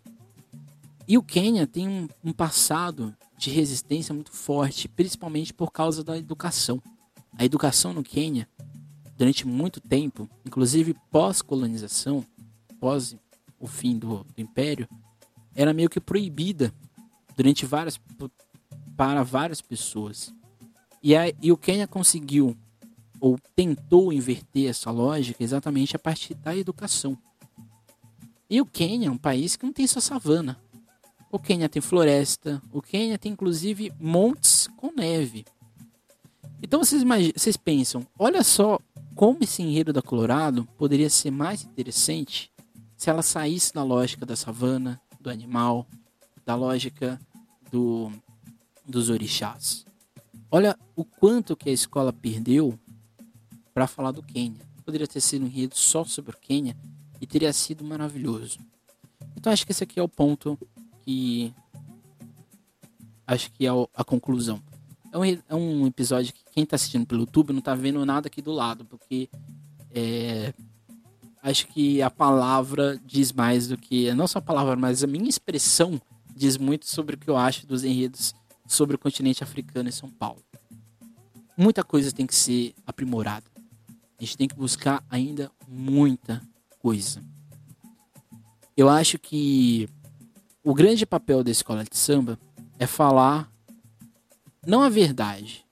e 1.07 1.17
o 1.17 1.23
Quênia 1.23 1.67
tem 1.67 1.87
um, 1.87 2.07
um 2.23 2.33
passado 2.33 3.15
de 3.37 3.49
resistência 3.49 4.13
muito 4.13 4.31
forte, 4.31 4.87
principalmente 4.87 5.53
por 5.53 5.71
causa 5.71 6.03
da 6.03 6.17
educação. 6.17 6.81
A 7.37 7.43
educação 7.43 7.93
no 7.93 8.03
Quênia, 8.03 8.47
durante 9.17 9.45
muito 9.45 9.79
tempo, 9.81 10.29
inclusive 10.45 10.95
pós-colonização, 11.11 12.25
pós 12.79 13.15
o 13.59 13.67
fim 13.67 13.97
do, 13.97 14.23
do, 14.23 14.41
império, 14.41 14.87
era 15.53 15.73
meio 15.73 15.89
que 15.89 15.99
proibida 15.99 16.73
durante 17.35 17.65
várias 17.65 17.99
para 18.95 19.23
várias 19.23 19.61
pessoas. 19.61 20.33
E, 21.03 21.15
a, 21.15 21.27
e 21.41 21.51
o 21.51 21.57
Quênia 21.57 21.87
conseguiu 21.87 22.55
ou 23.19 23.37
tentou 23.55 24.13
inverter 24.13 24.69
essa 24.69 24.91
lógica 24.91 25.43
exatamente 25.43 25.95
a 25.95 25.99
partir 25.99 26.33
da 26.35 26.55
educação. 26.55 27.17
E 28.49 28.61
o 28.61 28.65
Quênia 28.65 29.07
é 29.07 29.11
um 29.11 29.17
país 29.17 29.55
que 29.55 29.65
não 29.65 29.73
tem 29.73 29.87
sua 29.87 30.01
savana. 30.01 30.59
O 31.31 31.39
Quênia 31.39 31.67
tem 31.67 31.81
floresta, 31.81 32.61
o 32.71 32.81
Quênia 32.81 33.17
tem 33.17 33.31
inclusive 33.31 33.91
montes 33.99 34.67
com 34.77 34.91
neve. 34.91 35.45
Então 36.61 36.83
vocês, 36.83 37.03
vocês 37.35 37.57
pensam, 37.57 38.05
olha 38.17 38.43
só 38.43 38.79
como 39.15 39.39
esse 39.41 39.61
enredo 39.61 39.93
da 39.93 40.01
Colorado 40.01 40.67
poderia 40.77 41.09
ser 41.09 41.31
mais 41.31 41.63
interessante 41.63 42.51
se 42.97 43.09
ela 43.09 43.21
saísse 43.21 43.73
da 43.73 43.83
lógica 43.83 44.25
da 44.25 44.35
savana, 44.35 44.99
do 45.19 45.29
animal, 45.29 45.85
da 46.45 46.55
lógica 46.55 47.19
do, 47.71 48.11
dos 48.85 49.09
orixás. 49.09 49.85
Olha 50.49 50.77
o 50.95 51.03
quanto 51.03 51.55
que 51.55 51.69
a 51.69 51.73
escola 51.73 52.13
perdeu 52.13 52.79
para 53.73 53.87
falar 53.87 54.11
do 54.11 54.23
Quênia. 54.23 54.61
Poderia 54.85 55.07
ter 55.07 55.19
sido 55.19 55.43
um 55.43 55.47
enredo 55.47 55.75
só 55.75 56.05
sobre 56.05 56.31
o 56.31 56.39
Quênia 56.39 56.77
e 57.19 57.27
teria 57.27 57.51
sido 57.51 57.83
maravilhoso. 57.83 58.59
Então 59.35 59.51
acho 59.51 59.65
que 59.65 59.71
esse 59.71 59.83
aqui 59.83 59.99
é 59.99 60.03
o 60.03 60.07
ponto 60.07 60.57
que 61.05 61.53
acho 63.27 63.51
que 63.51 63.65
é 63.65 63.69
a 63.93 64.03
conclusão. 64.03 64.61
É 65.11 65.17
um, 65.17 65.23
é 65.23 65.55
um 65.55 65.87
episódio 65.87 66.33
que 66.33 66.43
quem 66.51 66.63
está 66.63 66.75
assistindo 66.75 67.05
pelo 67.05 67.21
YouTube 67.21 67.53
não 67.53 67.59
está 67.59 67.73
vendo 67.75 68.05
nada 68.05 68.27
aqui 68.27 68.41
do 68.41 68.51
lado, 68.51 68.83
porque 68.85 69.29
é, 69.91 70.53
acho 71.41 71.67
que 71.67 72.01
a 72.01 72.09
palavra 72.09 72.99
diz 73.05 73.31
mais 73.31 73.67
do 73.67 73.77
que. 73.77 74.13
Não 74.13 74.27
só 74.27 74.39
a 74.39 74.41
palavra, 74.41 74.75
mas 74.75 75.03
a 75.03 75.07
minha 75.07 75.29
expressão 75.29 76.01
diz 76.35 76.57
muito 76.57 76.87
sobre 76.87 77.15
o 77.15 77.17
que 77.17 77.29
eu 77.29 77.37
acho 77.37 77.65
dos 77.65 77.83
enredos 77.83 78.33
sobre 78.67 78.95
o 78.95 78.99
continente 78.99 79.43
africano 79.43 79.87
e 79.87 79.91
São 79.91 80.09
Paulo. 80.09 80.43
Muita 81.55 81.83
coisa 81.83 82.11
tem 82.11 82.25
que 82.25 82.35
ser 82.35 82.73
aprimorada. 82.85 83.45
A 84.19 84.23
gente 84.23 84.37
tem 84.37 84.47
que 84.47 84.55
buscar 84.55 85.03
ainda 85.09 85.51
muita 85.67 86.41
coisa. 86.79 87.21
Eu 88.75 88.89
acho 88.89 89.17
que 89.17 89.87
o 90.65 90.73
grande 90.73 91.05
papel 91.05 91.43
da 91.43 91.51
escola 91.51 91.83
de 91.83 91.95
samba 91.95 92.39
é 92.79 92.87
falar 92.87 93.51
não 94.65 94.81
a 94.81 94.89
verdade, 94.89 95.63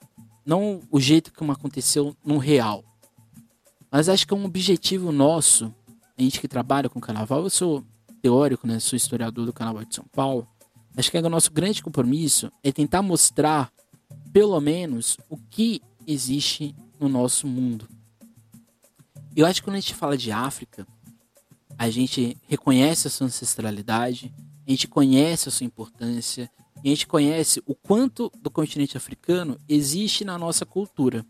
não 0.46 0.82
o 0.92 1.00
jeito 1.00 1.34
como 1.34 1.52
aconteceu 1.52 2.16
no 2.24 2.38
real, 2.38 2.86
mas 3.90 4.08
acho 4.08 4.28
que 4.28 4.36
é 4.36 4.38
um 4.38 4.46
objetivo 4.46 5.12
nosso, 5.12 5.74
a 6.16 6.22
gente 6.22 6.40
que 6.40 6.48
trabalha 6.48 6.90
com 6.90 7.02
carnaval, 7.02 7.42
eu 7.42 7.50
sou 7.50 7.84
teórico, 8.22 8.68
né, 8.68 8.80
sou 8.80 8.96
historiador 8.96 9.48
do 9.48 9.52
carnaval 9.52 9.84
de 9.84 9.96
São 9.96 10.06
Paulo, 10.12 10.48
acho 10.96 11.10
que 11.10 11.18
é 11.18 11.22
o 11.22 11.30
nosso 11.30 11.52
grande 11.52 11.82
compromisso 11.82 12.52
é 12.64 12.72
tentar 12.72 13.02
mostrar, 13.02 13.74
pelo 14.32 14.62
menos, 14.62 15.18
o 15.28 15.38
que 15.38 15.82
existe 16.06 16.76
no 17.00 17.10
nosso 17.10 17.48
mundo. 17.48 17.90
Eu 19.36 19.48
acho 19.48 19.60
que 19.60 19.66
quando 19.66 19.78
a 19.78 19.80
gente 19.80 19.96
fala 19.96 20.16
de 20.16 20.32
África, 20.32 20.86
a 21.80 21.90
gente 21.90 22.38
reconhece 22.48 23.08
a 23.08 23.10
sua 23.10 23.26
ancestralidade, 23.26 24.32
a 24.68 24.72
gente 24.72 24.88
conhece 24.88 25.50
a 25.50 25.52
sua 25.52 25.66
importância, 25.66 26.50
e 26.84 26.90
a 26.90 26.90
gente 26.90 27.08
conhece 27.08 27.64
o 27.66 27.74
quanto 27.74 28.32
do 28.42 28.52
continente 28.52 28.98
africano 28.98 29.58
existe 29.70 30.26
na 30.26 30.38
nossa 30.38 30.66
cultura. 30.66 31.26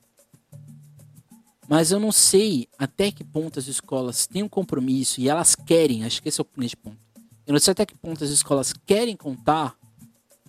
Mas 1.70 1.92
eu 1.92 2.00
não 2.00 2.12
sei 2.12 2.68
até 2.78 3.12
que 3.12 3.24
ponto 3.24 3.60
as 3.60 3.68
escolas 3.68 4.28
têm 4.28 4.44
um 4.44 4.50
compromisso 4.50 5.22
e 5.22 5.30
elas 5.30 5.56
querem, 5.56 6.04
acho 6.04 6.22
que 6.22 6.30
esse 6.30 6.42
é 6.42 6.44
o 6.44 6.48
grande 6.58 6.76
ponto. 6.76 6.98
Eu 7.46 7.54
não 7.54 7.60
sei 7.60 7.72
até 7.72 7.86
que 7.86 7.96
ponto 7.96 8.24
as 8.24 8.30
escolas 8.32 8.74
querem 8.86 9.16
contar 9.16 9.78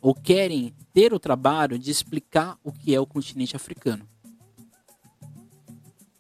ou 0.01 0.15
querem 0.15 0.75
ter 0.93 1.13
o 1.13 1.19
trabalho 1.19 1.79
de 1.79 1.91
explicar 1.91 2.59
o 2.65 2.73
que 2.73 2.95
é 2.95 3.01
o 3.01 3.07
continente 3.07 3.57
africano. 3.57 4.09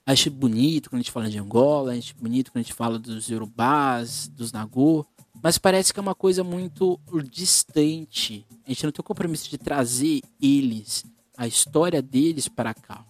Acho 0.06 0.30
bonito 0.30 0.90
quando 0.90 1.00
a 1.00 1.02
gente 1.02 1.10
fala 1.10 1.30
de 1.30 1.38
Angola, 1.38 1.94
acho 1.94 2.14
bonito 2.16 2.52
quando 2.52 2.60
a 2.60 2.62
gente 2.62 2.74
fala 2.74 2.98
dos 2.98 3.28
Yorubás, 3.28 4.28
dos 4.28 4.52
Nagô, 4.52 5.06
mas 5.44 5.58
parece 5.58 5.92
que 5.92 6.00
é 6.00 6.02
uma 6.02 6.14
coisa 6.14 6.42
muito 6.42 6.98
distante. 7.30 8.46
A 8.64 8.70
gente 8.70 8.84
não 8.84 8.90
tem 8.90 9.00
o 9.00 9.04
compromisso 9.04 9.50
de 9.50 9.58
trazer 9.58 10.22
eles, 10.40 11.04
a 11.36 11.46
história 11.46 12.00
deles 12.00 12.48
para 12.48 12.72
cá. 12.72 13.04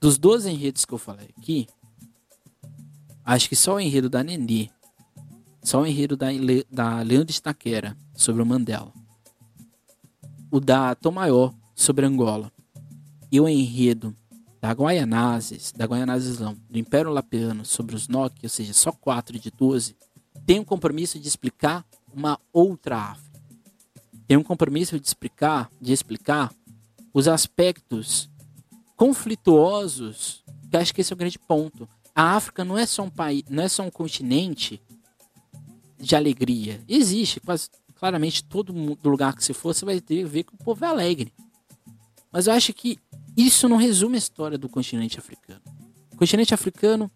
Dos 0.00 0.16
12 0.16 0.48
enredos 0.48 0.84
que 0.84 0.94
eu 0.94 0.98
falei 0.98 1.30
aqui, 1.36 1.66
acho 3.24 3.48
que 3.48 3.56
só 3.56 3.74
o 3.74 3.80
enredo 3.80 4.08
da 4.08 4.22
Nenê, 4.22 4.70
só 5.60 5.82
o 5.82 5.86
enredo 5.86 6.16
da, 6.16 6.28
da 6.70 7.02
Leandro 7.02 7.32
de 7.32 7.42
Taquera 7.42 7.96
sobre 8.14 8.40
o 8.40 8.46
Mandela, 8.46 8.92
o 10.52 10.60
da 10.60 10.94
Tom 10.94 11.16
sobre 11.74 12.06
Angola 12.06 12.52
e 13.32 13.40
o 13.40 13.48
enredo 13.48 14.16
da 14.60 14.70
Guaianazes, 14.70 15.72
da 15.72 15.84
Guaianazes 15.84 16.38
não, 16.38 16.54
do 16.70 16.78
Império 16.78 17.10
Lapiano 17.10 17.64
sobre 17.64 17.96
os 17.96 18.06
Nock, 18.06 18.38
ou 18.40 18.48
seja, 18.48 18.72
só 18.72 18.92
4 18.92 19.36
de 19.36 19.50
12, 19.50 19.96
tem 20.46 20.60
um 20.60 20.64
compromisso 20.64 21.18
de 21.18 21.28
explicar 21.28 21.84
uma 22.12 22.38
outra 22.52 22.96
África. 22.96 23.40
Tem 24.26 24.36
um 24.36 24.42
compromisso 24.42 24.98
de 24.98 25.06
explicar, 25.06 25.70
de 25.80 25.92
explicar 25.92 26.52
os 27.12 27.28
aspectos 27.28 28.30
conflituosos, 28.96 30.42
que 30.70 30.76
acho 30.76 30.94
que 30.94 31.00
esse 31.00 31.12
é 31.12 31.14
o 31.14 31.16
grande 31.16 31.38
ponto. 31.38 31.88
A 32.14 32.36
África 32.36 32.64
não 32.64 32.78
é 32.78 32.86
só 32.86 33.02
um 33.02 33.10
país, 33.10 33.42
não 33.48 33.62
é 33.62 33.68
só 33.68 33.82
um 33.82 33.90
continente 33.90 34.80
de 35.98 36.14
alegria. 36.16 36.80
Existe, 36.88 37.40
quase 37.40 37.68
claramente 37.94 38.44
todo 38.44 38.72
lugar 39.02 39.34
que 39.34 39.44
você 39.44 39.52
for, 39.52 39.74
você 39.74 39.84
vai 39.84 40.00
ter 40.00 40.24
ver 40.24 40.44
que 40.44 40.54
o 40.54 40.58
povo 40.58 40.84
é 40.84 40.88
alegre. 40.88 41.32
Mas 42.30 42.46
eu 42.46 42.52
acho 42.52 42.72
que 42.72 42.98
isso 43.36 43.68
não 43.68 43.76
resume 43.76 44.16
a 44.16 44.18
história 44.18 44.58
do 44.58 44.68
continente 44.68 45.18
africano. 45.18 45.60
O 46.12 46.16
continente 46.16 46.54
africano, 46.54 47.10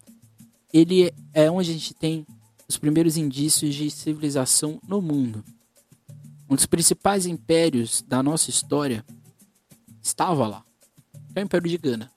ele 0.72 1.12
é 1.32 1.50
onde 1.50 1.70
a 1.70 1.74
gente 1.74 1.94
tem 1.94 2.26
os 2.68 2.76
primeiros 2.76 3.16
indícios 3.16 3.74
de 3.74 3.90
civilização 3.90 4.80
no 4.86 5.00
mundo. 5.00 5.42
Um 6.48 6.54
dos 6.54 6.66
principais 6.66 7.26
impérios 7.26 8.02
da 8.06 8.22
nossa 8.22 8.50
história 8.50 9.04
estava 10.02 10.46
lá 10.46 10.64
é 11.38 11.42
o 11.42 11.44
Império 11.44 11.70
de 11.70 11.78
Gana. 11.78 12.10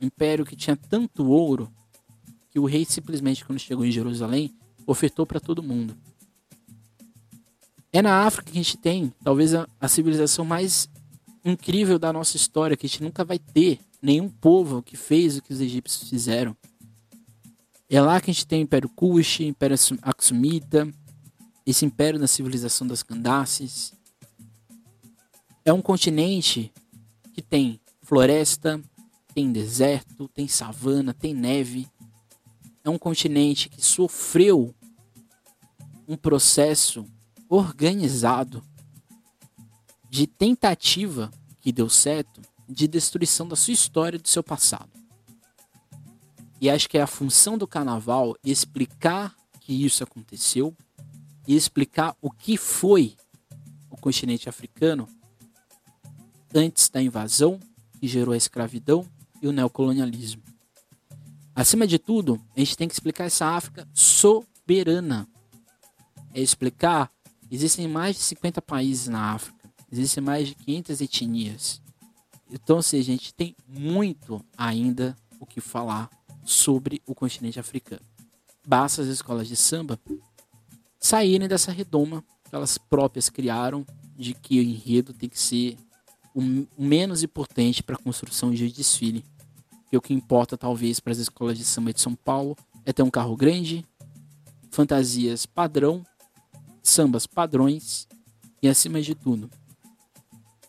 Um 0.00 0.06
império 0.06 0.44
que 0.44 0.56
tinha 0.56 0.76
tanto 0.76 1.26
ouro 1.26 1.70
que 2.50 2.58
o 2.58 2.64
rei 2.64 2.84
simplesmente, 2.84 3.44
quando 3.44 3.58
chegou 3.58 3.84
em 3.84 3.90
Jerusalém, 3.90 4.54
ofertou 4.86 5.26
para 5.26 5.40
todo 5.40 5.62
mundo. 5.62 5.96
É 7.92 8.02
na 8.02 8.26
África 8.26 8.50
que 8.50 8.58
a 8.58 8.62
gente 8.62 8.76
tem, 8.76 9.12
talvez, 9.24 9.54
a, 9.54 9.68
a, 9.80 9.88
civilização 9.88 10.44
mais 10.44 10.88
incrível 11.44 11.98
da 11.98 12.12
nossa 12.12 12.36
história, 12.36 12.76
que 12.76 12.86
a 12.86 12.88
gente 12.88 13.02
nunca 13.02 13.24
vai 13.24 13.38
ter 13.38 13.80
nenhum 14.02 14.28
povo 14.28 14.82
que 14.82 14.96
fez 14.96 15.38
o 15.38 15.42
que 15.42 15.52
os 15.52 15.60
egípcios 15.60 16.08
fizeram. 16.08 16.56
É 17.88 18.00
lá 18.00 18.20
que 18.20 18.30
a 18.30 18.34
gente 18.34 18.46
tem 18.46 18.60
o 18.60 18.64
Império 18.64 18.88
Kush, 18.88 19.40
Império 19.40 19.76
Aksumita, 20.02 20.92
esse 21.64 21.84
império 21.84 22.18
da 22.18 22.26
civilização 22.26 22.86
das 22.86 23.02
Candaces. 23.02 23.92
É 25.64 25.72
um 25.72 25.80
continente 25.80 26.72
que 27.32 27.40
tem 27.40 27.80
floresta, 28.02 28.80
tem 29.32 29.52
deserto, 29.52 30.28
tem 30.28 30.48
savana, 30.48 31.14
tem 31.14 31.32
neve. 31.32 31.88
É 32.82 32.90
um 32.90 32.98
continente 32.98 33.68
que 33.68 33.84
sofreu 33.84 34.74
um 36.08 36.16
processo 36.16 37.06
organizado 37.48 38.62
de 40.08 40.26
tentativa 40.26 41.30
que 41.60 41.70
deu 41.70 41.88
certo 41.88 42.40
de 42.68 42.88
destruição 42.88 43.46
da 43.46 43.54
sua 43.54 43.74
história 43.74 44.16
e 44.16 44.20
do 44.20 44.28
seu 44.28 44.42
passado. 44.42 44.95
E 46.60 46.70
acho 46.70 46.88
que 46.88 46.96
é 46.96 47.02
a 47.02 47.06
função 47.06 47.58
do 47.58 47.66
carnaval 47.66 48.34
explicar 48.42 49.34
que 49.60 49.84
isso 49.84 50.02
aconteceu 50.02 50.74
e 51.46 51.54
explicar 51.54 52.16
o 52.20 52.30
que 52.30 52.56
foi 52.56 53.14
o 53.90 53.96
continente 53.96 54.48
africano 54.48 55.08
antes 56.54 56.88
da 56.88 57.02
invasão 57.02 57.60
que 58.00 58.08
gerou 58.08 58.32
a 58.32 58.36
escravidão 58.36 59.06
e 59.42 59.48
o 59.48 59.52
neocolonialismo. 59.52 60.42
Acima 61.54 61.86
de 61.86 61.98
tudo, 61.98 62.40
a 62.54 62.60
gente 62.60 62.76
tem 62.76 62.88
que 62.88 62.94
explicar 62.94 63.24
essa 63.24 63.46
África 63.46 63.88
soberana. 63.94 65.26
É 66.34 66.40
explicar, 66.40 67.10
existem 67.50 67.88
mais 67.88 68.16
de 68.16 68.22
50 68.22 68.60
países 68.60 69.08
na 69.08 69.32
África, 69.32 69.68
existem 69.90 70.22
mais 70.22 70.48
de 70.48 70.54
500 70.54 71.00
etnias. 71.00 71.82
Então, 72.50 72.76
ou 72.76 72.82
seja, 72.82 73.10
a 73.10 73.16
gente 73.16 73.34
tem 73.34 73.56
muito 73.66 74.44
ainda 74.56 75.16
o 75.40 75.46
que 75.46 75.60
falar 75.60 76.10
sobre 76.46 77.02
o 77.04 77.14
continente 77.14 77.58
africano. 77.58 78.02
Basta 78.66 79.02
as 79.02 79.08
escolas 79.08 79.48
de 79.48 79.56
samba 79.56 79.98
saírem 80.98 81.48
dessa 81.48 81.70
redoma 81.70 82.24
que 82.48 82.54
elas 82.54 82.78
próprias 82.78 83.28
criaram 83.28 83.84
de 84.16 84.32
que 84.32 84.58
o 84.58 84.62
enredo 84.62 85.12
tem 85.12 85.28
que 85.28 85.38
ser 85.38 85.76
o 86.34 86.42
menos 86.78 87.22
importante 87.22 87.82
para 87.82 87.96
a 87.96 87.98
construção 87.98 88.50
de 88.50 88.70
desfile. 88.70 89.24
Que 89.90 89.96
o 89.96 90.00
que 90.00 90.14
importa, 90.14 90.56
talvez, 90.56 91.00
para 91.00 91.12
as 91.12 91.18
escolas 91.18 91.56
de 91.58 91.64
samba 91.64 91.92
de 91.92 92.00
São 92.00 92.14
Paulo 92.14 92.56
é 92.84 92.92
ter 92.92 93.02
um 93.02 93.10
carro 93.10 93.36
grande, 93.36 93.84
fantasias 94.70 95.46
padrão, 95.46 96.04
sambas 96.82 97.26
padrões 97.26 98.06
e, 98.62 98.68
acima 98.68 99.00
de 99.00 99.14
tudo, 99.14 99.50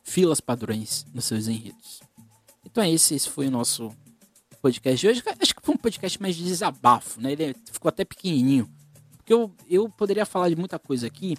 filas 0.03 0.39
padrões 0.39 1.05
nos 1.13 1.25
seus 1.25 1.47
enredos. 1.47 2.01
Então 2.65 2.83
é 2.83 2.91
esse, 2.91 3.15
esse 3.15 3.29
foi 3.29 3.47
o 3.47 3.51
nosso 3.51 3.91
podcast 4.61 4.99
de 4.99 5.07
hoje. 5.07 5.23
Acho 5.39 5.55
que 5.55 5.61
foi 5.61 5.75
um 5.75 5.77
podcast 5.77 6.21
mais 6.21 6.35
de 6.35 6.43
desabafo, 6.43 7.21
né? 7.21 7.31
Ele 7.31 7.43
é, 7.43 7.55
ficou 7.71 7.89
até 7.89 8.03
pequenininho. 8.03 8.69
Porque 9.17 9.33
eu, 9.33 9.51
eu 9.69 9.89
poderia 9.89 10.25
falar 10.25 10.49
de 10.49 10.55
muita 10.55 10.79
coisa 10.79 11.07
aqui, 11.07 11.35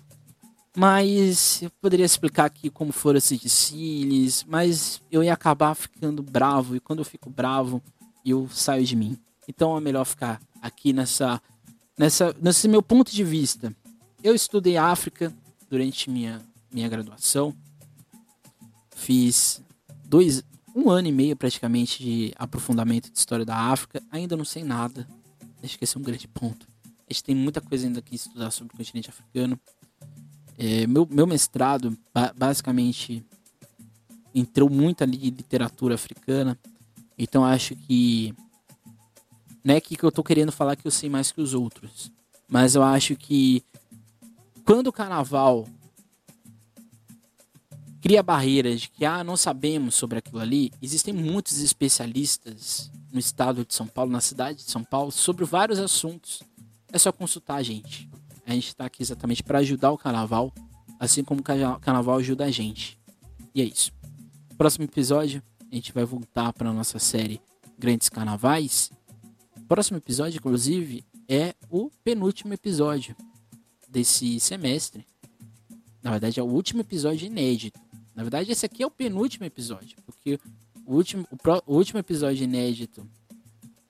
mas 0.77 1.63
eu 1.63 1.71
poderia 1.81 2.07
explicar 2.07 2.45
aqui 2.45 2.71
como 2.71 2.93
foram 2.93 3.19
esses 3.19 3.41
desfiles, 3.41 4.45
mas 4.47 5.03
eu 5.11 5.25
ia 5.25 5.33
acabar 5.33 5.75
ficando 5.75 6.23
bravo 6.23 6.77
e 6.77 6.81
quando 6.81 7.01
eu 7.01 7.05
fico 7.05 7.31
bravo, 7.31 7.83
eu 8.25 8.49
saio 8.51 8.85
de 8.85 8.95
mim. 8.95 9.19
Então 9.49 9.77
é 9.77 9.81
melhor 9.81 10.05
ficar 10.05 10.41
aqui 10.61 10.93
nessa 10.93 11.41
nessa 11.99 12.37
nesse 12.41 12.69
meu 12.69 12.83
ponto 12.83 13.11
de 13.11 13.25
vista. 13.25 13.75
Eu 14.23 14.35
estudei 14.35 14.77
África 14.77 15.35
durante 15.71 16.11
minha 16.11 16.41
minha 16.71 16.89
graduação. 16.89 17.55
Fiz 18.95 19.63
dois 20.05 20.45
um 20.79 20.91
ano 20.91 21.09
e 21.09 21.13
meio 21.13 21.37
praticamente 21.37 22.03
de 22.03 22.33
aprofundamento 22.37 23.11
de 23.11 23.19
história 23.19 23.45
da 23.45 23.57
África. 23.57 24.01
Ainda 24.13 24.37
não 24.37 24.45
sei 24.45 24.63
nada. 24.63 25.09
Acho 25.63 25.77
que 25.77 25.83
esse 25.83 25.97
é 25.97 26.01
um 26.01 26.03
grande 26.03 26.29
ponto. 26.29 26.69
A 26.85 27.13
gente 27.13 27.25
tem 27.25 27.35
muita 27.35 27.61
coisa 27.61 27.87
ainda 27.87 28.01
que 28.01 28.15
estudar 28.15 28.53
sobre 28.53 28.75
o 28.75 28.77
continente 28.77 29.11
africano. 29.11 29.59
É, 30.57 30.87
meu, 30.87 31.07
meu 31.11 31.27
mestrado, 31.27 31.99
basicamente, 32.37 33.25
entrou 34.33 34.71
muito 34.71 35.03
ali 35.03 35.17
em 35.17 35.31
literatura 35.31 35.97
africana. 35.97 36.57
Então 37.19 37.45
acho 37.45 37.75
que. 37.75 38.33
Não 39.65 39.75
é 39.75 39.81
que 39.81 40.01
eu 40.01 40.13
tô 40.13 40.23
querendo 40.23 40.53
falar 40.53 40.77
que 40.77 40.87
eu 40.87 40.91
sei 40.93 41.11
mais 41.11 41.33
que 41.33 41.41
os 41.41 41.55
outros. 41.55 42.13
Mas 42.47 42.77
eu 42.77 42.83
acho 42.85 43.17
que 43.17 43.65
quando 44.65 44.87
o 44.87 44.93
carnaval 44.93 45.67
cria 48.01 48.23
barreiras 48.23 48.83
de 48.83 48.91
que 48.91 49.05
ah, 49.05 49.25
não 49.25 49.37
sabemos 49.37 49.95
sobre 49.95 50.19
aquilo 50.19 50.41
ali, 50.41 50.73
existem 50.81 51.13
muitos 51.13 51.61
especialistas 51.61 52.91
no 53.13 53.19
estado 53.19 53.65
de 53.65 53.75
São 53.75 53.87
Paulo, 53.87 54.11
na 54.11 54.21
cidade 54.21 54.59
de 54.59 54.71
São 54.71 54.85
Paulo, 54.85 55.11
sobre 55.11 55.45
vários 55.45 55.79
assuntos. 55.79 56.43
É 56.93 56.99
só 56.99 57.11
consultar 57.13 57.57
a 57.57 57.63
gente. 57.63 58.09
A 58.47 58.53
gente 58.53 58.69
está 58.69 58.87
aqui 58.87 59.03
exatamente 59.03 59.43
para 59.43 59.59
ajudar 59.59 59.91
o 59.91 59.99
carnaval, 59.99 60.53
assim 60.99 61.23
como 61.23 61.41
o 61.41 61.45
carnaval 61.81 62.17
ajuda 62.17 62.45
a 62.45 62.51
gente. 62.51 62.99
E 63.55 63.61
é 63.61 63.65
isso. 63.65 63.93
Próximo 64.57 64.85
episódio, 64.85 65.43
a 65.71 65.75
gente 65.75 65.93
vai 65.93 66.05
voltar 66.05 66.53
para 66.53 66.73
nossa 66.73 66.99
série 66.99 67.41
Grandes 67.79 68.09
Carnavais. 68.09 68.91
Próximo 69.69 69.99
episódio, 69.99 70.39
inclusive, 70.39 71.05
é 71.29 71.55
o 71.71 71.91
penúltimo 72.03 72.55
episódio 72.55 73.15
desse 73.89 74.41
semestre. 74.41 75.07
Na 76.03 76.11
verdade, 76.11 76.41
é 76.41 76.43
o 76.43 76.47
último 76.47 76.81
episódio 76.81 77.27
inédito. 77.27 77.79
Na 78.19 78.25
verdade, 78.25 78.51
esse 78.51 78.67
aqui 78.67 78.83
é 78.83 78.87
o 78.87 78.91
penúltimo 78.91 79.47
episódio, 79.47 79.97
porque 80.05 80.41
o 80.85 80.97
último, 80.97 81.25
o, 81.31 81.37
pro, 81.37 81.63
o 81.65 81.77
último 81.77 82.01
episódio 82.01 82.43
inédito 82.43 83.09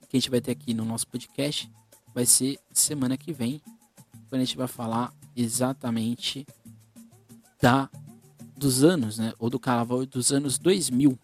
que 0.07 0.19
a 0.19 0.21
gente 0.21 0.29
vai 0.29 0.39
ter 0.39 0.51
aqui 0.51 0.75
no 0.75 0.85
nosso 0.85 1.09
podcast 1.09 1.73
vai 2.13 2.27
ser 2.27 2.59
semana 2.71 3.17
que 3.17 3.33
vem, 3.33 3.59
quando 4.29 4.43
a 4.43 4.45
gente 4.45 4.59
vai 4.59 4.69
falar 4.69 5.15
exatamente 5.35 6.47
da 7.59 7.89
dos 8.55 8.85
anos, 8.85 9.17
né, 9.17 9.33
ou 9.39 9.49
do 9.49 9.59
carnaval 9.59 10.05
dos 10.05 10.31
anos 10.31 10.59
2000, 10.59 11.19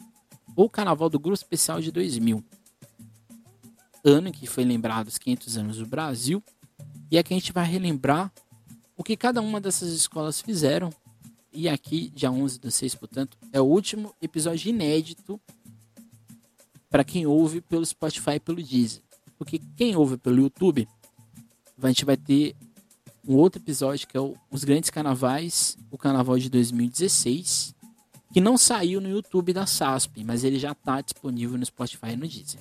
ou 0.57 0.70
carnaval 0.70 1.11
do 1.11 1.18
grupo 1.18 1.34
especial 1.34 1.82
de 1.82 1.92
2000. 1.92 2.42
Ano 4.02 4.32
que 4.32 4.46
foi 4.46 4.64
lembrado 4.64 5.09
os 5.09 5.18
500 5.18 5.59
anos 5.59 5.76
do 5.76 5.86
Brasil, 5.86 6.42
e 7.11 7.18
aqui 7.18 7.34
a 7.34 7.36
gente 7.36 7.52
vai 7.52 7.66
relembrar 7.66 8.32
o 8.96 9.05
que 9.05 9.14
cada 9.14 9.42
uma 9.42 9.61
dessas 9.61 9.92
escolas 9.92 10.40
fizeram. 10.40 10.88
E 11.55 11.68
aqui, 11.68 12.11
dia 12.12 12.32
11 12.32 12.59
do 12.59 12.68
6, 12.68 12.96
portanto, 12.96 13.38
é 13.52 13.61
o 13.61 13.64
último 13.64 14.12
episódio 14.20 14.68
inédito 14.68 15.40
para 16.90 17.05
quem 17.05 17.26
ouve 17.26 17.61
pelo 17.61 17.86
Spotify 17.86 18.32
e 18.32 18.40
pelo 18.40 18.61
Deezer. 18.61 19.02
Porque 19.38 19.61
quem 19.76 19.94
ouve 19.94 20.16
pelo 20.16 20.40
YouTube, 20.40 20.88
a 21.80 21.88
gente 21.88 22.05
vai 22.05 22.16
ter 22.16 22.57
um 23.26 23.36
outro 23.36 23.62
episódio 23.62 24.07
que 24.09 24.16
é 24.16 24.20
o, 24.20 24.36
os 24.50 24.64
grandes 24.64 24.90
carnavais, 24.90 25.78
o 25.92 25.96
carnaval 25.96 26.36
de 26.38 26.50
2016, 26.50 27.72
que 28.32 28.40
não 28.40 28.59
saiu 28.59 29.00
no 29.00 29.09
YouTube 29.09 29.52
da 29.52 29.64
SASP, 29.64 30.24
mas 30.24 30.42
ele 30.42 30.59
já 30.59 30.72
está 30.72 31.00
disponível 31.00 31.57
no 31.57 31.64
Spotify 31.64 32.11
e 32.11 32.16
no 32.16 32.26
Deezer. 32.26 32.61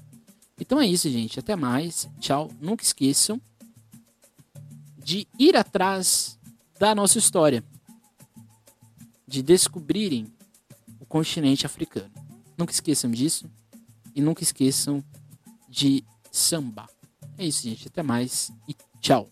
Então 0.60 0.80
é 0.80 0.86
isso, 0.86 1.10
gente. 1.10 1.40
Até 1.40 1.56
mais. 1.56 2.08
Tchau. 2.20 2.52
Nunca 2.62 2.84
esqueçam 2.84 3.42
de 5.04 5.28
ir 5.40 5.58
atrás 5.58 6.40
da 6.80 6.94
nossa 6.94 7.18
história, 7.18 7.64
de 9.34 9.42
descobrirem 9.42 10.32
o 11.00 11.08
continente 11.08 11.66
africano. 11.66 12.12
Nunca 12.56 12.72
esqueçam 12.72 13.10
disso. 13.10 13.50
E 14.14 14.22
nunca 14.22 14.44
esqueçam 14.44 15.04
de 15.68 16.04
samba. 16.32 16.88
É 17.36 17.44
isso, 17.44 17.64
gente. 17.64 17.88
Até 17.88 18.04
mais 18.04 18.52
e 18.68 18.76
tchau. 19.02 19.22